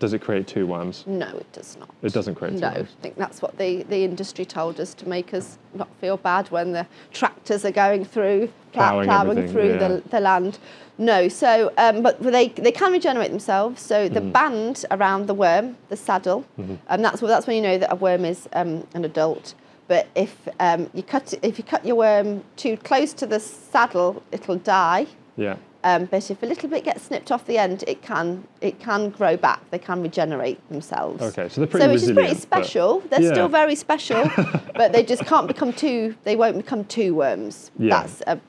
does 0.00 0.12
it 0.14 0.18
create 0.20 0.48
two 0.48 0.66
worms? 0.66 1.04
No, 1.06 1.28
it 1.28 1.50
does 1.52 1.76
not. 1.78 1.88
It 2.02 2.12
doesn't 2.12 2.34
create 2.34 2.54
two 2.54 2.60
No, 2.60 2.68
I 2.70 2.82
think 3.02 3.14
that's 3.16 3.40
what 3.40 3.56
the, 3.56 3.84
the 3.84 4.02
industry 4.02 4.44
told 4.44 4.80
us 4.80 4.94
to 4.94 5.08
make 5.08 5.32
us 5.32 5.58
not 5.74 5.86
feel 6.00 6.16
bad 6.16 6.50
when 6.50 6.72
the 6.72 6.86
tractors 7.12 7.64
are 7.64 7.70
going 7.70 8.04
through, 8.04 8.50
Ploughing 8.72 9.06
ploughing 9.06 9.46
through 9.48 9.74
yeah. 9.74 9.88
the, 9.88 10.02
the 10.10 10.20
land. 10.20 10.58
No, 10.98 11.28
so, 11.28 11.72
um, 11.78 12.02
but 12.02 12.20
they, 12.20 12.48
they 12.48 12.72
can 12.72 12.90
regenerate 12.90 13.30
themselves. 13.30 13.80
So 13.80 14.08
the 14.08 14.20
Mm. 14.20 14.32
band 14.32 14.84
around 14.90 15.26
the 15.28 15.34
worm, 15.34 15.76
the 15.88 15.96
saddle, 15.96 16.44
Mm-hmm. 16.58 16.74
and 16.88 17.04
that's, 17.04 17.20
that's 17.20 17.46
when 17.46 17.54
you 17.56 17.62
know 17.62 17.78
that 17.78 17.92
a 17.92 17.94
worm 17.94 18.24
is 18.24 18.48
um, 18.54 18.86
an 18.94 19.04
adult. 19.04 19.54
But 19.90 20.06
if 20.14 20.48
um, 20.60 20.88
you 20.94 21.02
cut 21.02 21.34
if 21.42 21.58
you 21.58 21.64
cut 21.64 21.84
your 21.84 21.96
worm 21.96 22.44
too 22.54 22.76
close 22.76 23.12
to 23.14 23.26
the 23.26 23.40
saddle, 23.40 24.22
it'll 24.30 24.54
die. 24.58 25.08
Yeah. 25.36 25.56
Um, 25.82 26.04
but 26.04 26.30
if 26.30 26.40
a 26.44 26.46
little 26.46 26.68
bit 26.68 26.84
gets 26.84 27.02
snipped 27.02 27.32
off 27.32 27.44
the 27.46 27.58
end, 27.58 27.82
it 27.88 28.00
can 28.00 28.46
it 28.60 28.78
can 28.78 29.10
grow 29.10 29.36
back. 29.36 29.68
They 29.72 29.80
can 29.80 30.00
regenerate 30.00 30.60
themselves. 30.68 31.20
Okay, 31.20 31.48
so 31.48 31.60
they're 31.60 31.66
pretty 31.66 31.86
so 31.86 31.92
which 31.92 32.02
is 32.02 32.12
pretty 32.12 32.36
special. 32.36 33.00
They're 33.10 33.20
Yeah. 33.20 33.32
still 33.32 33.48
very 33.48 33.74
special, 33.74 34.30
but 34.76 34.92
they 34.92 35.02
just 35.02 35.26
can't 35.26 35.48
become 35.48 35.72
two. 35.72 36.14
They 36.22 36.36
won't 36.36 36.58
become 36.58 36.84
two 36.84 37.16
worms. 37.16 37.72
Yeah. 37.76 37.88
That's 37.98 38.22
a, 38.28 38.40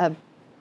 a 0.00 0.16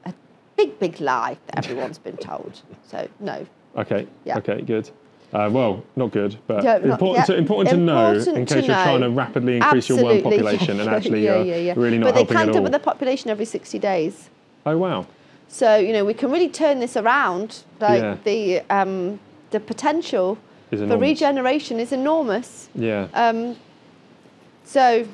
a 0.06 0.14
big 0.56 0.78
big 0.78 1.02
lie 1.02 1.40
that 1.48 1.58
everyone's 1.66 1.98
been 1.98 2.18
told. 2.18 2.62
So 2.86 3.08
no, 3.20 3.48
Okay. 3.76 4.06
Yeah. 4.26 4.38
Okay. 4.38 4.62
Good. 4.62 4.92
Uh, 5.32 5.48
well, 5.52 5.84
not 5.96 6.12
good, 6.12 6.38
but 6.48 6.64
Yeah, 6.64 6.78
not- 6.80 6.86
important, 6.86 7.18
yeah, 7.20 7.26
to, 7.36 7.38
important 7.38 7.70
to 7.70 7.78
know 7.78 8.08
important 8.14 8.38
in 8.38 8.46
case 8.46 8.66
you're 8.68 8.76
trying 8.76 9.02
to 9.02 9.10
rapidly 9.12 9.58
increase 9.58 9.88
your 9.88 10.04
worm 10.04 10.22
population 10.30 10.78
yeah, 10.78 10.82
and 10.84 10.90
actually 10.92 11.24
yeah, 11.24 11.36
uh, 11.36 11.44
yeah, 11.44 11.56
yeah. 11.58 11.74
really 11.78 12.00
not 12.00 12.08
But 12.08 12.16
they 12.16 12.20
helping 12.22 12.38
can 12.38 12.42
at 12.42 12.48
all. 12.50 12.54
double 12.56 12.72
the 12.72 12.80
population 12.80 13.30
every 13.30 13.46
60 13.46 13.78
days. 13.78 14.30
Oh 14.66 14.78
wow. 14.78 15.06
So 15.48 15.78
you 15.78 15.94
know 15.94 16.04
we 16.04 16.14
can 16.16 16.32
really 16.32 16.50
turn 16.50 16.80
this 16.80 16.98
around. 16.98 17.64
Like 17.80 18.24
the 18.24 18.62
um, 18.72 19.20
the 19.52 19.60
potential 19.60 20.38
for 20.70 20.98
regeneration 20.98 21.80
is 21.80 21.92
enormous. 21.92 22.70
Yeah. 22.76 23.08
Um, 23.14 23.56
so 24.64 25.06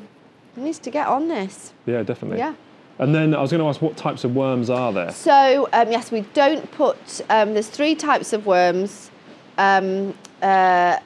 it 0.56 0.62
needs 0.62 0.80
to 0.80 0.90
get 0.90 1.08
on 1.08 1.28
this. 1.28 1.74
yeah. 1.86 2.04
Definitely. 2.04 2.40
Yeah. 2.40 2.54
And 3.00 3.14
then 3.14 3.36
I 3.36 3.42
was 3.42 3.52
going 3.52 3.62
to 3.62 3.68
ask, 3.68 3.82
what 3.82 3.98
types 3.98 4.24
of 4.24 4.34
worms 4.36 4.70
are 4.70 4.94
there? 4.94 5.12
So 5.12 5.68
um, 5.74 5.92
yes, 5.92 6.12
we 6.14 6.22
don't 6.34 6.70
put. 6.72 6.98
Um, 7.30 7.54
there's 7.54 7.68
three 7.68 7.94
types 7.96 8.32
of 8.32 8.46
worms: 8.46 9.12
um, 9.58 10.14
uh, 10.42 11.00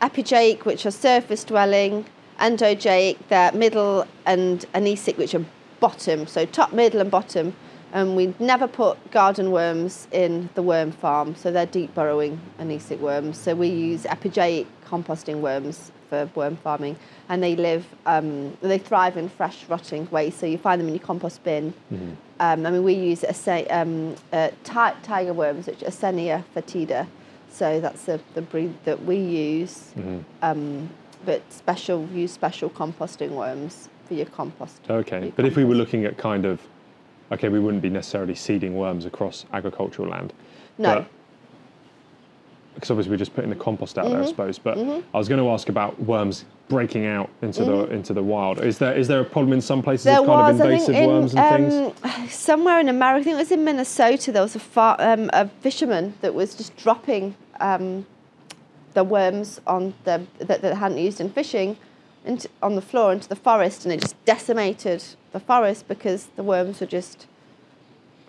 epigeic, 0.00 0.64
which 0.64 0.86
are 0.86 0.90
surface 0.90 1.44
dwelling; 1.44 2.04
endogeic, 2.38 3.16
they're 3.28 3.52
middle; 3.52 4.06
and 4.26 4.66
anecic, 4.74 5.16
which 5.16 5.34
are 5.34 5.44
bottom. 5.80 6.26
So 6.26 6.44
top, 6.44 6.72
middle, 6.72 7.00
and 7.00 7.10
bottom. 7.10 7.54
And 7.92 8.14
we 8.14 8.32
never 8.38 8.68
put 8.68 9.10
garden 9.10 9.50
worms 9.50 10.06
in 10.12 10.48
the 10.54 10.62
worm 10.62 10.92
farm, 10.92 11.34
so 11.34 11.50
they're 11.50 11.66
deep 11.66 11.92
burrowing 11.92 12.38
anecic 12.60 13.00
worms. 13.00 13.36
So 13.36 13.54
we 13.56 13.66
use 13.66 14.04
epigeic 14.04 14.66
composting 14.86 15.40
worms 15.40 15.90
for 16.08 16.30
worm 16.36 16.56
farming, 16.56 16.96
and 17.28 17.42
they 17.42 17.56
live, 17.56 17.84
um, 18.06 18.56
they 18.60 18.78
thrive 18.78 19.16
in 19.16 19.28
fresh, 19.28 19.64
rotting 19.68 20.08
waste. 20.10 20.38
So 20.38 20.46
you 20.46 20.58
find 20.58 20.80
them 20.80 20.88
in 20.88 20.94
your 20.94 21.02
compost 21.02 21.42
bin. 21.42 21.74
Um, 22.40 22.64
I 22.64 22.70
mean, 22.70 22.84
we 22.84 22.94
use 22.94 23.24
a 23.24 23.34
say, 23.34 23.66
um, 23.66 24.14
uh, 24.32 24.50
tiger 24.64 25.32
worms, 25.32 25.66
which 25.66 25.82
are 25.82 25.86
Eisenia 25.86 26.44
fetida. 26.54 27.06
So 27.50 27.80
that's 27.80 28.04
the, 28.04 28.20
the 28.34 28.42
breed 28.42 28.74
that 28.84 29.04
we 29.04 29.16
use. 29.16 29.92
Um, 30.42 30.90
but 31.24 31.42
special 31.52 32.06
use 32.12 32.32
special 32.32 32.70
composting 32.70 33.30
worms 33.30 33.88
for 34.06 34.14
your 34.14 34.26
compost. 34.26 34.80
Okay. 34.88 35.32
your 35.32 35.32
But 35.36 35.44
if 35.44 35.56
we 35.56 35.64
were 35.64 35.74
looking 35.74 36.04
at 36.04 36.16
kind 36.16 36.46
of, 36.46 36.60
okay, 37.30 37.48
we 37.48 37.60
wouldn't 37.60 37.82
be 37.82 37.90
necessarily 37.90 38.34
seeding 38.34 38.74
worms 38.76 39.04
across 39.04 39.44
agricultural 39.52 40.08
land. 40.08 40.32
No. 40.78 41.06
Because 42.80 42.90
obviously 42.92 43.10
we're 43.10 43.18
just 43.18 43.34
putting 43.34 43.50
the 43.50 43.56
compost 43.56 43.98
out 43.98 44.06
Mm-hmm. 44.06 44.14
there, 44.14 44.22
I 44.22 44.26
suppose. 44.26 44.58
But 44.58 44.78
I 44.78 45.18
was 45.18 45.28
going 45.28 45.38
to 45.40 45.50
ask 45.50 45.68
about 45.68 46.00
worms 46.00 46.46
breaking 46.70 47.04
out 47.04 47.28
into 47.42 47.62
the 47.64 47.84
into 47.90 48.14
the 48.14 48.22
wild. 48.22 48.60
Is 48.64 48.78
there 48.78 48.96
is 48.96 49.06
there 49.06 49.20
a 49.20 49.24
problem 49.24 49.52
in 49.52 49.60
some 49.60 49.82
places 49.82 50.06
Mm-hmm. 50.06 50.26
There 50.26 50.34
of 50.34 50.40
kind 50.40 50.58
was, 50.58 50.60
of 50.60 50.66
I 50.66 50.70
invasive 50.70 50.94
think, 50.94 51.04
in 51.04 51.10
worms 51.10 51.34
and 51.34 51.70
things? 51.70 52.04
um, 52.18 52.28
somewhere 52.28 52.80
in 52.80 52.88
America. 52.88 53.20
I 53.20 53.24
think 53.24 53.34
it 53.34 53.38
was 53.38 53.52
in 53.52 53.64
Minnesota. 53.64 54.32
There 54.32 54.42
was 54.42 54.56
a 54.56 54.60
far, 54.60 54.96
um, 54.98 55.28
a 55.34 55.48
fisherman 55.60 56.14
that 56.22 56.32
was 56.34 56.54
just 56.54 56.74
dropping 56.78 57.34
um, 57.60 58.06
the 58.94 59.04
worms 59.04 59.60
on 59.66 59.92
the 60.04 60.22
that, 60.38 60.62
that 60.62 60.76
hadn't 60.78 60.98
used 60.98 61.20
in 61.20 61.28
fishing, 61.30 61.76
into, 62.24 62.48
on 62.62 62.76
the 62.76 62.82
floor 62.82 63.12
into 63.12 63.28
the 63.28 63.36
forest, 63.36 63.84
and 63.84 63.92
it 63.92 64.00
just 64.00 64.24
decimated 64.24 65.04
the 65.32 65.40
forest 65.40 65.86
because 65.86 66.28
the 66.36 66.42
worms 66.42 66.80
were 66.80 66.86
just 66.86 67.26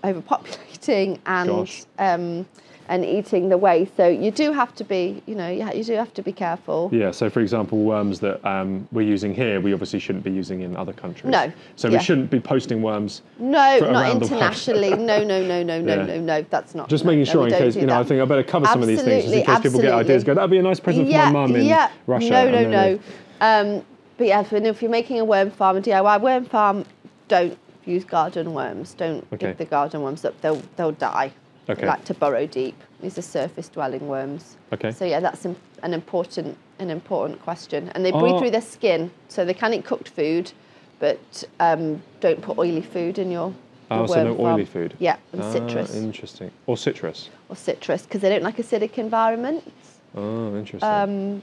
overpopulating 0.04 1.20
and 1.26 1.86
um, 2.00 2.46
and 2.90 3.06
eating 3.06 3.50
the 3.50 3.58
waste. 3.58 3.96
So 3.96 4.08
you 4.08 4.32
do 4.32 4.52
have 4.52 4.76
to 4.76 4.84
be, 4.84 5.22
you 5.26 5.36
know, 5.36 5.50
you, 5.50 5.64
ha- 5.64 5.72
you 5.72 5.84
do 5.84 5.94
have 5.94 6.14
to 6.16 6.22
be 6.22 6.32
careful. 6.32 6.90
Yeah, 6.92 7.12
so 7.12 7.30
for 7.30 7.40
example, 7.40 7.80
worms 7.80 8.20
that 8.20 8.44
um, 8.46 8.88
we're 8.92 9.08
using 9.08 9.34
here, 9.34 9.62
we 9.62 9.74
obviously 9.74 10.00
shouldn't 10.00 10.24
be 10.24 10.32
using 10.32 10.62
in 10.62 10.76
other 10.76 10.94
countries. 10.94 11.32
No, 11.32 11.52
So 11.76 11.88
yeah. 11.88 11.98
we 11.98 12.04
shouldn't 12.04 12.30
be 12.30 12.40
posting 12.40 12.82
worms. 12.82 13.22
No, 13.40 13.50
not 13.50 13.82
around 13.82 13.92
the 13.92 13.94
world. 13.94 14.22
internationally. 14.24 14.90
no, 14.96 15.24
no, 15.24 15.46
no, 15.46 15.64
no, 15.64 15.82
no, 15.82 15.96
Yeah. 15.96 16.06
no, 16.06 16.20
no. 16.20 16.46
That's 16.50 16.76
not. 16.76 16.90
Just 16.90 17.06
no, 17.06 17.12
making 17.12 17.26
sure 17.26 17.44
we 17.44 17.54
in 17.54 17.58
case, 17.58 17.76
you 17.76 17.86
know, 17.86 18.00
I 18.00 18.04
think 18.04 18.22
I 18.22 18.26
better 18.26 18.44
cover 18.44 18.66
some 18.66 18.82
of 18.82 18.88
these 18.88 19.02
things 19.02 19.24
just 19.24 19.34
in 19.36 19.42
case 19.42 19.50
Absolutely, 19.50 19.80
people 19.82 19.98
get 20.00 20.06
ideas. 20.06 20.24
Go, 20.24 20.34
that'd 20.34 20.50
be 20.52 20.58
a 20.58 20.62
nice 20.62 20.80
present 20.80 21.08
yeah, 21.08 21.28
for 21.28 21.34
my 21.34 21.40
mum 21.48 21.56
in 21.56 21.66
yeah. 21.66 21.92
Russia. 22.08 22.30
No, 22.30 22.52
no, 22.52 22.70
no. 22.70 23.00
Um, 23.42 23.86
but 24.18 24.28
yeah, 24.28 24.42
if, 24.42 24.54
if 24.54 24.82
you're 24.82 24.92
making 24.92 25.20
a 25.20 25.26
worm 25.26 25.50
farm, 25.50 25.78
a 25.78 25.82
DIY 25.82 26.22
worm 26.22 26.46
farm, 26.46 26.86
don't 27.28 27.58
use 27.86 28.04
garden 28.04 28.54
worms. 28.54 28.94
Don't 28.94 29.26
Okay. 29.34 29.48
give 29.48 29.58
the 29.58 29.66
garden 29.66 30.02
worms 30.02 30.26
up. 30.26 30.40
They'll 30.42 30.62
they'll 30.76 30.92
die. 30.92 31.32
Okay. 31.70 31.86
like 31.88 32.04
to 32.06 32.14
burrow 32.14 32.46
deep. 32.48 32.76
These 33.02 33.18
are 33.18 33.22
surface 33.22 33.70
dwelling 33.70 34.08
worms. 34.08 34.58
Okay. 34.74 34.92
So 34.92 35.06
yeah, 35.06 35.20
that's 35.20 35.46
an 35.46 35.56
important 35.94 36.58
an 36.80 36.90
important 36.90 37.42
question. 37.42 37.90
And 37.94 38.04
they 38.04 38.12
breathe 38.12 38.34
Oh. 38.36 38.40
through 38.40 38.52
their 38.52 38.62
skin, 38.62 39.12
so 39.28 39.46
they 39.46 39.54
can 39.54 39.74
eat 39.74 39.86
cooked 39.86 40.10
food, 40.10 40.52
but 41.00 41.44
um, 41.60 42.02
don't 42.20 42.42
put 42.42 42.58
oily 42.58 42.82
food 42.82 43.20
in 43.20 43.32
your. 43.32 43.54
Oh, 43.92 44.06
so 44.08 44.24
no 44.24 44.30
worm 44.34 44.38
farm. 44.38 44.54
oily 44.56 44.66
food? 44.66 44.96
Yeah, 45.00 45.18
and 45.34 45.42
Ah, 45.44 45.52
citrus 45.52 45.96
Interesting. 45.96 46.50
Or 46.66 46.78
citrus. 46.78 47.30
or 47.50 47.56
citrus 47.58 48.04
because 48.04 48.22
they 48.22 48.30
don't 48.30 48.42
like 48.44 48.58
acidic 48.58 48.98
environments. 48.98 50.00
Oh, 50.16 50.56
interesting. 50.56 50.90
Um, 50.90 51.42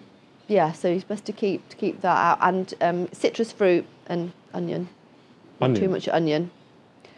yeah, 0.48 0.72
so 0.72 0.88
you're 0.88 1.00
supposed 1.00 1.26
to 1.26 1.32
keep 1.32 1.68
to 1.68 1.76
keep 1.76 2.00
that 2.00 2.16
out, 2.16 2.38
and 2.40 2.74
um, 2.80 3.08
citrus 3.12 3.52
fruit 3.52 3.84
and 4.08 4.32
onion. 4.54 4.88
Onion? 5.60 5.80
Too 5.82 5.88
much 5.90 6.08
onion. 6.08 6.50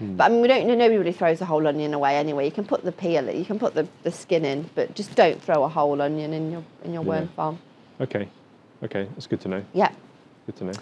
But 0.00 0.24
I 0.24 0.28
mean, 0.30 0.40
we 0.40 0.48
don't. 0.48 0.66
Nobody 0.66 0.96
really 0.96 1.12
throws 1.12 1.40
a 1.40 1.44
whole 1.44 1.66
onion 1.66 1.94
away 1.94 2.16
anyway. 2.16 2.46
You 2.46 2.52
can 2.52 2.64
put 2.64 2.84
the 2.84 2.92
peel, 2.92 3.30
you 3.30 3.44
can 3.44 3.58
put 3.58 3.74
the, 3.74 3.86
the 4.02 4.10
skin 4.10 4.44
in, 4.44 4.68
but 4.74 4.94
just 4.94 5.14
don't 5.14 5.40
throw 5.42 5.64
a 5.64 5.68
whole 5.68 6.00
onion 6.00 6.32
in 6.32 6.50
your 6.50 6.64
in 6.84 6.92
your 6.92 7.02
worm 7.02 7.28
farm. 7.28 7.58
Okay. 8.00 8.28
Okay, 8.82 9.06
that's 9.14 9.26
good 9.26 9.40
to 9.42 9.48
know. 9.48 9.64
Yeah. 9.74 9.92
Good 10.46 10.56
to 10.56 10.64
know. 10.64 10.72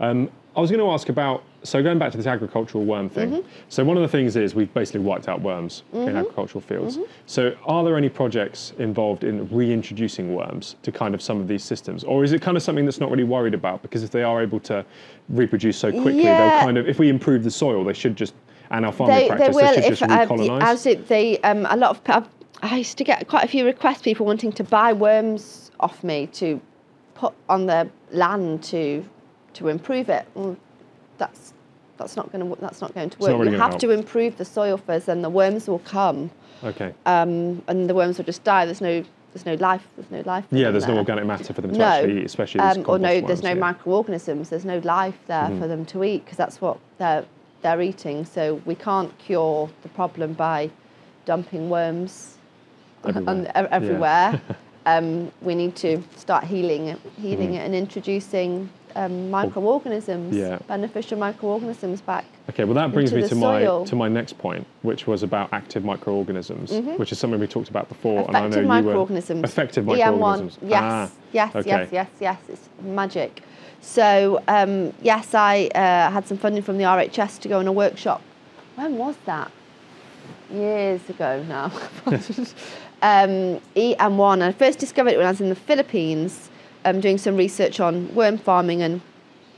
Um, 0.00 0.30
I 0.56 0.60
was 0.60 0.70
going 0.70 0.80
to 0.80 0.90
ask 0.90 1.08
about 1.10 1.44
so 1.62 1.82
going 1.82 1.98
back 1.98 2.10
to 2.12 2.16
this 2.16 2.26
agricultural 2.26 2.84
worm 2.84 3.08
thing. 3.08 3.30
Mm-hmm. 3.30 3.48
So 3.68 3.84
one 3.84 3.96
of 3.96 4.02
the 4.02 4.08
things 4.08 4.36
is 4.36 4.54
we've 4.54 4.72
basically 4.72 5.00
wiped 5.00 5.28
out 5.28 5.42
worms 5.42 5.82
in 5.92 6.16
agricultural 6.16 6.60
fields. 6.60 6.96
Mm-hmm. 6.96 7.10
So 7.26 7.54
are 7.66 7.84
there 7.84 7.96
any 7.96 8.08
projects 8.08 8.72
involved 8.78 9.24
in 9.24 9.48
reintroducing 9.48 10.34
worms 10.34 10.76
to 10.82 10.92
kind 10.92 11.14
of 11.14 11.20
some 11.20 11.40
of 11.40 11.48
these 11.48 11.62
systems, 11.62 12.04
or 12.04 12.24
is 12.24 12.32
it 12.32 12.40
kind 12.40 12.56
of 12.56 12.62
something 12.62 12.84
that's 12.84 13.00
not 13.00 13.10
really 13.10 13.24
worried 13.24 13.54
about 13.54 13.82
because 13.82 14.02
if 14.02 14.10
they 14.10 14.22
are 14.22 14.42
able 14.42 14.60
to 14.60 14.84
reproduce 15.28 15.76
so 15.76 15.90
quickly, 15.90 16.22
they'll 16.22 16.60
kind 16.60 16.78
of 16.78 16.88
if 16.88 16.98
we 16.98 17.08
improve 17.08 17.44
the 17.44 17.50
soil, 17.50 17.84
they 17.84 17.92
should 17.92 18.16
just 18.16 18.34
and 18.70 18.84
our 18.86 18.92
farming 18.92 19.16
They, 19.16 19.28
practice, 19.28 19.54
will 19.54 19.74
they 19.74 19.82
should 19.94 20.10
if 20.10 20.40
um, 20.40 20.62
as 20.62 20.86
it, 20.86 21.08
they 21.08 21.38
um, 21.38 21.66
a 21.68 21.76
lot 21.76 21.90
of 21.90 22.00
I've- 22.06 22.28
I 22.62 22.78
used 22.78 22.96
to 22.98 23.04
get 23.04 23.28
quite 23.28 23.44
a 23.44 23.48
few 23.48 23.64
requests 23.66 24.02
people 24.02 24.24
wanting 24.26 24.50
to 24.52 24.64
buy 24.64 24.92
worms 24.92 25.70
off 25.78 26.02
me 26.02 26.26
to 26.28 26.60
put 27.14 27.34
on 27.48 27.66
their 27.66 27.88
land 28.12 28.62
to 28.64 29.04
to 29.54 29.68
improve 29.68 30.08
it. 30.08 30.26
Well, 30.34 30.56
that's 31.18 31.52
that's 31.98 32.16
not 32.16 32.32
going 32.32 32.48
to 32.48 32.60
that's 32.60 32.80
not 32.80 32.94
going 32.94 33.10
to 33.10 33.18
work. 33.18 33.38
really 33.38 33.52
you 33.52 33.58
have 33.58 33.78
to 33.78 33.90
improve 33.90 34.36
the 34.38 34.44
soil 34.44 34.76
first, 34.78 35.08
and 35.08 35.22
the 35.22 35.30
worms 35.30 35.68
will 35.68 35.80
come, 35.80 36.30
okay. 36.64 36.94
um, 37.06 37.62
and 37.68 37.88
the 37.88 37.94
worms 37.94 38.18
will 38.18 38.24
just 38.24 38.42
die. 38.44 38.64
There's 38.64 38.80
no 38.80 39.04
there's 39.32 39.44
no 39.46 39.54
life. 39.54 39.86
There's 39.96 40.10
no 40.10 40.22
life. 40.24 40.46
yeah, 40.50 40.70
there's 40.70 40.86
no 40.88 40.96
organic 40.96 41.26
matter 41.26 41.52
for 41.52 41.60
them 41.60 41.72
to 41.72 41.78
No. 41.78 41.84
actually 41.84 42.20
eat, 42.20 42.24
especially 42.24 42.60
Um, 42.60 42.84
or 42.88 42.98
no, 42.98 43.20
there's 43.20 43.42
no 43.42 43.50
yeah. 43.50 43.54
microorganisms. 43.54 44.48
There's 44.48 44.64
no 44.64 44.78
life 44.78 45.18
there 45.26 45.48
for 45.58 45.68
them 45.68 45.84
to 45.86 46.04
eat 46.04 46.24
because 46.24 46.38
that's 46.38 46.58
what 46.62 46.78
they're 46.96 47.24
they're 47.66 47.82
eating. 47.82 48.24
So 48.24 48.62
we 48.64 48.76
can't 48.76 49.16
cure 49.18 49.68
the 49.82 49.88
problem 49.88 50.34
by 50.34 50.70
dumping 51.24 51.68
worms 51.68 52.38
Everywhere. 53.04 53.28
on, 53.34 53.46
ev- 53.56 53.68
everywhere. 53.72 54.40
um, 54.86 55.32
we 55.42 55.56
need 55.56 55.74
to 55.76 56.00
start 56.16 56.44
healing 56.44 56.88
it, 56.88 57.00
healing 57.20 57.54
it, 57.54 57.62
and 57.66 57.74
introducing 57.74 58.70
um, 58.96 59.30
microorganisms, 59.30 60.34
Yeah. 60.34 60.58
beneficial 60.66 61.18
microorganisms 61.18 62.00
back. 62.00 62.24
Okay, 62.50 62.64
well 62.64 62.74
that 62.74 62.92
brings 62.92 63.12
me 63.12 63.22
to 63.28 63.34
my 63.34 63.64
to 63.84 63.94
my 63.96 64.08
next 64.08 64.38
point, 64.38 64.66
which 64.82 65.06
was 65.06 65.22
about 65.22 65.52
active 65.52 65.84
microorganisms, 65.84 66.72
which 66.98 67.12
is 67.12 67.18
something 67.18 67.38
we 67.38 67.46
talked 67.46 67.68
about 67.68 67.88
before, 67.88 68.22
Mm-hmm. 68.26 68.30
Effective 68.36 68.44
and 68.44 68.54
I 68.54 68.56
know 68.56 68.62
you 68.78 68.84
microorganisms. 68.84 69.42
were 69.42 69.44
effective 69.46 69.84
EM1. 69.84 69.98
microorganisms. 69.98 70.58
Yes, 70.62 70.82
Ah, 70.82 71.10
yes, 71.32 71.56
okay. 71.56 71.68
yes, 71.70 71.88
yes, 71.92 72.08
yes. 72.20 72.38
It's 72.48 72.68
magic. 72.82 73.42
So 73.80 74.42
um, 74.48 74.92
yes, 75.02 75.34
I 75.34 75.66
uh, 75.74 76.10
had 76.10 76.26
some 76.26 76.38
funding 76.38 76.62
from 76.62 76.78
the 76.78 76.84
RHS 76.84 77.38
to 77.40 77.48
go 77.48 77.58
on 77.58 77.66
a 77.68 77.72
workshop. 77.72 78.22
When 78.76 78.96
was 78.96 79.16
that? 79.26 79.50
Years 80.52 81.00
ago 81.10 81.42
now. 81.48 81.66
um, 83.02 83.60
EM1. 83.76 84.42
I 84.42 84.52
first 84.52 84.78
discovered 84.78 85.10
it 85.14 85.18
when 85.18 85.26
I 85.26 85.30
was 85.30 85.40
in 85.40 85.48
the 85.48 85.54
Philippines, 85.56 86.50
um, 86.86 87.00
doing 87.00 87.18
some 87.18 87.36
research 87.36 87.80
on 87.80 88.14
worm 88.14 88.38
farming 88.38 88.80
and 88.80 89.00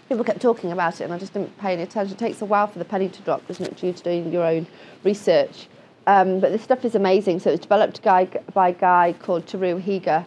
people 0.09 0.25
kept 0.25 0.41
talking 0.41 0.73
about 0.73 1.01
it 1.01 1.05
and 1.05 1.13
I 1.13 1.19
just 1.19 1.35
didn't 1.35 1.57
pay 1.59 1.75
any 1.75 1.83
attention. 1.83 2.15
It 2.15 2.19
takes 2.19 2.41
a 2.41 2.47
while 2.47 2.67
for 2.67 2.79
the 2.79 2.85
penny 2.87 3.09
to 3.11 3.23
drop, 3.23 3.47
doesn't 3.47 3.65
it, 3.65 3.77
due 3.77 3.93
to 3.93 4.03
doing 4.03 4.33
your 4.33 4.45
own 4.45 4.67
research. 5.05 5.69
Um, 6.07 6.41
but 6.41 6.53
this 6.53 6.63
stuff 6.63 6.87
is 6.87 6.95
amazing. 6.95 7.41
So 7.41 7.51
it's 7.51 7.61
developed 7.61 8.03
guy, 8.03 8.25
by 8.55 8.71
a 8.71 8.73
guy 8.73 9.15
called 9.21 9.45
Teruo 9.45 9.81
Higa, 9.81 10.25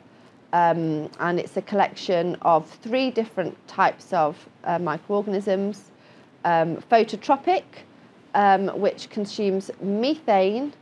um, 0.54 1.10
and 1.20 1.40
it's 1.40 1.58
a 1.58 1.62
collection 1.64 2.36
of 2.44 2.70
three 2.70 3.10
different 3.10 3.58
types 3.68 4.14
of 4.14 4.38
uh, 4.64 4.78
microorganisms. 4.78 5.90
Um, 6.46 6.78
phototropic, 6.92 7.64
um, 8.36 8.68
which 8.80 9.10
consumes 9.10 9.72
methane, 9.82 10.74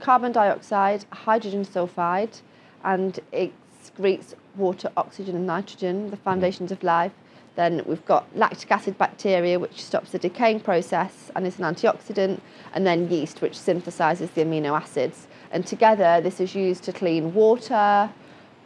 carbon 0.00 0.30
dioxide, 0.30 1.04
hydrogen 1.10 1.64
sulfide, 1.64 2.42
and 2.84 3.18
it 3.32 3.52
excretes 3.96 4.34
water, 4.56 4.90
oxygen, 4.96 5.36
and 5.36 5.46
nitrogen, 5.46 6.10
the 6.10 6.16
foundations 6.16 6.72
of 6.72 6.82
life. 6.82 7.12
Then 7.56 7.82
we've 7.86 8.04
got 8.04 8.26
lactic 8.36 8.70
acid 8.70 8.98
bacteria, 8.98 9.58
which 9.58 9.82
stops 9.82 10.12
the 10.12 10.18
decaying 10.18 10.60
process 10.60 11.30
and 11.34 11.46
is 11.46 11.58
an 11.58 11.64
antioxidant, 11.64 12.40
and 12.74 12.86
then 12.86 13.10
yeast, 13.10 13.40
which 13.40 13.54
synthesizes 13.54 14.32
the 14.34 14.42
amino 14.42 14.78
acids. 14.78 15.26
And 15.50 15.66
together, 15.66 16.20
this 16.20 16.40
is 16.40 16.54
used 16.54 16.84
to 16.84 16.92
clean 16.92 17.32
water, 17.32 18.10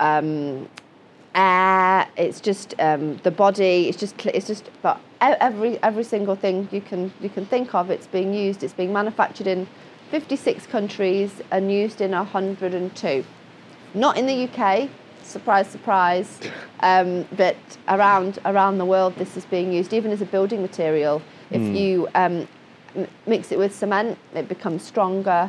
um, 0.01 0.69
air. 1.35 2.09
It's 2.17 2.41
just 2.41 2.75
um, 2.81 3.19
the 3.19 3.31
body. 3.31 3.89
It's 3.89 3.99
just 3.99 4.27
it's 4.27 4.49
just 4.49 4.69
but 4.83 5.01
every 5.21 5.81
every 5.83 6.05
single 6.05 6.35
thing 6.35 6.69
you 6.73 6.81
can 6.81 7.13
you 7.21 7.29
can 7.29 7.47
think 7.47 7.75
of. 7.75 7.91
It's 7.91 8.09
being 8.09 8.35
used. 8.35 8.65
It's 8.65 8.75
being 8.75 8.93
manufactured 8.93 9.47
in 9.47 9.69
56 10.11 10.67
countries 10.67 11.41
and 11.53 11.71
used 11.71 12.01
in 12.01 12.11
102. 12.11 13.25
Not 13.95 14.17
in 14.17 14.27
the 14.27 14.49
UK. 14.49 14.89
Surprise, 15.31 15.69
surprise. 15.69 16.41
Um, 16.81 17.25
but 17.37 17.57
around 17.89 18.39
around 18.45 18.79
the 18.79 18.85
world, 18.85 19.15
this 19.17 19.37
is 19.37 19.45
being 19.45 19.73
used 19.73 19.93
even 19.93 20.11
as 20.11 20.21
a 20.21 20.27
building 20.27 20.61
material. 20.61 21.23
If 21.53 21.63
you 21.63 22.09
um, 22.17 22.49
m- 22.97 23.07
mix 23.27 23.53
it 23.53 23.59
with 23.59 23.73
cement, 23.75 24.19
it 24.35 24.49
becomes 24.49 24.83
stronger. 24.83 25.49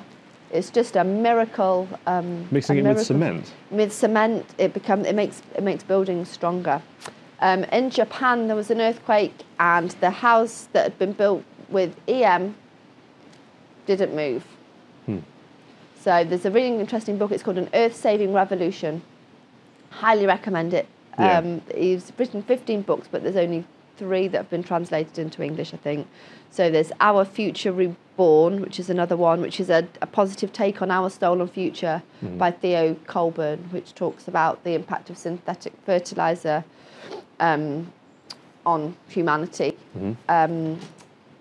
It's 0.51 0.69
just 0.69 0.95
a 0.95 1.03
miracle. 1.03 1.87
Um, 2.05 2.47
Mixing 2.51 2.85
a 2.85 2.91
it 2.91 2.93
with 2.95 3.05
cement. 3.07 3.53
with 3.71 3.91
cement 3.91 4.45
it 4.59 4.73
become 4.73 5.03
it 5.05 5.15
makes 5.15 5.41
it 5.55 5.63
makes 5.63 5.83
buildings 5.83 6.29
stronger 6.29 6.81
um, 7.39 7.63
in 7.65 7.89
japan 7.89 8.47
there 8.47 8.55
was 8.55 8.69
an 8.69 8.81
earthquake 8.81 9.33
and 9.59 9.91
the 10.01 10.09
house 10.09 10.67
that 10.73 10.83
had 10.83 10.99
been 10.99 11.13
built 11.13 11.43
with 11.69 11.95
em 12.07 12.53
didn't 13.87 14.13
move 14.15 14.43
so 16.03 16.23
there's 16.23 16.45
a 16.45 16.51
really 16.51 16.75
interesting 16.79 17.17
book 17.17 17.31
it's 17.31 17.43
called 17.43 17.57
an 17.57 17.69
earth 17.73 17.95
saving 17.95 18.33
revolution 18.33 19.01
highly 19.91 20.25
recommend 20.25 20.73
it. 20.73 20.87
Yeah. 21.19 21.37
um, 21.39 21.61
he's 21.75 22.11
written 22.17 22.41
15 22.41 22.81
books 22.83 23.07
but 23.11 23.21
there's 23.21 23.35
only 23.35 23.65
three 23.97 24.27
that 24.29 24.37
have 24.37 24.49
been 24.49 24.63
translated 24.63 25.19
into 25.19 25.43
english 25.43 25.73
i 25.73 25.77
think. 25.77 26.07
So 26.49 26.69
there's 26.71 26.91
our 26.99 27.23
future 27.25 27.71
reborn 27.71 28.61
which 28.61 28.79
is 28.79 28.89
another 28.89 29.15
one 29.15 29.41
which 29.41 29.59
is 29.59 29.69
a, 29.69 29.87
a 30.01 30.07
positive 30.07 30.51
take 30.51 30.81
on 30.81 30.89
our 30.91 31.09
stolen 31.09 31.47
future 31.47 32.01
by 32.37 32.51
theo 32.51 32.95
colborn 33.07 33.59
which 33.71 33.93
talks 33.93 34.27
about 34.27 34.63
the 34.63 34.73
impact 34.73 35.09
of 35.09 35.17
synthetic 35.17 35.73
fertilizer 35.85 36.63
um, 37.39 37.91
on 38.65 38.95
humanity. 39.09 39.77
Um, 40.29 40.79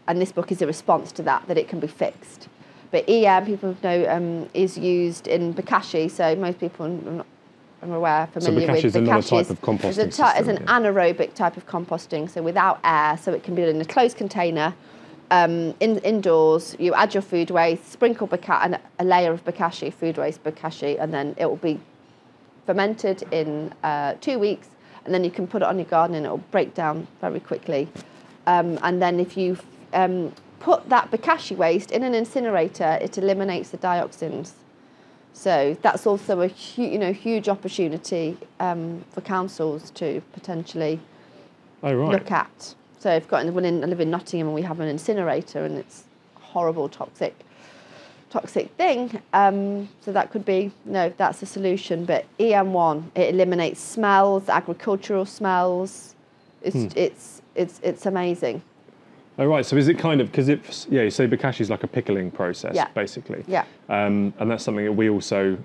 and 0.07 0.21
this 0.21 0.33
book 0.33 0.51
is 0.51 0.61
a 0.63 0.67
response 0.67 1.13
to 1.13 1.23
that 1.23 1.47
that 1.49 1.57
it 1.59 1.69
can 1.69 1.81
be 1.81 1.87
fixed. 1.87 2.49
But 2.91 3.09
em 3.09 3.47
people 3.47 3.77
know 3.83 4.07
um, 4.09 4.49
is 4.55 4.77
used 4.77 5.29
in 5.29 5.55
bokashi, 5.55 6.11
so 6.11 6.35
most 6.37 6.59
people 6.59 6.87
are 6.87 6.89
not 6.89 7.27
I'm 7.83 7.93
aware, 7.93 8.27
familiar 8.27 8.69
bokashi 8.69 8.75
with 8.75 8.85
is 8.85 8.97
another 8.97 9.23
type 9.23 9.51
of 9.51 9.61
composting 9.63 9.99
It's, 9.99 10.19
a 10.19 10.33
it's 10.37 10.49
an 10.49 10.57
yeah. 10.57 10.79
anaerobic 10.79 11.35
type 11.35 11.57
of 11.57 11.67
composting, 11.67 12.29
so 12.29 12.43
without 12.43 12.79
air, 12.85 13.17
so 13.17 13.33
it 13.33 13.43
can 13.43 13.55
be 13.55 13.63
in 13.63 13.81
a 13.81 13.85
closed 13.85 14.17
container. 14.17 14.75
Um, 15.31 15.75
in, 15.81 15.99
indoors, 15.99 16.77
you 16.79 16.93
add 16.93 17.15
your 17.15 17.23
food 17.23 17.51
waste, 17.51 17.91
sprinkle 17.91 18.29
a 18.33 19.05
layer 19.05 19.33
of 19.33 19.45
bokashi, 19.45 19.93
food 19.93 20.19
waste 20.19 20.45
bokashi, 20.45 21.01
and 21.01 21.15
then 21.15 21.35
it 21.39 21.47
will 21.47 21.57
be 21.57 21.81
fermented 22.67 23.23
in 23.33 23.73
uh, 23.83 24.15
two 24.21 24.39
weeks, 24.39 24.69
and 25.05 25.15
then 25.15 25.25
you 25.25 25.31
can 25.31 25.47
put 25.47 25.63
it 25.63 25.69
on 25.69 25.79
your 25.79 25.87
garden 25.87 26.17
and 26.17 26.27
it 26.27 26.29
will 26.29 26.39
break 26.51 26.75
down 26.75 27.07
very 27.21 27.41
quickly. 27.41 27.89
Um, 28.47 28.79
and 28.83 29.01
then 29.01 29.21
if 29.21 29.37
you 29.37 29.57
um, 29.95 30.33
put 30.59 30.89
that 30.89 31.11
bokashi 31.11 31.57
waste 31.57 31.91
in 31.91 32.03
an 32.03 32.15
incinerator, 32.15 32.99
it 33.01 33.17
eliminates 33.17 33.71
the 33.71 33.79
dioxins. 33.79 34.53
So 35.33 35.77
that's 35.83 36.07
also 36.07 36.41
a 36.41 36.49
hu- 36.49 36.83
you 36.83 36.99
know 36.99 37.13
huge 37.13 37.49
opportunity 37.49 38.37
um, 38.59 39.05
for 39.11 39.21
councils 39.21 39.91
to 39.93 40.21
potentially 40.33 41.01
Oh 41.83 41.95
right. 41.95 42.13
look 42.13 42.31
at. 42.31 42.75
So 42.99 43.11
I've 43.11 43.27
got 43.29 43.47
one 43.47 43.65
in, 43.65 43.83
I 43.83 43.87
live 43.87 44.01
in 44.01 44.11
Nottingham 44.11 44.49
and 44.49 44.55
we 44.55 44.63
have 44.63 44.81
an 44.81 44.89
incinerator 44.89 45.65
and 45.65 45.79
it's 45.79 46.05
a 46.37 46.41
horrible 46.41 46.89
toxic 46.89 47.35
toxic 48.29 48.71
thing. 48.73 49.21
Um, 49.33 49.89
so 50.03 50.13
that 50.13 50.31
could 50.31 50.45
be 50.45 50.71
no, 50.85 51.13
that's 51.17 51.43
a 51.43 51.47
solution. 51.47 52.05
But 52.05 52.27
EM1 52.39 53.05
it 53.15 53.35
eliminates 53.35 53.81
smells, 53.81 54.49
agricultural 54.49 55.25
smells. 55.27 56.15
It's 56.63 56.77
Hmm. 56.77 56.89
it's 56.95 57.43
it's 57.55 57.81
it's 57.83 58.07
amazing. 58.07 58.63
Oh 59.41 59.47
right. 59.47 59.65
So 59.65 59.77
is 59.79 59.89
it 59.89 59.99
kind 59.99 60.21
of 60.21 60.31
because 60.31 60.51
it's 60.51 60.87
yeah? 60.91 61.01
You 61.03 61.11
say 61.11 61.27
bokashi 61.27 61.63
is 61.63 61.71
like 61.71 61.83
a 61.83 61.87
pickling 61.89 62.31
process, 62.31 62.75
Yeah. 62.77 62.89
basically. 62.95 63.43
Yeah. 63.49 63.65
Um, 63.89 64.35
and 64.39 64.51
that's 64.51 64.63
something 64.63 64.85
that 64.85 64.93
we 64.93 65.09
also, 65.09 65.57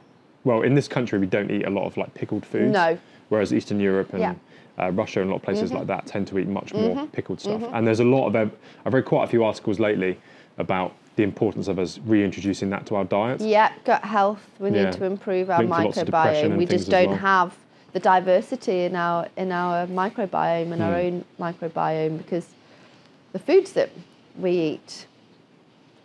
well, 0.46 0.62
in 0.62 0.76
this 0.76 0.88
country 0.88 1.20
we 1.20 1.26
don't 1.28 1.52
eat 1.52 1.66
a 1.66 1.70
lot 1.70 1.86
of 1.86 1.98
like 1.98 2.14
pickled 2.14 2.46
foods. 2.46 2.72
No. 2.72 2.98
Whereas 3.28 3.54
Eastern 3.54 3.82
Europe 3.82 4.14
and 4.14 4.22
Yeah. 4.22 4.32
Mm-hmm. 4.32 4.82
uh, 4.82 4.90
Russia 4.92 5.20
and 5.22 5.30
a 5.30 5.34
lot 5.34 5.38
of 5.40 5.44
places 5.44 5.74
like 5.74 5.88
that 5.88 6.06
tend 6.08 6.26
to 6.28 6.40
eat 6.40 6.48
much 6.48 6.74
more 6.74 7.06
pickled 7.08 7.42
stuff. 7.42 7.62
And 7.74 7.86
there's 7.86 8.00
a 8.00 8.06
lot 8.06 8.28
of 8.34 8.36
I've 8.86 8.94
read 8.94 9.04
quite 9.06 9.26
a 9.26 9.28
few 9.28 9.44
articles 9.44 9.78
lately 9.78 10.18
about 10.58 10.94
the 11.18 11.24
importance 11.24 11.68
of 11.68 11.78
us 11.78 12.00
reintroducing 12.06 12.70
that 12.70 12.86
to 12.86 12.96
our 12.96 13.04
diets. 13.04 13.44
Yeah, 13.44 13.72
gut 13.84 14.06
health. 14.06 14.40
We 14.60 14.70
Yeah. 14.72 14.86
need 14.86 14.94
to 14.94 15.04
improve 15.06 15.50
our 15.50 15.60
Linked 15.60 15.76
to 15.78 15.84
lots 15.84 15.98
of 15.98 16.06
depression 16.06 16.52
microbiome. 16.54 16.58
We 16.58 16.66
just 16.66 16.90
don't 16.90 17.10
well. 17.10 17.18
have 17.18 17.58
the 17.92 18.00
diversity 18.00 18.84
in 18.86 18.96
our 18.96 19.28
in 19.36 19.52
our 19.52 19.86
microbiome 19.88 20.72
and 20.72 20.82
our 20.82 20.94
Hmm. 21.02 21.06
own 21.08 21.26
microbiome 21.40 22.18
because 22.18 22.48
the 23.36 23.40
foods 23.40 23.74
that 23.74 23.90
we 24.40 24.52
eat, 24.52 25.08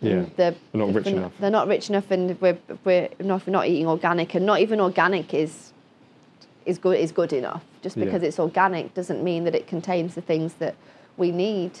Yeah. 0.01 0.25
they're, 0.35 0.51
They're 0.51 0.55
not 0.73 0.93
rich 0.93 1.05
they're 1.05 1.15
enough. 1.15 1.31
They're 1.39 1.49
not 1.59 1.67
rich 1.69 1.89
enough, 1.89 2.11
and 2.11 2.39
we're 2.41 2.57
we're 2.83 3.07
not, 3.21 3.47
we're 3.47 3.53
not 3.53 3.67
eating 3.67 3.87
organic, 3.87 4.35
and 4.35 4.45
not 4.45 4.59
even 4.59 4.81
organic 4.81 5.33
is 5.33 5.71
is 6.65 6.77
good 6.77 6.97
is 6.99 7.13
good 7.13 7.31
enough. 7.31 7.63
Just 7.81 7.95
Yeah. 7.95 8.03
because 8.05 8.21
it's 8.21 8.37
organic 8.37 8.93
doesn't 8.93 9.23
mean 9.23 9.45
that 9.45 9.55
it 9.55 9.65
contains 9.65 10.13
the 10.15 10.21
things 10.21 10.55
that 10.55 10.75
we 11.15 11.31
need. 11.31 11.71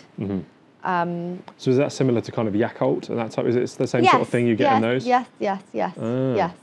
So 1.57 1.69
is 1.73 1.77
that 1.77 1.91
similar 1.91 2.21
to 2.21 2.31
kind 2.31 2.47
of 2.47 2.53
Yakult 2.53 3.09
and 3.09 3.17
that 3.19 3.31
type? 3.31 3.45
Is 3.45 3.55
it 3.57 3.69
the 3.77 3.87
same 3.87 4.05
sort 4.05 4.21
of 4.21 4.29
thing 4.29 4.47
you 4.47 4.55
get 4.55 4.63
yes, 4.71 4.75
in 4.77 4.81
those? 4.81 5.05
Yes, 5.05 5.27
yes, 5.39 5.61
yes, 5.73 5.93
Ah. 6.01 6.33
yes. 6.43 6.55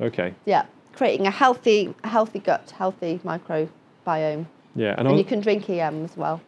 Okay. 0.00 0.32
Yeah, 0.46 0.64
creating 0.94 1.26
a 1.26 1.30
healthy, 1.30 1.94
a 2.02 2.08
healthy 2.08 2.38
gut, 2.40 2.72
healthy 2.78 3.20
microbiome, 3.24 4.46
Yeah. 4.74 4.94
And, 4.98 5.06
and 5.08 5.18
you 5.18 5.24
can 5.24 5.40
drink 5.40 5.68
EM 5.68 6.04
as 6.04 6.16
well. 6.16 6.40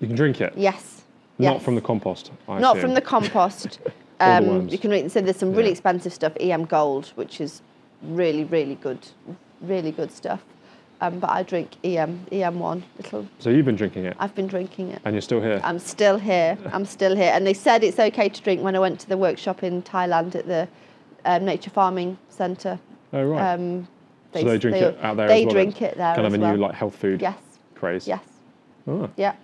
you 0.00 0.06
can 0.06 0.16
drink 0.16 0.40
it. 0.42 0.52
Yes. 0.56 1.02
Not 1.38 1.62
from 1.62 1.74
the 1.74 1.80
compost. 1.80 2.32
I 2.48 2.58
Not 2.60 2.76
assume. 2.76 2.80
from 2.88 2.94
the 2.94 3.00
compost. 3.00 3.78
All 4.20 4.40
the 4.40 4.50
um, 4.50 4.68
you 4.68 4.78
can 4.78 4.90
read. 4.90 5.12
So 5.12 5.20
there's 5.20 5.36
some 5.36 5.52
really 5.52 5.64
Yeah. 5.68 5.72
expensive 5.72 6.12
stuff, 6.12 6.32
EM 6.40 6.64
Gold, 6.64 7.12
which 7.16 7.40
is 7.40 7.60
really, 8.02 8.44
really 8.44 8.76
good, 8.76 8.98
really 9.60 9.90
good 9.92 10.10
stuff. 10.10 10.42
Um, 11.02 11.18
but 11.18 11.28
I 11.28 11.42
drink 11.42 11.72
EM, 11.84 12.24
EM1. 12.32 12.82
Little, 12.96 13.26
So 13.38 13.50
you've 13.50 13.66
been 13.66 13.76
drinking 13.76 14.06
it, 14.06 14.16
I've 14.18 14.34
been 14.34 14.46
drinking 14.46 14.92
it. 14.92 15.02
and 15.04 15.14
you're 15.14 15.20
still 15.20 15.42
here. 15.42 15.60
I'm 15.62 15.78
still 15.78 16.16
here. 16.18 16.56
I'm 16.72 16.86
still 16.86 17.14
here. 17.14 17.30
And 17.34 17.46
they 17.46 17.52
said 17.52 17.84
it's 17.84 17.98
okay 17.98 18.30
to 18.30 18.40
drink 18.42 18.62
when 18.62 18.74
I 18.74 18.78
went 18.78 18.98
to 19.00 19.08
the 19.08 19.18
workshop 19.18 19.62
in 19.62 19.82
Thailand 19.82 20.34
at 20.34 20.46
the 20.46 20.66
um, 21.26 21.44
Nature 21.44 21.68
Farming 21.68 22.16
Centre. 22.30 22.78
oh 23.12 23.22
right. 23.24 23.52
Um, 23.52 23.86
so 24.32 24.44
they 24.44 24.58
drink 24.58 24.76
it 24.78 24.98
out 25.02 25.16
there 25.18 25.28
They 25.28 25.40
as 25.40 25.46
well. 25.46 25.52
drink 25.54 25.78
then? 25.80 25.90
it 25.90 25.96
there 25.98 26.14
Kind 26.14 26.26
of 26.26 26.34
a 26.34 26.38
well. 26.38 26.52
new 26.52 26.58
like 26.62 26.74
health 26.74 26.96
food 26.96 27.20
Yes. 27.20 27.36
craze. 27.74 28.08
Yes. 28.08 28.22
Oh, 28.86 29.10
Yeah. 29.16 29.34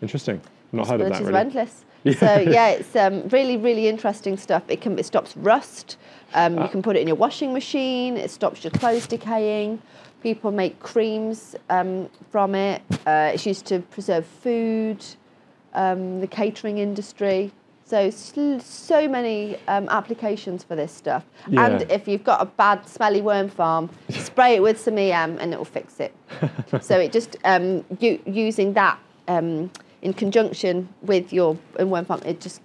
interesting. 0.00 0.40
Not 0.72 0.88
heard 0.88 1.00
of 1.00 1.08
that 1.10 1.22
really. 1.22 1.36
endless. 1.38 1.84
So 2.18 2.38
yeah, 2.56 2.68
it's 2.70 2.96
um, 2.96 3.28
really, 3.28 3.56
really 3.56 3.88
interesting 3.88 4.36
stuff. 4.36 4.62
It 4.68 4.80
can 4.80 4.98
it 4.98 5.06
stops 5.06 5.36
rust. 5.36 5.96
Um, 6.34 6.58
Ah. 6.58 6.62
you 6.64 6.68
can 6.70 6.82
put 6.82 6.96
it 6.96 7.00
in 7.00 7.06
your 7.08 7.16
washing 7.16 7.52
machine. 7.52 8.16
It 8.16 8.30
stops 8.30 8.64
your 8.64 8.70
clothes 8.70 9.06
decaying. 9.06 9.80
People 10.22 10.50
make 10.50 10.78
creams 10.80 11.54
um, 11.68 12.08
from 12.30 12.54
it. 12.54 12.80
Uh, 13.06 13.32
it's 13.34 13.44
used 13.46 13.66
to 13.66 13.80
preserve 13.80 14.24
food. 14.26 15.04
Um, 15.74 16.20
the 16.20 16.26
catering 16.26 16.78
industry. 16.78 17.50
So 17.84 18.08
so 18.10 19.06
many 19.08 19.58
um, 19.68 19.88
applications 19.90 20.64
for 20.64 20.74
this 20.76 20.92
stuff. 20.92 21.24
Yeah. 21.48 21.66
And 21.66 21.90
if 21.90 22.08
you've 22.08 22.24
got 22.24 22.40
a 22.40 22.46
bad 22.46 22.88
smelly 22.88 23.20
worm 23.20 23.48
farm, 23.50 23.90
spray 24.10 24.54
it 24.54 24.62
with 24.62 24.80
some 24.80 24.96
EM 24.96 25.38
and 25.38 25.52
it 25.52 25.58
will 25.58 25.64
fix 25.66 26.00
it. 26.00 26.14
so 26.80 26.98
it 26.98 27.12
just 27.12 27.36
um, 27.44 27.84
using 28.00 28.72
that 28.74 28.98
um, 29.28 29.70
in 30.02 30.12
conjunction 30.12 30.88
with 31.02 31.32
your 31.32 31.56
uh, 31.80 31.86
worm 31.86 32.04
farm, 32.04 32.20
it 32.26 32.40
just 32.40 32.60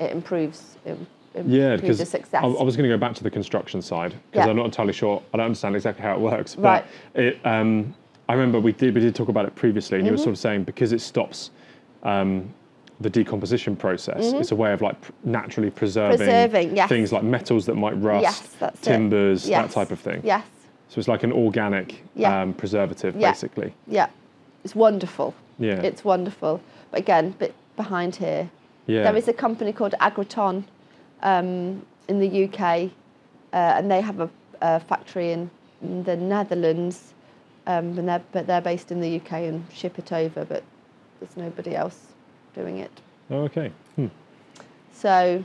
it 0.00 0.10
improves. 0.10 0.76
It, 0.84 0.98
Yeah, 1.46 1.76
because 1.76 2.00
I. 2.34 2.38
I 2.38 2.46
was 2.46 2.76
going 2.76 2.88
to 2.88 2.94
go 2.96 2.98
back 2.98 3.14
to 3.14 3.22
the 3.22 3.30
construction 3.30 3.80
side 3.82 4.10
because 4.30 4.46
Yeah. 4.46 4.50
I'm 4.50 4.56
not 4.56 4.64
entirely 4.64 4.92
sure. 4.94 5.22
I 5.32 5.36
don't 5.36 5.46
understand 5.46 5.76
exactly 5.76 6.02
how 6.02 6.14
it 6.14 6.20
works. 6.20 6.56
But 6.56 6.62
Right. 6.62 6.84
it, 7.26 7.40
um, 7.44 7.94
I 8.28 8.32
remember 8.34 8.58
we 8.58 8.72
did 8.72 8.94
we 8.94 9.00
did 9.00 9.14
talk 9.14 9.28
about 9.28 9.44
it 9.44 9.54
previously, 9.54 9.98
and 9.98 10.06
you 10.06 10.12
were 10.12 10.16
Mm-hmm. 10.16 10.24
sort 10.24 10.32
of 10.34 10.38
saying 10.38 10.64
because 10.64 10.92
it 10.92 11.00
stops 11.00 11.50
um, 12.02 12.52
the 13.00 13.10
decomposition 13.10 13.76
process, 13.76 14.32
it's 14.32 14.50
a 14.50 14.56
way 14.56 14.72
of 14.72 14.80
like 14.80 14.96
naturally 15.24 15.70
preserving, 15.70 16.18
Mm-hmm. 16.18 16.26
Preserving, 16.26 16.76
yes. 16.76 16.88
things 16.88 17.12
like 17.12 17.22
metals 17.22 17.66
that 17.66 17.74
might 17.76 17.96
rust, 18.02 18.22
Yes, 18.60 18.72
timbers, 18.82 19.44
that 19.46 19.70
type 19.70 19.90
of 19.92 20.00
thing. 20.00 20.20
Yes. 20.24 20.44
So 20.88 20.98
it's 20.98 21.08
like 21.08 21.22
an 21.22 21.32
organic 21.32 22.02
Yeah. 22.16 22.42
um, 22.42 22.54
preservative, 22.54 23.14
Yeah. 23.14 23.30
basically. 23.30 23.74
Yeah. 23.86 24.08
It's 24.64 24.74
wonderful. 24.74 25.34
Yeah. 25.58 25.80
It's 25.82 26.04
wonderful. 26.04 26.60
But 26.90 27.00
again, 27.00 27.30
bit 27.38 27.54
behind 27.76 28.16
here. 28.16 28.50
Yeah. 28.86 29.02
There 29.04 29.16
is 29.16 29.28
a 29.28 29.32
company 29.32 29.72
called 29.72 29.94
Agriton 30.00 30.64
um, 31.22 31.84
in 32.08 32.20
the 32.20 32.44
UK, 32.44 32.60
uh, 32.60 32.90
and 33.52 33.90
they 33.90 34.00
have 34.00 34.20
a, 34.20 34.30
a 34.62 34.80
factory 34.80 35.32
in, 35.32 35.50
in 35.82 36.04
the 36.04 36.16
Netherlands, 36.16 37.14
um, 37.66 37.98
and 37.98 38.08
they're, 38.08 38.22
but 38.32 38.46
they're 38.46 38.62
based 38.62 38.90
in 38.90 39.00
the 39.00 39.16
UK 39.16 39.32
and 39.32 39.64
ship 39.72 39.98
it 39.98 40.12
over. 40.12 40.44
But 40.44 40.62
there's 41.20 41.36
nobody 41.36 41.76
else 41.76 41.98
doing 42.54 42.78
it. 42.78 43.00
Oh, 43.30 43.42
okay. 43.44 43.72
Hmm. 43.96 44.06
So 44.92 45.44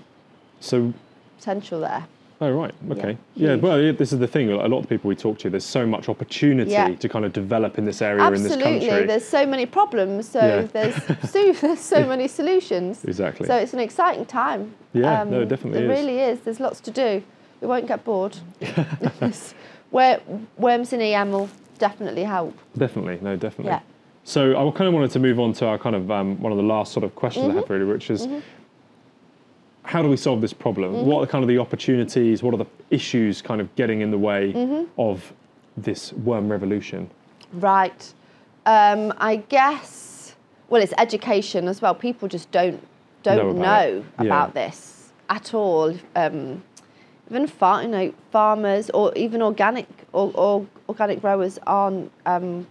So, 0.59 0.93
potential 1.37 1.81
there. 1.81 2.07
Oh, 2.43 2.51
right. 2.51 2.73
Okay. 2.91 3.17
Yeah, 3.35 3.49
Yeah, 3.49 3.55
well, 3.55 3.81
yeah, 3.81 3.91
this 3.91 4.11
is 4.13 4.19
the 4.19 4.27
thing. 4.27 4.51
A 4.51 4.67
lot 4.67 4.79
of 4.79 4.89
people 4.89 5.07
we 5.07 5.15
talk 5.15 5.37
to, 5.39 5.49
there's 5.49 5.63
so 5.65 5.85
much 5.85 6.09
opportunity 6.09 6.71
Yeah. 6.71 6.93
to 6.95 7.09
kind 7.09 7.25
of 7.25 7.33
develop 7.33 7.77
in 7.77 7.85
this 7.85 8.01
area 8.01 8.25
in 8.27 8.33
this 8.33 8.51
Absolutely, 8.53 8.87
country. 8.87 9.07
there's 9.07 9.25
so 9.27 9.45
many 9.45 9.65
problems, 9.65 10.27
so 10.29 10.67
there's 10.73 10.95
so 11.31 11.51
there's 11.61 11.79
so 11.79 12.05
many 12.05 12.27
solutions. 12.27 13.03
Exactly. 13.05 13.47
So 13.47 13.55
it's 13.55 13.73
an 13.73 13.79
exciting 13.79 14.25
time. 14.25 14.61
Um, 14.61 14.73
Yeah, 15.01 15.23
no, 15.23 15.41
it 15.41 15.49
definitely 15.49 15.83
It 15.85 15.87
really 15.87 16.19
is. 16.19 16.39
There's 16.41 16.59
lots 16.59 16.79
to 16.81 16.91
do. 16.91 17.23
We 17.61 17.67
won't 17.67 17.87
get 17.87 18.03
bored. 18.03 18.37
Where 19.91 20.19
worms 20.57 20.91
in 20.93 21.01
EM 21.01 21.31
will 21.31 21.49
definitely 21.77 22.23
help. 22.23 22.57
Definitely, 22.77 23.19
no, 23.21 23.35
definitely. 23.35 23.71
Yeah. 23.73 23.81
So 24.25 24.51
I 24.51 24.71
kind 24.71 24.87
of 24.87 24.93
wanted 24.93 25.11
to 25.11 25.19
move 25.19 25.39
on 25.39 25.53
to 25.53 25.65
our 25.67 25.77
kind 25.77 25.95
of 25.95 26.09
um, 26.09 26.41
one 26.41 26.51
of 26.51 26.57
the 26.57 26.63
last 26.63 26.93
sort 26.93 27.03
of 27.03 27.13
questions 27.15 27.49
I 27.49 27.53
have 27.53 27.65
Mm-hmm. 27.65 27.73
really, 27.73 27.85
which 27.85 28.09
is 28.09 28.27
how 29.93 30.01
do 30.01 30.09
we 30.09 30.17
solve 30.17 30.41
this 30.41 30.53
problem? 30.53 30.91
Mm-hmm. 30.91 31.05
What 31.05 31.21
are 31.23 31.27
kind 31.27 31.43
of 31.43 31.47
the 31.47 31.59
opportunities? 31.59 32.41
What 32.41 32.51
are 32.55 32.57
the 32.57 32.65
issues 32.89 33.43
kind 33.43 33.61
of 33.61 33.73
getting 33.75 34.01
in 34.01 34.09
the 34.09 34.17
way 34.17 34.51
Mm-hmm. 34.51 34.99
of 34.99 35.31
this 35.77 36.11
worm 36.13 36.49
revolution? 36.49 37.09
Right. 37.53 38.01
Um, 38.65 39.13
I 39.19 39.35
guess. 39.57 40.35
Well, 40.69 40.81
it's 40.81 40.93
education 40.97 41.67
as 41.67 41.79
well. 41.79 41.93
People 41.93 42.27
just 42.27 42.49
don't 42.49 42.81
Know 43.25 43.35
don't 43.37 43.49
about 43.51 43.61
know 43.69 43.97
it. 43.99 44.05
Yeah. 44.19 44.25
about 44.25 44.53
this 44.55 45.11
at 45.29 45.53
all. 45.53 45.95
Um, 46.15 46.63
even 47.29 47.45
far, 47.45 47.83
you 47.83 47.89
know, 47.89 48.13
farmers 48.31 48.89
or 48.89 49.13
even 49.15 49.43
organic 49.43 49.87
or, 50.11 50.31
or 50.33 50.65
organic 50.89 51.21
growers 51.21 51.59
aren't 51.67 52.11
um, 52.25 52.65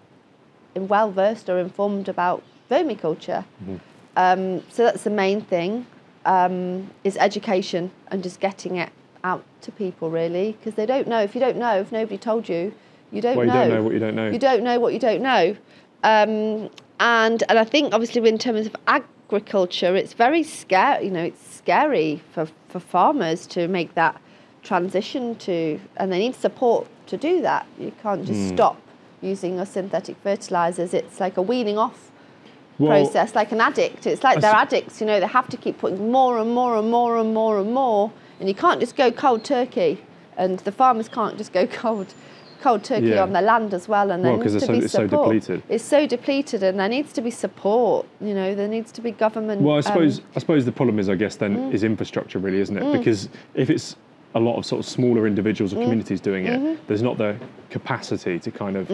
well 0.75 1.13
versed 1.13 1.49
or 1.49 1.59
informed 1.61 2.09
about 2.09 2.43
vermiculture. 2.69 3.45
Mm-hmm. 3.63 3.77
Um, 4.17 4.63
so 4.71 4.83
that's 4.83 5.05
the 5.05 5.11
main 5.25 5.41
thing 5.41 5.87
um, 6.25 6.91
is 7.05 7.17
education 7.17 7.91
and 8.09 8.23
just 8.23 8.41
getting 8.41 8.77
it 8.77 8.91
out 9.25 9.45
to 9.63 9.71
people 9.73 10.11
really 10.11 10.53
because 10.53 10.75
they 10.75 10.87
don't 10.87 11.07
know. 11.09 11.21
If 11.21 11.35
you 11.35 11.41
don't 11.41 11.57
know, 11.57 11.79
if 11.81 11.93
nobody 11.93 12.19
told 12.19 12.49
you, 12.49 12.75
you 13.11 13.21
don't 13.23 13.37
Well, 13.37 13.47
you 13.47 13.53
know. 13.53 13.61
don't 13.61 13.69
know 13.71 13.83
what 13.83 13.93
you 13.95 13.99
don't 14.01 14.15
know. 14.15 14.29
You 14.31 14.39
don't 14.39 14.63
know 14.63 14.81
what 14.81 14.93
you 14.93 14.99
don't 14.99 15.23
know. 15.23 15.57
Um, 16.05 16.71
and 17.01 17.43
and 17.49 17.59
I 17.59 17.65
think 17.65 17.93
obviously 17.95 18.27
in 18.29 18.39
terms 18.39 18.67
of 18.67 18.77
agriculture, 18.87 19.97
it's 19.97 20.13
very 20.13 20.43
scary. 20.43 21.07
You 21.07 21.11
know, 21.11 21.23
it's 21.25 21.45
scary 21.57 22.23
for, 22.33 22.49
for 22.69 22.81
farmers 22.81 23.47
to 23.49 23.69
make 23.69 23.95
that 23.95 24.21
transition 24.63 25.35
to, 25.37 25.81
and 25.97 26.13
they 26.13 26.19
need 26.21 26.35
support 26.37 26.87
to 27.09 27.17
do 27.17 27.43
that. 27.43 27.67
You 27.79 27.93
can't 28.03 28.25
just 28.25 28.41
Hmm. 28.51 28.55
stop 28.55 28.81
using 29.21 29.57
your 29.57 29.67
synthetic 29.67 30.17
fertilizers. 30.23 30.95
It's 30.95 31.19
like 31.21 31.37
a 31.37 31.43
weaning 31.43 31.79
off 31.79 32.11
Well, 32.79 32.91
process, 33.05 33.35
like 33.35 33.53
an 33.53 33.61
addict. 33.61 34.07
It's 34.07 34.25
like 34.25 34.39
I 34.39 34.41
they're 34.41 34.51
s- 34.51 34.57
addicts. 34.73 35.01
You 35.01 35.07
know, 35.07 35.21
they 35.21 35.27
have 35.27 35.49
to 35.51 35.57
keep 35.57 35.79
putting 35.79 36.11
more 36.11 36.39
and 36.39 36.51
more 36.51 36.77
and 36.77 36.91
more 36.91 37.17
and 37.19 37.33
more 37.35 37.59
and 37.61 37.73
more, 37.73 38.11
and 38.41 38.49
you 38.49 38.55
can't 38.55 38.81
just 38.81 38.97
go 38.97 39.11
cold 39.13 39.45
turkey. 39.45 40.03
And 40.37 40.59
the 40.61 40.73
farmers 40.73 41.09
can't 41.09 41.37
just 41.37 41.53
go 41.53 41.67
cold, 41.83 42.15
cold 42.63 42.83
turkey 42.85 43.09
Yeah. 43.09 43.23
on 43.23 43.33
their 43.35 43.43
land 43.43 43.75
as 43.75 43.87
well. 43.87 44.11
And 44.11 44.25
there 44.25 44.33
Well, 44.33 44.41
needs 44.41 44.55
it's 44.55 44.65
to 44.65 44.67
so- 44.73 44.79
be 44.79 44.85
it's 44.85 44.93
so 44.93 45.07
support. 45.07 45.25
depleted. 45.27 45.63
It's 45.69 45.85
so 45.85 46.07
depleted, 46.07 46.63
and 46.63 46.81
there 46.81 46.89
needs 46.89 47.13
to 47.13 47.21
be 47.21 47.31
support. 47.31 48.07
You 48.21 48.33
know, 48.35 48.55
there 48.55 48.69
needs 48.69 48.91
to 48.93 49.01
be 49.03 49.11
government. 49.11 49.61
Well, 49.63 49.75
I 49.75 49.79
um, 49.79 49.83
suppose 49.83 50.23
I 50.35 50.39
suppose 50.41 50.65
the 50.65 50.73
problem 50.73 50.99
is, 50.99 51.09
I 51.11 51.15
guess, 51.15 51.37
then 51.37 51.57
Mm. 51.57 51.75
is 51.75 51.85
infrastructure, 51.85 52.39
really, 52.39 52.61
isn't 52.61 52.77
it? 52.79 52.91
Because 52.99 53.29
if 53.55 53.69
it's 53.69 53.97
a 54.35 54.41
lot 54.41 54.57
of 54.57 54.65
sort 54.65 54.81
of 54.81 54.87
smaller 54.87 55.27
individuals 55.27 55.73
or 55.73 55.77
Mm. 55.77 55.83
communities 55.85 56.21
doing 56.21 56.47
it, 56.47 56.59
Mm-hmm. 56.59 56.75
there's 56.87 57.03
not 57.03 57.19
the 57.19 57.37
capacity 57.71 58.39
to 58.39 58.51
kind 58.51 58.77
of 58.77 58.89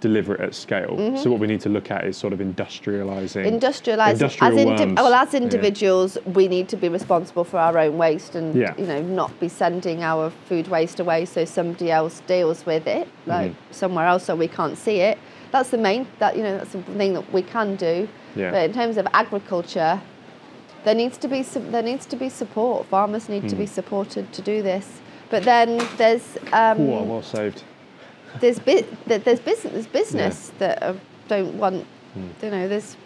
deliver 0.00 0.34
it 0.34 0.40
at 0.40 0.54
scale. 0.54 0.96
Mm-hmm. 0.98 1.16
So 1.16 1.30
what 1.30 1.40
we 1.40 1.46
need 1.46 1.60
to 1.62 1.68
look 1.68 1.90
at 1.90 2.04
is 2.06 2.16
sort 2.16 2.32
of 2.32 2.40
industrializing. 2.40 3.44
industrialising 3.46 4.12
industrial 4.12 4.52
as 4.52 4.58
indi- 4.58 4.84
worms. 4.84 4.94
well 4.96 5.14
as 5.14 5.32
Yeah. 5.34 5.40
individuals 5.40 6.18
we 6.34 6.48
need 6.48 6.68
to 6.68 6.76
be 6.76 6.88
responsible 6.88 7.44
for 7.44 7.58
our 7.58 7.76
own 7.78 7.96
waste 7.98 8.34
and 8.34 8.54
Yeah. 8.54 8.74
you 8.78 8.86
know 8.86 9.00
not 9.02 9.38
be 9.40 9.48
sending 9.48 10.02
our 10.02 10.30
food 10.48 10.68
waste 10.68 10.98
away 11.00 11.24
so 11.24 11.44
somebody 11.44 11.90
else 11.90 12.22
deals 12.26 12.64
with 12.66 12.86
it 12.86 13.06
like 13.26 13.50
Mm-hmm. 13.52 13.72
somewhere 13.72 14.06
else 14.06 14.24
so 14.24 14.34
we 14.36 14.48
can't 14.48 14.76
see 14.78 14.98
it 15.00 15.18
that's 15.52 15.70
the 15.70 15.78
main 15.78 16.06
that 16.18 16.36
you 16.36 16.42
know 16.42 16.56
that's 16.56 16.72
the 16.72 16.82
thing 16.82 17.12
that 17.14 17.30
we 17.32 17.42
can 17.42 17.76
do 17.76 18.08
Yeah. 18.34 18.50
but 18.50 18.62
in 18.64 18.72
terms 18.72 18.96
of 18.96 19.06
agriculture 19.12 20.00
there 20.84 20.94
needs 20.94 21.16
to 21.18 21.28
be 21.28 21.42
some, 21.42 21.70
there 21.72 21.82
needs 21.82 22.06
to 22.06 22.16
be 22.16 22.28
support 22.28 22.86
farmers 22.86 23.28
need 23.28 23.48
to 23.48 23.56
be 23.56 23.64
Mm. 23.64 23.68
supported 23.68 24.32
to 24.32 24.42
do 24.42 24.62
this 24.62 25.00
but 25.30 25.42
then 25.44 25.78
there's 25.96 26.36
um, 26.52 26.80
Oh, 26.90 27.02
well 27.04 27.22
saved. 27.22 27.62
there's 28.40 28.58
bi- 28.58 28.84
there's 29.06 29.40
business 29.40 29.72
there's 29.72 29.86
business 29.86 30.52
that 30.58 30.82
uh, 30.82 30.94
don't 31.28 31.54
want 31.58 31.86
Hmm. 32.14 32.28
you 32.42 32.50
know 32.50 32.68
there's 32.68 32.96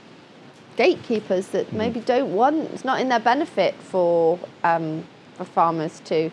gatekeepers 0.77 1.49
that 1.49 1.73
maybe 1.73 2.01
don't 2.01 2.35
want 2.35 2.57
it's 2.73 2.85
not 2.85 3.01
in 3.01 3.09
their 3.09 3.21
benefit 3.21 3.75
for 3.75 4.39
um, 4.65 5.05
for 5.35 5.45
farmers 5.45 6.01
to 6.07 6.31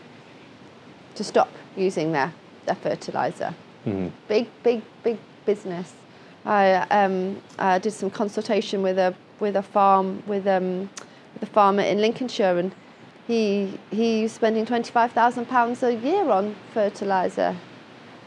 to 1.15 1.23
stop 1.23 1.49
using 1.77 2.11
their 2.13 2.33
their 2.65 2.75
fertilizer 2.75 3.53
Hmm. 3.83 4.07
big 4.27 4.47
big 4.63 4.81
big 5.03 5.17
business 5.45 5.93
I 6.45 6.73
um, 6.89 7.41
I 7.59 7.79
did 7.79 7.91
some 7.93 8.09
consultation 8.09 8.81
with 8.81 8.97
a 8.97 9.13
with 9.39 9.55
a 9.55 9.61
farm 9.61 10.23
with 10.27 10.47
um 10.47 10.89
a 11.41 11.45
farmer 11.45 11.83
in 11.83 11.99
Lincolnshire 11.99 12.57
and 12.57 12.73
he 13.27 13.79
he's 13.91 14.31
spending 14.31 14.65
twenty 14.65 14.91
five 14.91 15.11
thousand 15.13 15.45
pounds 15.47 15.81
a 15.83 15.93
year 15.93 16.29
on 16.29 16.55
fertilizer 16.73 17.55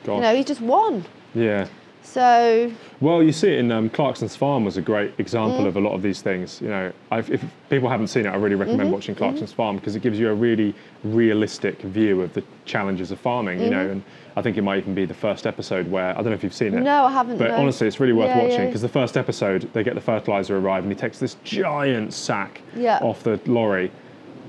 Gosh. 0.04 0.16
you 0.16 0.22
know 0.22 0.34
he 0.34 0.44
just 0.44 0.60
won 0.60 1.04
yeah. 1.34 1.68
So 2.06 2.72
Well, 3.00 3.22
you 3.22 3.32
see 3.32 3.48
it 3.52 3.58
in 3.58 3.70
um, 3.72 3.90
Clarkson's 3.90 4.36
Farm 4.36 4.64
was 4.64 4.76
a 4.76 4.82
great 4.82 5.12
example 5.18 5.64
Mm. 5.64 5.66
of 5.66 5.76
a 5.76 5.80
lot 5.80 5.92
of 5.92 6.02
these 6.02 6.22
things. 6.22 6.60
You 6.62 6.68
know, 6.68 6.92
I've, 7.10 7.30
if 7.30 7.44
people 7.68 7.88
haven't 7.88 8.06
seen 8.06 8.24
it, 8.26 8.30
I 8.30 8.36
really 8.36 8.54
recommend 8.54 8.82
Mm-hmm. 8.88 8.92
watching 8.92 9.14
Clarkson's 9.14 9.52
Farm 9.52 9.76
because 9.76 9.96
it 9.96 10.02
gives 10.02 10.18
you 10.18 10.30
a 10.30 10.34
really 10.34 10.74
realistic 11.04 11.80
view 11.82 12.22
of 12.22 12.32
the 12.34 12.42
challenges 12.64 13.10
of 13.10 13.18
farming. 13.20 13.58
You 13.60 13.66
Mm-hmm. 13.70 13.74
know, 13.74 13.90
and 13.90 14.02
I 14.36 14.42
think 14.42 14.56
it 14.56 14.62
might 14.62 14.78
even 14.78 14.94
be 14.94 15.04
the 15.04 15.14
first 15.14 15.46
episode 15.46 15.90
where 15.90 16.10
I 16.10 16.14
don't 16.14 16.26
know 16.26 16.32
if 16.32 16.44
you've 16.44 16.54
seen 16.54 16.74
it. 16.74 16.82
No, 16.82 17.04
I 17.06 17.10
haven't, 17.12 17.38
But 17.38 17.48
no. 17.50 17.56
honestly, 17.56 17.86
it's 17.88 18.00
really 18.00 18.12
worth 18.12 18.28
Yeah, 18.28 18.42
watching 18.42 18.60
yeah. 18.60 18.66
because 18.66 18.82
the 18.82 18.88
first 18.88 19.16
episode 19.16 19.68
they 19.72 19.82
get 19.82 19.94
the 19.94 20.00
fertilizer 20.00 20.56
arrive 20.58 20.84
and 20.84 20.92
he 20.92 20.98
takes 20.98 21.18
this 21.18 21.36
giant 21.44 22.12
sack 22.12 22.60
Yeah. 22.76 22.98
off 23.02 23.22
the 23.22 23.40
lorry. 23.46 23.90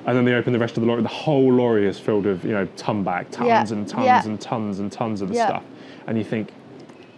And 0.06 0.16
then 0.16 0.24
they 0.24 0.34
open 0.36 0.54
the 0.54 0.60
rest 0.60 0.78
of 0.78 0.82
the 0.84 0.88
lorry. 0.88 1.02
The 1.02 1.10
whole 1.10 1.52
lorry 1.52 1.86
is 1.86 2.00
filled 2.00 2.26
with, 2.26 2.46
you 2.46 2.52
know, 2.54 2.66
ton 2.78 3.04
tons 3.04 3.36
Yeah, 3.42 3.60
and 3.78 3.86
tons 3.88 4.06
yeah. 4.06 4.24
and 4.26 4.40
tons 4.40 4.80
and 4.80 4.90
tons 4.90 5.22
of 5.22 5.28
the 5.30 5.36
Yeah. 5.36 5.48
stuff. 5.48 5.64
And 6.08 6.18
you 6.18 6.24
think, 6.24 6.50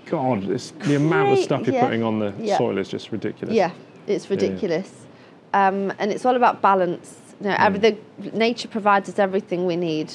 God, 0.09 0.49
it's, 0.49 0.71
the 0.71 0.95
amount 0.95 1.33
of 1.33 1.39
stuff 1.39 1.65
you're 1.65 1.75
yeah. 1.75 1.85
putting 1.85 2.03
on 2.03 2.19
the 2.19 2.33
Yeah. 2.39 2.57
soil 2.57 2.77
is 2.77 2.89
just 2.89 3.11
ridiculous. 3.11 3.55
Yeah, 3.55 3.71
it's 4.07 4.29
ridiculous. 4.29 5.05
Um, 5.53 5.93
and 5.99 6.11
it's 6.11 6.25
all 6.25 6.35
about 6.35 6.61
balance. 6.61 7.17
You 7.41 7.49
know, 7.49 7.55
every, 7.57 7.79
the, 7.79 7.97
nature 8.33 8.67
provides 8.67 9.07
us 9.09 9.19
everything 9.19 9.65
we 9.65 9.75
need. 9.75 10.13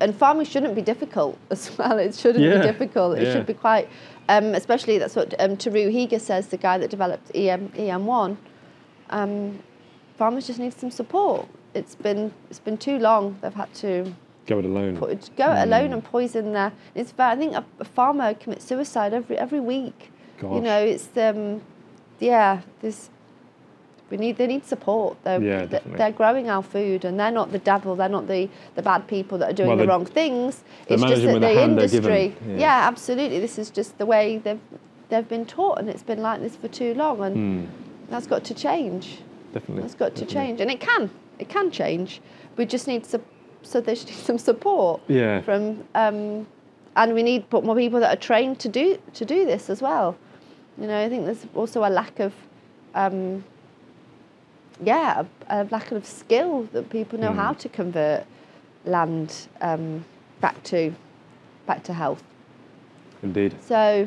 And 0.00 0.14
farming 0.14 0.46
shouldn't 0.46 0.74
be 0.74 0.82
difficult 0.82 1.38
as 1.50 1.76
well. 1.76 1.98
It 1.98 2.14
shouldn't 2.14 2.44
Yeah, 2.44 2.58
be 2.58 2.62
difficult. 2.66 3.18
It 3.18 3.24
yeah. 3.24 3.32
should 3.32 3.46
be 3.46 3.54
quite, 3.54 3.88
um, 4.28 4.54
especially 4.54 4.98
that's 4.98 5.16
what 5.16 5.34
um, 5.40 5.56
Teruo 5.56 5.92
Higa 5.92 6.20
says, 6.20 6.48
the 6.48 6.56
guy 6.56 6.78
that 6.78 6.90
developed 6.90 7.30
EM, 7.34 7.68
EM1. 7.70 8.36
Um, 9.10 9.58
farmers 10.16 10.46
just 10.46 10.58
need 10.58 10.74
some 10.74 10.90
support. 10.90 11.46
It's 11.74 11.94
been, 11.94 12.32
it's 12.50 12.58
been 12.58 12.78
too 12.78 12.98
long. 12.98 13.38
They've 13.42 13.54
had 13.54 13.72
to 13.74 14.14
Go 14.46 14.58
it 14.60 14.64
alone. 14.64 14.94
go 14.94 15.06
it 15.52 15.62
alone 15.62 15.92
and 15.92 16.04
poison 16.04 16.52
their. 16.52 16.72
It's 16.94 17.12
bad. 17.12 17.36
I 17.36 17.40
think 17.40 17.54
a, 17.54 17.64
a 17.80 17.84
farmer 17.84 18.34
commits 18.34 18.64
suicide 18.64 19.12
every 19.12 19.36
every 19.38 19.60
week. 19.60 20.10
You 20.42 20.60
know, 20.60 20.78
it's 20.78 21.08
um, 21.16 21.62
yeah. 22.20 22.60
There's 22.80 23.10
we 24.10 24.16
need 24.18 24.36
they 24.36 24.46
need 24.46 24.64
support. 24.64 25.16
They're, 25.24 25.42
Yeah, 25.42 25.64
they're 25.66 26.12
growing 26.12 26.48
our 26.48 26.62
food, 26.62 27.04
and 27.04 27.18
they're 27.18 27.32
not 27.32 27.50
the 27.50 27.58
devil. 27.58 27.96
They're 27.96 28.08
not 28.08 28.28
the 28.28 28.48
the 28.76 28.82
bad 28.82 29.08
people 29.08 29.38
that 29.38 29.50
are 29.50 29.52
doing 29.52 29.68
Well, 29.70 29.78
the 29.78 29.86
wrong 29.88 30.06
things. 30.06 30.62
It's 30.86 31.02
just 31.02 31.22
that 31.22 31.32
the 31.32 31.38
the 31.40 31.48
hand 31.54 31.78
they're 31.78 31.88
given, 31.88 32.12
industry. 32.12 32.36
yeah. 32.52 32.58
Yeah. 32.58 32.88
absolutely. 32.88 33.40
This 33.40 33.58
is 33.58 33.70
just 33.70 33.98
the 33.98 34.06
way 34.06 34.38
they've 34.38 34.60
they've 35.08 35.28
been 35.28 35.46
taught, 35.46 35.78
and 35.80 35.88
it's 35.88 36.04
been 36.04 36.22
like 36.22 36.40
this 36.40 36.54
for 36.54 36.68
too 36.68 36.94
long, 36.94 37.20
and 37.22 37.34
Hmm. 37.36 37.64
that's 38.10 38.26
got 38.28 38.44
to 38.44 38.54
change. 38.54 39.22
Definitely. 39.54 39.84
It's 39.84 39.94
got 39.94 40.14
to 40.14 40.24
definitely. 40.24 40.34
change, 40.34 40.60
and 40.60 40.70
it 40.70 40.78
can. 40.80 41.10
It 41.40 41.48
can 41.48 41.70
change. 41.72 42.20
We 42.56 42.64
just 42.66 42.86
need 42.86 43.04
some. 43.06 43.22
So 43.66 43.80
they 43.80 43.94
should 43.94 44.08
need 44.08 44.16
some 44.16 44.38
support 44.38 45.00
Yeah. 45.08 45.40
from, 45.40 45.82
um, 45.94 46.46
and 46.94 47.14
we 47.14 47.22
need 47.22 47.50
put 47.50 47.64
more 47.64 47.74
people 47.76 48.00
that 48.00 48.16
are 48.16 48.20
trained 48.20 48.58
to 48.60 48.68
do 48.68 48.98
to 49.14 49.24
do 49.24 49.44
this 49.44 49.68
as 49.68 49.82
well. 49.82 50.16
You 50.80 50.86
know, 50.86 50.98
I 51.04 51.08
think 51.08 51.24
there's 51.24 51.46
also 51.54 51.80
a 51.84 51.90
lack 51.90 52.20
of, 52.20 52.32
um, 52.94 53.44
yeah, 54.82 55.24
a, 55.48 55.62
a 55.62 55.68
lack 55.70 55.90
of 55.92 56.06
skill 56.06 56.68
that 56.72 56.90
people 56.90 57.18
know 57.18 57.32
Hmm. 57.32 57.38
how 57.38 57.52
to 57.54 57.68
convert 57.68 58.24
land 58.84 59.48
um, 59.60 60.04
back 60.40 60.62
to 60.64 60.92
back 61.66 61.82
to 61.84 61.92
health. 61.92 62.22
Indeed. 63.22 63.54
So 63.60 64.06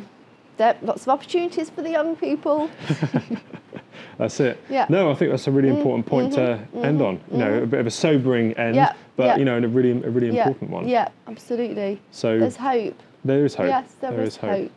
there 0.58 0.70
are 0.70 0.76
lots 0.82 1.02
of 1.04 1.10
opportunities 1.10 1.70
for 1.70 1.82
the 1.82 1.90
young 1.90 2.16
people. 2.16 2.70
That's 4.18 4.40
it. 4.40 4.62
Yeah. 4.70 4.86
Mm, 4.86 4.90
No, 4.92 5.12
I 5.12 5.16
think 5.16 5.32
that's 5.32 5.48
a 5.48 5.52
really 5.52 5.70
important 5.70 6.06
point 6.06 6.34
to 6.34 6.60
end 6.76 7.02
on. 7.02 7.20
You 7.32 7.38
know, 7.38 7.64
a 7.64 7.66
bit 7.66 7.80
of 7.80 7.88
a 7.88 7.92
sobering 7.92 8.54
end, 8.54 8.76
mm-hmm, 8.76 8.76
Yeah, 8.76 8.94
but 9.20 9.26
yeah. 9.26 9.38
you 9.38 9.44
know, 9.44 9.58
and 9.58 9.66
a 9.66 9.68
really, 9.68 9.92
a 9.92 10.10
really 10.10 10.34
yeah, 10.34 10.48
important 10.48 10.72
one. 10.72 10.88
Yeah, 10.88 11.10
absolutely. 11.28 12.00
So 12.12 12.40
There's 12.40 12.56
hope. 12.56 12.98
there 13.26 13.46
is 13.46 13.54
hope. 13.54 13.68
Yes, 13.68 13.96
there 14.00 14.12
there 14.12 14.22
is, 14.22 14.38
hope. 14.38 14.72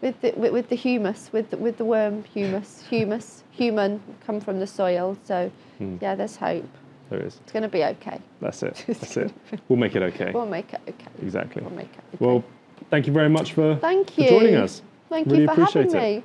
with 0.00 0.20
the, 0.20 0.32
with, 0.36 0.52
with 0.52 0.68
the 0.68 0.76
humus, 0.76 1.30
with 1.32 1.50
the, 1.50 1.56
with 1.56 1.76
the 1.76 1.84
worm 1.84 2.22
humus, 2.32 2.84
humus, 2.88 3.42
human 3.50 4.00
come 4.24 4.40
from 4.40 4.60
the 4.60 4.68
soil. 4.68 5.18
So 5.24 5.50
Hmm. 5.78 5.96
yeah, 6.00 6.14
there's 6.14 6.36
hope. 6.36 6.64
There 7.10 7.20
is. 7.20 7.40
It's 7.42 7.52
going 7.52 7.64
to 7.64 7.68
be 7.68 7.82
okay. 7.84 8.20
That's 8.40 8.62
it. 8.62 8.84
That's 8.86 9.16
it. 9.16 9.32
We'll 9.68 9.80
make 9.80 9.96
it 9.96 10.02
okay. 10.02 10.30
We'll 10.32 10.46
make 10.46 10.72
it 10.72 10.80
okay. 10.88 11.10
Exactly. 11.20 11.62
We'll 11.62 11.72
make 11.74 11.92
it 11.92 11.98
okay. 12.14 12.24
Well, 12.24 12.44
thank 12.88 13.08
you 13.08 13.12
very 13.12 13.28
much 13.28 13.52
for, 13.52 13.74
thank 13.76 14.12
for 14.12 14.28
joining 14.28 14.54
us. 14.54 14.80
Thank 15.08 15.26
Really 15.26 15.42
you 15.42 15.48
for 15.48 15.64
having 15.64 15.90
it. 15.90 15.92
me. 15.92 16.22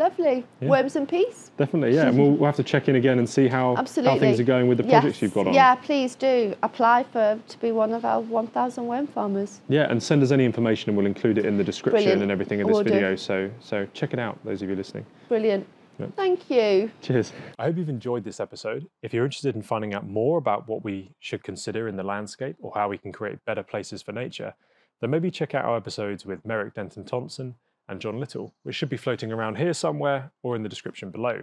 Lovely. 0.00 0.46
Yeah. 0.62 0.68
Worms 0.70 0.96
and 0.96 1.06
peace. 1.06 1.50
Definitely, 1.58 1.94
yeah. 1.94 2.08
And 2.08 2.18
we'll, 2.18 2.30
we'll 2.30 2.46
have 2.46 2.56
to 2.56 2.62
check 2.62 2.88
in 2.88 2.96
again 2.96 3.18
and 3.18 3.28
see 3.28 3.48
how, 3.48 3.76
Absolutely. 3.76 4.14
how 4.14 4.18
things 4.18 4.40
are 4.40 4.44
going 4.44 4.66
with 4.66 4.78
the 4.78 4.84
projects 4.84 5.16
Yes. 5.16 5.22
you've 5.22 5.34
got 5.34 5.46
on. 5.46 5.52
Yeah, 5.52 5.74
please 5.74 6.14
do 6.14 6.54
apply 6.62 7.02
for 7.02 7.38
to 7.46 7.58
be 7.60 7.70
one 7.70 7.92
of 7.92 8.06
our 8.06 8.18
1,000 8.22 8.86
worm 8.86 9.06
farmers. 9.06 9.60
Yeah, 9.68 9.90
and 9.90 10.02
send 10.02 10.22
us 10.22 10.30
any 10.30 10.46
information 10.46 10.88
and 10.88 10.96
we'll 10.96 11.04
include 11.04 11.36
it 11.36 11.44
in 11.44 11.58
the 11.58 11.64
description 11.64 11.98
Brilliant. 12.04 12.22
and 12.22 12.30
everything 12.32 12.60
in 12.60 12.66
this 12.66 12.74
Will 12.74 12.82
do. 12.82 12.92
video. 12.94 13.14
So, 13.14 13.50
so 13.60 13.86
check 13.92 14.14
it 14.14 14.18
out, 14.18 14.38
those 14.42 14.62
of 14.62 14.70
you 14.70 14.74
listening. 14.74 15.04
Brilliant. 15.28 15.66
Yeah. 15.98 16.06
Thank 16.16 16.48
you. 16.48 16.90
Cheers. 17.02 17.34
I 17.58 17.64
hope 17.64 17.76
you've 17.76 17.90
enjoyed 17.90 18.24
this 18.24 18.40
episode. 18.40 18.88
If 19.02 19.12
you're 19.12 19.26
interested 19.26 19.54
in 19.54 19.60
finding 19.60 19.92
out 19.92 20.08
more 20.08 20.38
about 20.38 20.66
what 20.66 20.82
we 20.82 21.10
should 21.20 21.44
consider 21.44 21.88
in 21.88 21.96
the 21.96 22.04
landscape 22.04 22.56
or 22.60 22.72
how 22.74 22.88
we 22.88 22.96
can 22.96 23.12
create 23.12 23.44
better 23.44 23.62
places 23.62 24.00
for 24.00 24.12
nature, 24.12 24.54
then 25.02 25.10
maybe 25.10 25.30
check 25.30 25.54
out 25.54 25.66
our 25.66 25.76
episodes 25.76 26.24
with 26.24 26.46
Merrick 26.46 26.72
Denton 26.72 27.04
Thomson 27.04 27.56
and 27.90 28.00
John 28.00 28.18
Little, 28.18 28.54
which 28.62 28.76
should 28.76 28.88
be 28.88 28.96
floating 28.96 29.32
around 29.32 29.58
here 29.58 29.74
somewhere 29.74 30.30
or 30.42 30.56
in 30.56 30.62
the 30.62 30.68
description 30.68 31.10
below. 31.10 31.42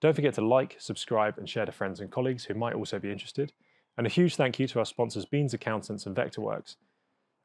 Don't 0.00 0.16
forget 0.16 0.34
to 0.34 0.46
like, 0.46 0.76
subscribe, 0.78 1.38
and 1.38 1.48
share 1.48 1.66
to 1.66 1.72
friends 1.72 2.00
and 2.00 2.10
colleagues 2.10 2.44
who 2.44 2.54
might 2.54 2.74
also 2.74 2.98
be 2.98 3.12
interested. 3.12 3.52
And 3.96 4.06
a 4.06 4.10
huge 4.10 4.34
thank 4.34 4.58
you 4.58 4.66
to 4.68 4.80
our 4.80 4.84
sponsors 4.84 5.26
Beans 5.26 5.54
Accountants 5.54 6.06
and 6.06 6.16
Vectorworks. 6.16 6.76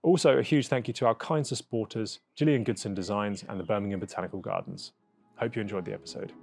Also, 0.02 0.38
a 0.38 0.42
huge 0.42 0.68
thank 0.68 0.88
you 0.88 0.94
to 0.96 1.06
our 1.06 1.16
kind 1.16 1.46
supporters, 1.46 2.20
Gillian 2.36 2.64
Goodson 2.64 2.94
Designs 2.94 3.44
and 3.48 3.60
the 3.60 3.66
Birmingham 3.66 4.00
Botanical 4.00 4.40
Gardens. 4.40 4.94
Hope 5.36 5.56
you 5.56 5.62
enjoyed 5.62 5.86
the 5.86 5.94
episode. 5.94 6.34